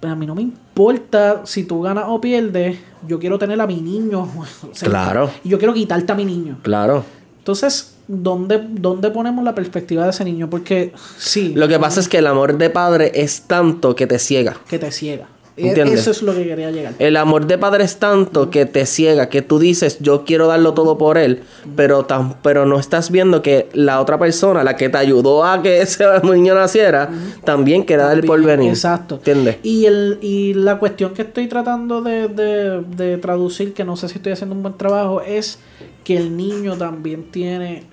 pues 0.00 0.12
a 0.12 0.16
mí 0.16 0.26
no 0.26 0.34
me 0.34 0.42
importa 0.42 1.42
si 1.44 1.64
tú 1.64 1.80
ganas 1.82 2.04
o 2.08 2.20
pierdes, 2.20 2.78
yo 3.06 3.18
quiero 3.18 3.38
tener 3.38 3.60
a 3.60 3.66
mi 3.66 3.80
niño. 3.80 4.28
Claro. 4.80 5.30
Y 5.44 5.50
yo 5.50 5.58
quiero 5.58 5.74
quitarte 5.74 6.10
a 6.12 6.14
mi 6.16 6.24
niño. 6.24 6.58
Claro. 6.62 7.04
Entonces, 7.38 7.93
¿dónde, 8.08 8.60
¿dónde 8.70 9.10
ponemos 9.10 9.44
la 9.44 9.54
perspectiva 9.54 10.04
de 10.04 10.10
ese 10.10 10.24
niño? 10.24 10.48
Porque 10.50 10.92
sí. 11.18 11.52
Lo 11.54 11.68
que 11.68 11.78
pasa 11.78 12.00
es 12.00 12.08
que 12.08 12.18
el 12.18 12.26
amor 12.26 12.58
de 12.58 12.70
padre 12.70 13.12
es 13.14 13.42
tanto 13.42 13.94
que 13.94 14.06
te 14.06 14.18
ciega. 14.18 14.56
que 14.68 14.78
te 14.78 14.90
ciega. 14.90 15.28
E- 15.56 15.68
¿Entiendes? 15.68 16.00
Eso 16.00 16.10
es 16.10 16.20
lo 16.22 16.34
que 16.34 16.42
quería 16.42 16.72
llegar. 16.72 16.94
El 16.98 17.16
amor 17.16 17.46
de 17.46 17.56
padre 17.58 17.84
es 17.84 17.98
tanto 17.98 18.50
que 18.50 18.66
te 18.66 18.86
ciega, 18.86 19.28
que 19.28 19.40
tú 19.40 19.60
dices, 19.60 19.98
yo 20.00 20.24
quiero 20.24 20.48
darlo 20.48 20.74
todo 20.74 20.98
por 20.98 21.16
él, 21.16 21.44
pero, 21.76 22.04
tan, 22.06 22.34
pero 22.42 22.66
no 22.66 22.76
estás 22.80 23.12
viendo 23.12 23.40
que 23.40 23.68
la 23.72 24.00
otra 24.00 24.18
persona, 24.18 24.64
la 24.64 24.74
que 24.74 24.88
te 24.88 24.98
ayudó 24.98 25.44
a 25.44 25.62
que 25.62 25.80
ese 25.82 26.04
niño 26.24 26.56
naciera, 26.56 27.08
también 27.44 27.84
quiere 27.84 28.02
dar 28.02 28.18
el 28.18 28.24
porvenir. 28.26 28.70
Exacto. 28.70 29.14
¿Entiendes? 29.14 29.58
Y, 29.62 29.86
el, 29.86 30.18
y 30.22 30.54
la 30.54 30.80
cuestión 30.80 31.14
que 31.14 31.22
estoy 31.22 31.46
tratando 31.46 32.02
de, 32.02 32.26
de- 32.26 32.82
de 32.96 33.16
traducir, 33.18 33.74
que 33.74 33.84
no 33.84 33.96
sé 33.96 34.08
si 34.08 34.16
estoy 34.16 34.32
haciendo 34.32 34.56
un 34.56 34.62
buen 34.62 34.76
trabajo, 34.76 35.20
es 35.20 35.60
que 36.02 36.16
el 36.16 36.36
niño 36.36 36.76
también 36.76 37.30
tiene 37.30 37.84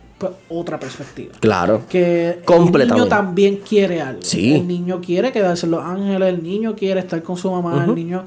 otra 0.49 0.79
perspectiva. 0.79 1.33
Claro. 1.39 1.83
Que 1.89 2.39
el 2.47 2.87
niño 2.87 3.07
también 3.07 3.57
quiere 3.57 4.01
algo. 4.01 4.21
Sí. 4.21 4.55
El 4.55 4.67
niño 4.67 5.01
quiere 5.01 5.31
quedarse 5.31 5.65
en 5.65 5.71
Los 5.71 5.83
Ángeles, 5.83 6.29
el 6.29 6.43
niño 6.43 6.75
quiere 6.75 6.99
estar 6.99 7.21
con 7.23 7.37
su 7.37 7.51
mamá, 7.51 7.85
el 7.85 7.95
niño... 7.95 8.23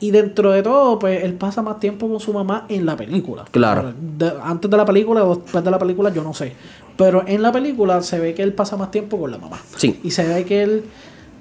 Y 0.00 0.10
dentro 0.10 0.50
de 0.50 0.64
todo, 0.64 0.98
pues 0.98 1.22
él 1.22 1.34
pasa 1.34 1.62
más 1.62 1.78
tiempo 1.78 2.08
con 2.08 2.18
su 2.18 2.32
mamá 2.32 2.66
en 2.68 2.84
la 2.84 2.96
película. 2.96 3.44
Claro. 3.52 3.94
De- 3.96 4.32
antes 4.42 4.68
de 4.68 4.76
la 4.76 4.84
película 4.84 5.22
o 5.22 5.36
después 5.36 5.62
de 5.62 5.70
la 5.70 5.78
película, 5.78 6.12
yo 6.12 6.24
no 6.24 6.34
sé. 6.34 6.54
Pero 6.96 7.22
en 7.24 7.40
la 7.40 7.52
película 7.52 8.02
se 8.02 8.18
ve 8.18 8.34
que 8.34 8.42
él 8.42 8.52
pasa 8.52 8.76
más 8.76 8.90
tiempo 8.90 9.16
con 9.16 9.30
la 9.30 9.38
mamá. 9.38 9.60
Sí. 9.76 10.00
Y 10.02 10.10
se 10.10 10.26
ve 10.26 10.44
que 10.44 10.64
él, 10.64 10.84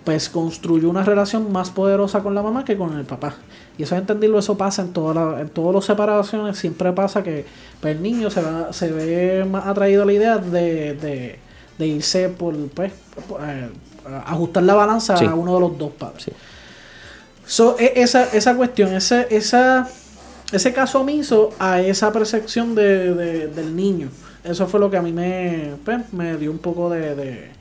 pues, 0.03 0.29
construyó 0.29 0.91
una 0.91 1.03
relación 1.03 1.51
más 1.51 1.71
poderosa 1.71 2.21
con 2.21 2.35
la 2.35 2.43
mamá 2.43 2.63
que 2.63 2.77
con 2.77 2.95
el 2.95 3.03
papá. 3.05 3.33
Y 3.77 3.83
eso 3.83 3.95
es 3.95 4.01
entenderlo, 4.01 4.37
eso 4.39 4.57
pasa 4.57 4.81
en 4.83 4.93
todas 4.93 5.15
las 5.15 5.41
en 5.41 5.49
todas 5.49 5.73
las 5.75 5.85
separaciones. 5.85 6.57
Siempre 6.57 6.91
pasa 6.93 7.23
que 7.23 7.45
pues, 7.79 7.95
el 7.95 8.01
niño 8.03 8.29
se, 8.29 8.41
va, 8.41 8.71
se 8.73 8.91
ve 8.91 9.45
más 9.45 9.65
atraído 9.65 10.03
a 10.03 10.05
la 10.05 10.13
idea 10.13 10.37
de, 10.37 10.93
de, 10.93 11.39
de 11.77 11.87
irse 11.87 12.29
por, 12.29 12.55
pues, 12.69 12.91
por, 13.27 13.41
eh, 13.43 13.69
ajustar 14.25 14.63
la 14.63 14.73
balanza 14.75 15.15
Sí. 15.17 15.25
a 15.25 15.33
uno 15.33 15.55
de 15.55 15.61
los 15.61 15.77
dos 15.77 15.91
padres. 15.93 16.23
Sí. 16.25 16.31
So, 17.45 17.75
e- 17.79 17.93
esa, 17.95 18.25
esa 18.33 18.55
cuestión, 18.55 18.93
ese, 18.93 19.27
esa, 19.31 19.87
ese 20.51 20.73
caso 20.73 21.01
omiso 21.01 21.51
a 21.59 21.81
esa 21.81 22.11
percepción 22.11 22.75
de, 22.75 23.13
de- 23.15 23.47
del 23.47 23.75
niño. 23.75 24.09
Eso 24.43 24.67
fue 24.67 24.79
lo 24.79 24.89
que 24.89 24.97
a 24.97 25.01
mí 25.01 25.11
me, 25.11 25.73
pues, 25.85 26.11
me 26.13 26.35
dio 26.37 26.51
un 26.51 26.59
poco 26.59 26.89
de, 26.89 27.15
de- 27.15 27.51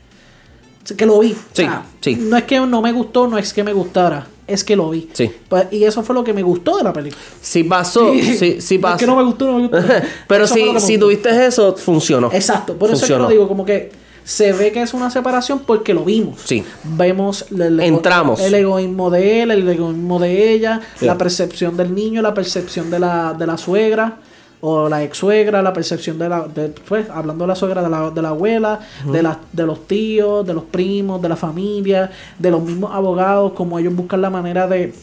Que 0.97 1.05
lo 1.05 1.19
vi. 1.19 1.35
Sí, 1.53 1.65
sí. 2.01 2.15
No 2.15 2.37
es 2.37 2.43
que 2.43 2.59
no 2.59 2.81
me 2.81 2.91
gustó, 2.91 3.27
no 3.27 3.37
es 3.37 3.53
que 3.53 3.63
me 3.63 3.73
gustara. 3.73 4.27
Es 4.51 4.63
que 4.63 4.75
lo 4.75 4.89
vi. 4.89 5.09
Sí. 5.13 5.31
Y 5.71 5.83
eso 5.83 6.03
fue 6.03 6.13
lo 6.15 6.23
que 6.23 6.33
me 6.33 6.43
gustó 6.43 6.77
de 6.77 6.83
la 6.83 6.93
película. 6.93 7.21
Si 7.41 7.63
pasó, 7.63 8.11
sí, 8.13 8.59
sí 8.61 8.77
pasó. 8.77 8.95
Es 8.95 8.99
que 8.99 9.07
no 9.07 9.15
me 9.15 9.23
gustó, 9.23 9.45
no 9.47 9.53
me 9.59 9.67
gustó. 9.67 9.77
Pero 10.27 10.43
Eso 10.45 10.53
si, 10.53 10.63
me 10.65 10.79
si 10.79 10.97
tuviste 10.97 11.45
eso, 11.45 11.75
funcionó. 11.75 12.29
Exacto, 12.33 12.75
por 12.75 12.89
eso 12.91 13.05
es 13.05 13.11
que 13.11 13.17
lo 13.17 13.27
digo, 13.27 13.47
como 13.47 13.63
que 13.65 13.91
se 14.23 14.53
ve 14.53 14.71
que 14.71 14.81
es 14.83 14.93
una 14.93 15.09
separación 15.09 15.59
porque 15.65 15.93
lo 15.93 16.03
vimos. 16.05 16.39
Sí. 16.45 16.63
Vemos 16.83 17.45
el, 17.51 17.61
el 17.61 17.79
ego- 17.79 17.97
Entramos. 17.97 18.39
el 18.41 18.53
egoísmo 18.53 19.09
de 19.09 19.41
él, 19.41 19.51
el 19.51 19.67
egoísmo 19.67 20.19
de 20.19 20.53
ella, 20.53 20.79
Sí. 20.99 21.05
la 21.05 21.17
percepción 21.17 21.75
del 21.75 21.95
niño, 21.95 22.21
la 22.21 22.33
percepción 22.33 22.91
de 22.91 22.99
la, 22.99 23.33
de 23.33 23.47
la 23.47 23.57
suegra 23.57 24.17
o 24.61 24.87
la 24.87 25.03
ex 25.03 25.17
suegra, 25.17 25.61
la 25.61 25.73
percepción 25.73 26.19
de 26.19 26.29
la, 26.29 26.41
de, 26.47 26.69
pues, 26.69 27.09
hablando 27.09 27.43
de 27.45 27.47
la 27.49 27.55
suegra, 27.55 27.81
de 27.81 27.89
la, 27.89 28.11
de 28.11 28.21
la 28.21 28.29
abuela, 28.29 28.79
de, 29.11 29.23
la, 29.23 29.39
de 29.51 29.65
los 29.65 29.87
tíos, 29.87 30.45
de 30.45 30.53
los 30.53 30.63
primos, 30.65 31.21
de 31.21 31.29
la 31.29 31.35
familia, 31.35 32.11
de 32.37 32.51
los 32.51 32.61
mismos 32.61 32.91
abogados, 32.93 33.53
como 33.53 33.79
ellos 33.79 33.95
buscan 33.95 34.21
la 34.21 34.29
manera 34.29 34.67
de... 34.67 34.93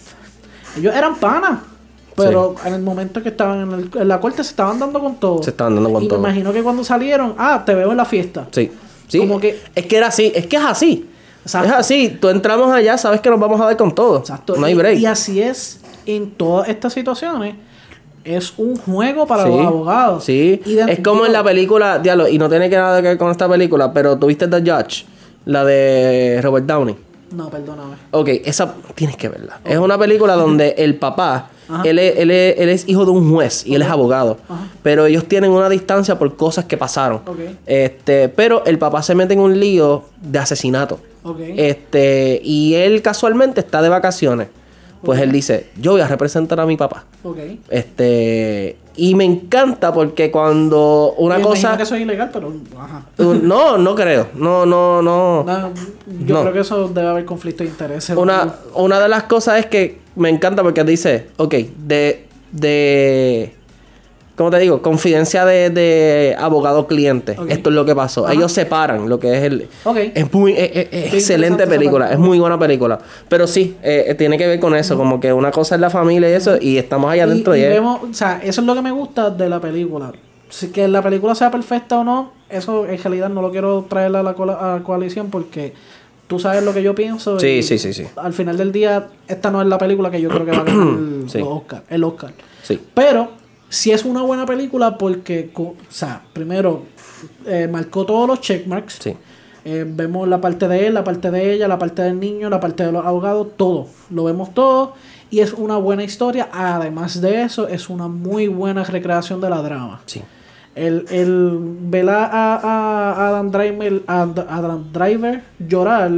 Ellos 0.76 0.94
eran 0.94 1.16
panas. 1.16 1.60
Pero 2.14 2.54
en 2.64 2.74
el 2.74 2.82
momento 2.82 3.22
que 3.22 3.28
estaban 3.28 3.60
en, 3.62 3.72
el- 3.72 3.90
en 4.00 4.08
la 4.08 4.20
corte 4.20 4.42
se 4.42 4.50
estaban 4.50 4.78
dando 4.78 4.98
con 5.00 5.16
todo. 5.20 5.40
Se 5.42 5.50
estaban 5.50 5.74
dando 5.76 5.92
con 5.92 6.02
y 6.02 6.08
todo. 6.08 6.18
me 6.20 6.28
imagino 6.28 6.52
que 6.52 6.62
cuando 6.64 6.82
salieron, 6.82 7.34
ah, 7.38 7.62
te 7.64 7.74
veo 7.74 7.90
en 7.92 7.96
la 7.96 8.04
fiesta. 8.04 8.48
Sí. 8.50 8.70
Sí. 9.06 9.18
Como 9.18 9.38
que- 9.40 9.60
Es 9.74 9.86
que 9.86 9.96
era 9.96 10.08
así. 10.08 10.32
Es 10.34 10.46
que 10.48 10.56
es 10.56 10.64
así. 10.64 11.08
Exacto. 11.44 11.68
Es 11.68 11.74
así. 11.74 12.18
Tú 12.20 12.28
entramos 12.28 12.72
allá, 12.72 12.98
sabes 12.98 13.20
que 13.20 13.30
nos 13.30 13.38
vamos 13.38 13.60
a 13.60 13.66
dar 13.66 13.76
con 13.76 13.94
todo. 13.94 14.18
Exacto. 14.18 14.56
No 14.56 14.66
hay 14.66 14.72
Y- 14.72 14.76
break. 14.76 14.98
Y, 14.98 15.06
así 15.06 15.40
es 15.40 15.80
en 16.06 16.30
todas 16.32 16.68
estas 16.68 16.92
situaciones. 16.92 17.54
Es 18.36 18.52
un 18.58 18.76
juego 18.76 19.26
para 19.26 19.44
Sí, 19.44 19.48
los 19.50 19.66
abogados. 19.66 20.24
Sí. 20.24 20.60
Y 20.64 20.74
de- 20.74 20.92
es 20.92 21.00
como 21.00 21.24
en 21.26 21.32
la 21.32 21.42
película, 21.42 21.98
diablo, 21.98 22.28
y 22.28 22.38
no 22.38 22.48
tiene 22.48 22.68
que 22.68 22.76
nada 22.76 23.00
que 23.02 23.08
ver 23.08 23.18
con 23.18 23.30
esta 23.30 23.48
película, 23.48 23.92
pero 23.92 24.18
tuviste 24.18 24.46
The 24.48 24.60
Judge, 24.60 25.04
la 25.46 25.64
de 25.64 26.40
Robert 26.42 26.66
Downey. 26.66 26.96
No, 27.32 27.50
perdóname. 27.50 27.94
Ok, 28.10 28.28
esa 28.44 28.74
tienes 28.94 29.16
que 29.16 29.28
verla. 29.28 29.60
Es 29.64 29.78
una 29.78 29.98
película 29.98 30.34
donde 30.36 30.74
el 30.78 30.96
papá, 30.96 31.50
él 31.84 31.98
es, 31.98 32.16
él, 32.18 32.30
es, 32.30 32.58
él 32.58 32.68
es 32.70 32.88
hijo 32.88 33.04
de 33.04 33.10
un 33.10 33.30
juez 33.32 33.66
y 33.66 33.74
él 33.74 33.82
es 33.82 33.88
abogado. 33.88 34.38
Ajá. 34.48 34.68
Pero 34.82 35.04
ellos 35.06 35.26
tienen 35.26 35.50
una 35.50 35.68
distancia 35.68 36.18
por 36.18 36.36
cosas 36.36 36.64
que 36.64 36.76
pasaron. 36.78 37.20
Ok. 37.26 37.38
Este, 37.66 38.28
pero 38.30 38.64
el 38.64 38.78
papá 38.78 39.02
se 39.02 39.14
mete 39.14 39.34
en 39.34 39.40
un 39.40 39.58
lío 39.60 40.04
de 40.22 40.38
asesinato. 40.38 41.00
Ok. 41.22 41.40
Este, 41.56 42.40
y 42.42 42.74
él 42.74 43.02
casualmente 43.02 43.60
está 43.60 43.82
de 43.82 43.90
vacaciones. 43.90 44.48
Pues 45.02 45.20
él 45.20 45.30
dice, 45.32 45.68
yo 45.80 45.92
voy 45.92 46.00
a 46.00 46.08
representar 46.08 46.58
a 46.60 46.66
mi 46.66 46.76
papá. 46.76 47.04
Ok. 47.22 47.38
Este, 47.70 48.76
y 48.96 49.14
me 49.14 49.24
encanta 49.24 49.92
porque 49.92 50.30
cuando 50.30 51.14
una 51.18 51.38
Me 51.38 51.44
cosa... 51.44 51.76
que 51.76 51.84
eso 51.84 51.94
es 51.94 52.00
ilegal, 52.02 52.30
pero. 52.32 52.52
Ajá. 52.76 53.02
Uh, 53.18 53.34
No, 53.34 53.78
no 53.78 53.94
creo. 53.94 54.28
No, 54.34 54.66
no, 54.66 55.00
no. 55.00 55.44
No, 55.44 55.72
yo 56.26 56.34
No. 56.34 56.40
creo 56.42 56.52
que 56.52 56.60
eso 56.60 56.88
debe 56.88 57.06
haber 57.08 57.24
conflicto 57.24 57.62
de 57.62 57.70
intereses. 57.70 58.16
Una, 58.16 58.56
una 58.74 58.98
de 58.98 59.08
las 59.08 59.22
cosas 59.24 59.60
es 59.60 59.66
que 59.66 59.98
me 60.16 60.28
encanta 60.30 60.62
porque 60.64 60.82
dice, 60.82 61.28
ok, 61.36 61.54
de, 61.86 62.26
de, 62.50 63.54
¿cómo 64.38 64.50
te 64.50 64.58
digo? 64.58 64.80
Confidencia 64.80 65.44
de, 65.44 65.68
de 65.68 66.34
abogado-cliente. 66.38 67.36
Esto 67.48 67.68
es 67.70 67.74
lo 67.76 67.84
que 67.84 67.94
pasó. 67.94 68.24
Ajá. 68.24 68.32
Ellos 68.34 68.50
separan 68.52 69.08
lo 69.08 69.18
que 69.20 69.36
es 69.36 69.42
el... 69.44 69.68
Ok. 69.84 69.96
Es 70.14 70.32
muy, 70.32 70.52
es, 70.52 70.70
es- 70.72 70.88
es 70.90 71.10
Qué 71.10 71.16
excelente 71.18 71.66
película, 71.66 72.10
es 72.12 72.18
muy 72.18 72.38
buena 72.38 72.58
película. 72.58 72.98
Pero 73.28 73.46
sí, 73.46 73.76
eh, 73.82 74.06
eh, 74.08 74.14
tiene 74.14 74.38
que 74.38 74.46
ver 74.46 74.58
con 74.60 74.74
eso, 74.74 74.96
como 74.96 75.20
que 75.20 75.32
una 75.32 75.50
cosa 75.50 75.74
es 75.74 75.80
la 75.82 75.90
familia 75.90 76.30
y 76.30 76.32
eso, 76.32 76.56
y 76.60 76.78
estamos 76.78 77.10
allá 77.10 77.24
adentro 77.24 77.54
y 77.54 77.60
y, 77.60 77.64
vemos, 77.64 78.00
o 78.10 78.14
sea, 78.14 78.40
eso 78.42 78.60
es 78.62 78.66
lo 78.66 78.74
que 78.74 78.80
me 78.82 78.92
gusta 78.92 79.28
de 79.30 79.48
la 79.48 79.60
película. 79.60 80.12
Si 80.48 80.68
que 80.68 80.88
la 80.88 81.02
película 81.02 81.34
sea 81.34 81.50
perfecta 81.50 81.98
o 81.98 82.04
no, 82.04 82.32
eso 82.48 82.86
en 82.86 82.96
realidad 83.02 83.28
no 83.28 83.42
lo 83.42 83.50
quiero 83.50 83.84
traer 83.88 84.16
a 84.16 84.22
la 84.22 84.30
a 84.30 84.80
coalición 84.82 85.28
porque 85.28 85.74
tú 86.26 86.38
sabes 86.38 86.62
lo 86.62 86.72
que 86.72 86.82
yo 86.82 86.94
pienso. 86.94 87.38
Sí, 87.38 87.46
y 87.58 87.62
sí, 87.62 87.78
sí, 87.78 87.92
sí. 87.92 88.06
Al 88.16 88.32
final 88.32 88.56
del 88.56 88.72
día, 88.72 89.08
esta 89.26 89.50
no 89.50 89.60
es 89.60 89.68
la 89.68 89.76
película 89.76 90.10
que 90.10 90.20
yo 90.22 90.28
creo 90.30 90.44
que 90.46 90.52
va 90.52 90.58
a 90.58 90.64
ganar 90.64 90.86
el, 90.98 91.24
Sí. 91.28 91.40
Oscar, 91.44 91.82
el 91.90 92.04
Oscar. 92.04 92.32
Sí. 92.62 92.80
Pero 92.94 93.28
si 93.68 93.90
es 93.92 94.04
una 94.04 94.22
buena 94.22 94.46
película 94.46 94.96
porque, 94.98 95.50
o 95.54 95.74
sea, 95.88 96.22
primero, 96.32 96.84
eh, 97.46 97.68
marcó 97.70 98.04
todos 98.06 98.26
los 98.28 98.40
checkmarks. 98.40 98.98
Sí. 99.00 99.14
Eh, 99.64 99.84
vemos 99.86 100.26
la 100.28 100.40
parte 100.40 100.66
de 100.68 100.86
él, 100.86 100.94
la 100.94 101.04
parte 101.04 101.30
de 101.30 101.52
ella, 101.52 101.68
la 101.68 101.78
parte 101.78 102.00
del 102.02 102.18
niño, 102.18 102.48
la 102.48 102.60
parte 102.60 102.84
de 102.86 102.92
los 102.92 103.04
abogados, 103.04 103.48
todo. 103.56 103.88
Lo 104.10 104.24
vemos 104.24 104.54
todo 104.54 104.94
y 105.30 105.40
es 105.40 105.52
una 105.52 105.76
buena 105.76 106.04
historia. 106.04 106.48
Además 106.52 107.20
de 107.20 107.42
eso, 107.42 107.68
es 107.68 107.88
una 107.90 108.08
muy 108.08 108.48
buena 108.48 108.84
recreación 108.84 109.40
de 109.40 109.50
la 109.50 109.60
drama. 109.60 110.00
Sí. 110.06 110.22
El, 110.74 111.04
el 111.10 111.58
ver 111.60 112.08
a, 112.08 112.24
a- 112.24 113.12
a 113.12 113.28
Adam 113.28 113.50
Driver, 113.50 114.02
a 114.06 114.22
Adam 114.22 114.92
Driver 114.92 115.42
llorar 115.58 116.10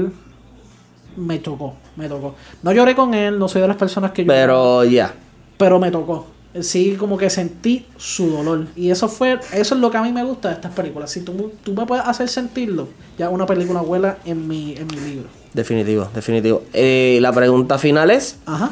me 1.16 1.38
tocó, 1.38 1.74
me 1.96 2.08
tocó. 2.08 2.34
No 2.62 2.72
lloré 2.72 2.94
con 2.94 3.14
él, 3.14 3.38
no 3.38 3.48
soy 3.48 3.62
de 3.62 3.68
las 3.68 3.76
personas 3.76 4.12
que 4.12 4.22
lloran, 4.24 4.38
Pero 4.42 4.84
ya. 4.84 5.12
pero 5.56 5.78
me 5.80 5.90
tocó. 5.90 6.26
Sí 6.60 6.96
como 6.98 7.16
que 7.16 7.30
sentí 7.30 7.86
su 7.96 8.30
dolor. 8.30 8.66
Y 8.76 8.90
eso 8.90 9.08
fue, 9.08 9.38
eso 9.52 9.74
es 9.74 9.80
lo 9.80 9.90
que 9.90 9.96
a 9.98 10.02
mí 10.02 10.12
me 10.12 10.24
gusta 10.24 10.48
de 10.48 10.54
estas 10.54 10.72
películas. 10.72 11.10
Si 11.10 11.20
tú, 11.20 11.52
tú 11.62 11.72
me 11.74 11.86
puedes 11.86 12.04
hacer 12.04 12.28
sentirlo, 12.28 12.88
ya 13.18 13.28
una 13.28 13.46
película 13.46 13.80
vuela 13.80 14.18
en 14.24 14.48
mi, 14.48 14.74
en 14.76 14.86
mi 14.88 14.96
libro. 15.00 15.28
Definitivo, 15.54 16.08
definitivo. 16.14 16.62
Eh, 16.72 17.18
la 17.20 17.32
pregunta 17.32 17.78
final 17.78 18.10
es: 18.10 18.36
Ajá. 18.46 18.70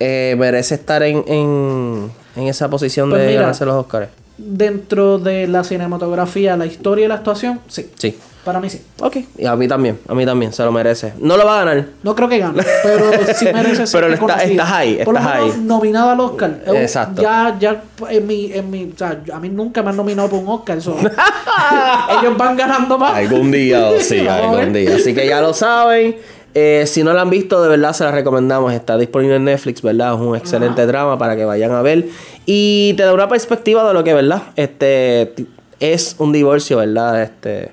eh, 0.00 0.34
¿merece 0.38 0.74
estar 0.74 1.02
en, 1.02 1.24
en, 1.26 2.10
en 2.36 2.42
esa 2.48 2.68
posición 2.68 3.10
Pues 3.10 3.22
de 3.22 3.28
mira. 3.28 3.40
ganarse 3.42 3.64
los 3.64 3.74
Oscars? 3.76 4.08
Dentro 4.38 5.18
de 5.18 5.46
la 5.46 5.62
cinematografía, 5.64 6.56
la 6.56 6.66
historia 6.66 7.04
y 7.04 7.08
la 7.08 7.14
actuación, 7.16 7.60
sí. 7.68 7.88
Sí. 7.96 8.16
Para 8.44 8.58
mí 8.58 8.68
sí. 8.68 8.82
Ok, 9.00 9.18
y 9.38 9.46
a 9.46 9.54
mí 9.54 9.68
también, 9.68 10.00
a 10.08 10.14
mí 10.14 10.26
también, 10.26 10.52
se 10.52 10.64
lo 10.64 10.72
merece. 10.72 11.12
No 11.20 11.36
lo 11.36 11.44
va 11.46 11.60
a 11.60 11.64
ganar. 11.64 11.86
No 12.02 12.14
creo 12.16 12.28
que 12.28 12.38
gane, 12.38 12.60
pero 12.82 13.04
sí 13.34 13.44
merece 13.52 13.86
ser 13.86 14.00
Pero 14.02 14.14
está- 14.14 14.42
estás 14.42 14.70
ahí, 14.72 15.00
Por 15.04 15.14
lo 15.14 15.20
estás 15.20 15.34
menos 15.38 15.54
ahí. 15.54 15.60
nominado 15.62 16.10
al 16.10 16.20
Oscar. 16.20 16.58
Eh, 16.66 16.82
Exacto. 16.82 17.22
Ya, 17.22 17.56
ya 17.60 17.82
en 18.10 18.26
mi, 18.26 18.52
en 18.52 18.68
mi, 18.68 18.90
o 18.92 18.98
sea, 18.98 19.20
a 19.32 19.38
mí 19.38 19.48
nunca 19.48 19.80
me 19.84 19.90
han 19.90 19.96
nominado 19.96 20.28
por 20.28 20.40
un 20.40 20.48
Oscar. 20.48 20.80
so, 20.82 20.96
ellos 22.20 22.36
van 22.36 22.56
ganando 22.56 22.98
más. 22.98 23.14
Algún 23.14 23.50
día, 23.52 23.90
sí, 24.00 24.18
Vamos 24.26 24.30
a 24.30 24.48
algún 24.60 24.72
ver. 24.72 24.86
día. 24.86 24.96
Así 24.96 25.14
que 25.14 25.26
ya 25.26 25.40
lo 25.40 25.54
saben. 25.54 26.16
Eh, 26.54 26.84
si 26.86 27.02
no 27.02 27.12
la 27.14 27.22
han 27.22 27.30
visto, 27.30 27.62
de 27.62 27.68
verdad 27.68 27.92
se 27.94 28.04
la 28.04 28.10
recomendamos. 28.10 28.72
Está 28.74 28.98
disponible 28.98 29.36
en 29.36 29.44
Netflix, 29.44 29.80
¿verdad? 29.82 30.14
Es 30.14 30.20
un 30.20 30.36
excelente 30.36 30.84
drama 30.86 31.16
para 31.16 31.34
que 31.36 31.44
vayan 31.44 31.72
a 31.72 31.80
ver. 31.80 32.06
Y 32.44 32.92
te 32.94 33.04
da 33.04 33.14
una 33.14 33.28
perspectiva 33.28 33.86
de 33.88 33.94
lo 33.94 34.04
que, 34.04 34.12
¿verdad? 34.12 34.42
Este 34.56 35.32
es 35.80 36.16
un 36.18 36.32
divorcio, 36.32 36.78
¿verdad? 36.78 37.22
Este. 37.22 37.72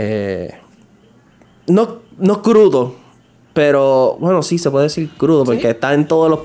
Eh, 0.00 0.54
no, 1.66 1.98
no 2.18 2.40
crudo, 2.40 2.94
pero 3.52 4.16
bueno, 4.20 4.44
sí 4.44 4.56
se 4.56 4.70
puede 4.70 4.84
decir 4.84 5.10
crudo, 5.16 5.44
porque 5.44 5.70
está 5.70 5.92
en 5.92 6.06
todos 6.06 6.30
los. 6.30 6.40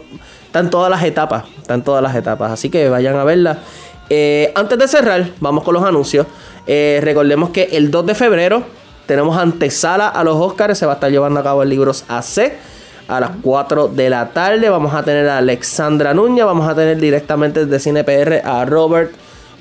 Está 0.47 0.60
en 0.60 0.72
todas 0.72 0.89
las 0.89 1.04
etapas. 1.04 1.45
Está 1.60 1.76
en 1.76 1.84
todas 1.84 2.01
las 2.01 2.16
etapas. 2.16 2.51
Así 2.51 2.72
que 2.72 2.89
vayan 2.89 3.16
a 3.16 3.24
verla. 3.24 3.60
Eh, 4.10 4.51
antes 4.56 4.80
de 4.80 4.88
cerrar, 4.88 5.30
vamos 5.39 5.64
con 5.64 5.76
los 5.76 5.84
anuncios. 5.84 6.26
Eh, 6.66 6.99
recordemos 7.04 7.51
que 7.51 7.64
el 7.74 7.91
2 7.91 8.08
de 8.08 8.16
febrero 8.16 8.64
tenemos 9.06 9.38
antesala 9.38 10.08
a 10.08 10.24
los 10.24 10.36
Oscars. 10.36 10.78
Se 10.80 10.88
va 10.88 10.93
a 10.93 10.95
estar 10.95 11.12
llevando 11.12 11.39
a 11.39 11.43
cabo 11.43 11.62
el 11.62 11.70
Libros 11.70 12.06
AC. 12.08 12.54
A 13.08 13.20
las 13.20 13.32
4 13.43 13.89
de 13.89 14.10
la 14.10 14.30
tarde 14.30 14.70
vamos 14.70 14.95
a 14.95 15.04
tener 15.04 15.30
a 15.30 15.38
Alexandra 15.38 16.16
Nuña. 16.16 16.45
Vamos 16.45 16.68
a 16.68 16.74
tener 16.74 16.97
directamente 16.97 17.66
desde 17.66 17.80
Cine 17.80 18.04
PR 18.04 18.41
a 18.43 18.66
Robert 18.66 19.12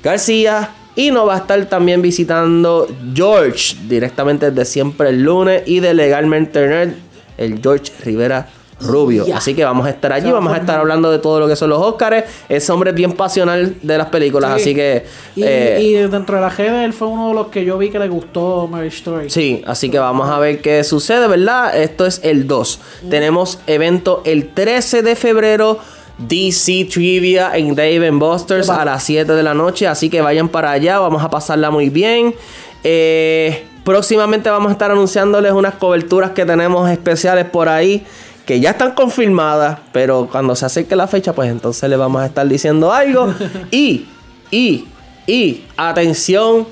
García. 0.01 0.71
Y 0.95 1.11
nos 1.11 1.27
va 1.27 1.35
a 1.35 1.37
estar 1.37 1.65
también 1.65 2.01
visitando 2.01 2.87
George 3.13 3.75
directamente 3.87 4.51
desde 4.51 4.65
siempre 4.65 5.09
el 5.09 5.23
lunes. 5.23 5.63
Y 5.65 5.79
de 5.79 5.93
Legalmente 5.93 6.67
Nerd, 6.67 6.93
el 7.37 7.59
George 7.61 7.91
Rivera 8.03 8.47
Rubio. 8.79 9.25
Así 9.33 9.53
que 9.53 9.63
vamos 9.63 9.85
a 9.85 9.89
estar 9.89 10.11
allí. 10.13 10.31
Vamos 10.31 10.53
a 10.53 10.57
estar 10.57 10.79
hablando 10.79 11.11
de 11.11 11.19
todo 11.19 11.39
lo 11.39 11.47
que 11.47 11.55
son 11.55 11.69
los 11.69 11.79
Oscars. 11.79 12.25
Ese 12.49 12.71
hombre 12.71 12.91
es 12.91 12.95
bien 12.95 13.13
pasional 13.13 13.75
de 13.81 13.97
las 13.97 14.07
películas. 14.07 14.53
Sí. 14.55 14.61
Así 14.61 14.75
que. 14.75 15.05
Y, 15.35 15.43
eh, 15.43 15.81
y 15.81 15.93
dentro 15.93 16.35
de 16.35 16.41
la 16.41 16.49
GD, 16.49 16.85
él 16.85 16.93
fue 16.93 17.07
uno 17.07 17.29
de 17.29 17.33
los 17.33 17.47
que 17.47 17.65
yo 17.65 17.77
vi 17.77 17.89
que 17.89 17.99
le 17.99 18.07
gustó 18.07 18.67
Marriage 18.67 18.97
Story. 18.97 19.29
Sí, 19.29 19.63
así 19.65 19.89
que 19.89 19.99
vamos 19.99 20.29
a 20.29 20.39
ver 20.39 20.61
qué 20.61 20.83
sucede, 20.83 21.27
¿verdad? 21.27 21.75
Esto 21.75 22.05
es 22.05 22.21
el 22.23 22.47
2. 22.47 22.79
Tenemos 23.09 23.59
evento 23.67 24.21
el 24.25 24.49
13 24.49 25.01
de 25.01 25.15
febrero. 25.15 25.79
DC 26.17 26.87
Trivia 26.91 27.55
en 27.55 27.75
Dave 27.75 28.11
Busters 28.11 28.69
a 28.69 28.85
las 28.85 29.03
7 29.03 29.31
de 29.33 29.43
la 29.43 29.53
noche. 29.53 29.87
Así 29.87 30.09
que 30.09 30.21
vayan 30.21 30.49
para 30.49 30.71
allá. 30.71 30.99
Vamos 30.99 31.23
a 31.23 31.29
pasarla 31.29 31.71
muy 31.71 31.89
bien. 31.89 32.35
Eh, 32.83 33.65
próximamente 33.83 34.49
vamos 34.49 34.69
a 34.69 34.73
estar 34.73 34.91
anunciándoles 34.91 35.51
unas 35.51 35.75
coberturas 35.75 36.31
que 36.31 36.45
tenemos 36.45 36.89
especiales 36.89 37.45
por 37.45 37.69
ahí. 37.69 38.05
Que 38.45 38.59
ya 38.59 38.71
están 38.71 38.91
confirmadas. 38.91 39.79
Pero 39.91 40.27
cuando 40.31 40.55
se 40.55 40.65
acerque 40.65 40.95
la 40.95 41.07
fecha, 41.07 41.33
pues 41.33 41.49
entonces 41.49 41.89
les 41.89 41.97
vamos 41.97 42.21
a 42.21 42.25
estar 42.25 42.47
diciendo 42.47 42.91
algo. 42.91 43.33
y, 43.71 44.05
y, 44.51 44.85
y, 45.25 45.63
atención, 45.77 46.67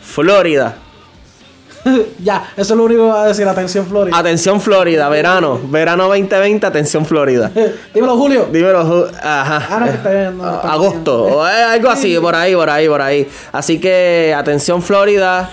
Florida. 0.00 0.76
Ya, 2.22 2.50
eso 2.56 2.74
es 2.74 2.76
lo 2.78 2.84
único 2.84 3.06
que 3.06 3.08
va 3.12 3.24
a 3.24 3.28
decir. 3.28 3.48
Atención, 3.48 3.86
Florida. 3.86 4.16
Atención 4.18 4.60
Florida, 4.60 5.08
verano, 5.08 5.58
verano 5.64 6.04
2020, 6.08 6.66
atención 6.66 7.06
Florida. 7.06 7.50
Dímelo, 7.94 8.16
Julio. 8.16 8.48
Dímelo, 8.52 8.84
Ju- 8.84 9.10
ajá. 9.22 9.66
Ah, 9.70 9.78
no, 9.80 9.86
que 9.86 9.92
está 9.92 10.10
bien, 10.10 10.38
no, 10.38 10.54
está 10.56 10.72
agosto, 10.72 11.22
o 11.24 11.46
eh, 11.48 11.62
algo 11.62 11.88
así, 11.88 12.18
por 12.18 12.34
ahí, 12.34 12.54
por 12.54 12.68
ahí, 12.68 12.88
por 12.88 13.00
ahí. 13.00 13.28
Así 13.52 13.80
que 13.80 14.34
atención 14.36 14.82
Florida. 14.82 15.50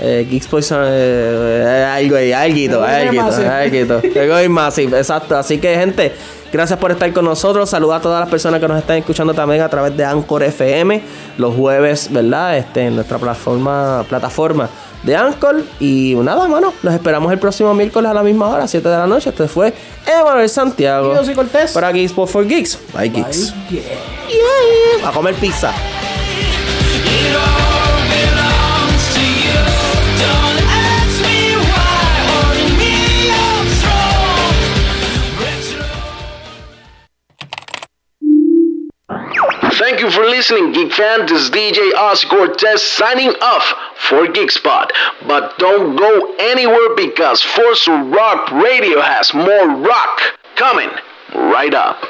Eh, 0.00 0.26
Geeks 0.28 0.48
Poison, 0.48 0.80
eh, 0.84 0.86
eh, 0.88 1.84
algo 1.94 2.16
ahí, 2.16 2.32
alguito, 2.32 2.82
alguito, 2.82 3.30
alguito. 3.46 4.02
Massive, 4.50 4.98
exacto. 4.98 5.36
Así 5.36 5.58
que, 5.58 5.76
gente, 5.76 6.12
gracias 6.52 6.78
por 6.78 6.90
estar 6.90 7.12
con 7.12 7.24
nosotros. 7.24 7.70
Saluda 7.70 7.96
a 7.96 8.00
todas 8.00 8.18
las 8.20 8.28
personas 8.28 8.58
que 8.60 8.66
nos 8.66 8.78
están 8.78 8.96
escuchando 8.96 9.32
también 9.32 9.62
a 9.62 9.68
través 9.68 9.96
de 9.96 10.04
Anchor 10.04 10.42
FM 10.42 11.02
los 11.38 11.54
jueves, 11.54 12.08
¿verdad? 12.10 12.56
Este, 12.56 12.86
en 12.86 12.96
nuestra 12.96 13.18
plataforma, 13.18 14.04
plataforma 14.08 14.68
de 15.02 15.16
Anchor. 15.16 15.62
Y 15.80 16.14
nada, 16.16 16.48
mano, 16.48 16.72
los 16.82 16.94
esperamos 16.94 17.32
el 17.32 17.38
próximo 17.38 17.72
miércoles 17.74 18.10
a 18.10 18.14
la 18.14 18.22
misma 18.22 18.48
hora, 18.48 18.66
7 18.66 18.88
de 18.88 18.96
la 18.96 19.06
noche. 19.06 19.30
Este 19.30 19.48
fue 19.48 19.72
Emanuel 20.06 20.48
Santiago. 20.48 21.12
Y 21.12 21.16
yo 21.16 21.24
soy 21.24 21.34
Cortés. 21.34 21.72
Para 21.72 21.92
Geeks 21.92 22.12
for 22.12 22.46
Geeks. 22.46 22.78
Bye, 22.94 23.08
Geeks. 23.08 23.54
Yeah. 23.70 25.08
A 25.08 25.12
comer 25.12 25.34
pizza. 25.34 25.72
You 40.02 40.10
for 40.10 40.24
listening, 40.24 40.72
Geek 40.72 40.92
fan. 40.92 41.26
This 41.26 41.42
is 41.42 41.50
DJ 41.50 41.94
Oz 41.94 42.24
Cortez 42.24 42.82
signing 42.82 43.30
off 43.40 43.72
for 44.08 44.26
Geekspot. 44.26 44.90
But 45.28 45.56
don't 45.58 45.94
go 45.94 46.34
anywhere 46.40 46.96
because 46.96 47.40
Force 47.40 47.86
Rock 47.86 48.50
Radio 48.50 49.00
has 49.00 49.32
more 49.32 49.68
rock 49.68 50.20
coming 50.56 50.90
right 51.34 51.72
up. 51.72 52.02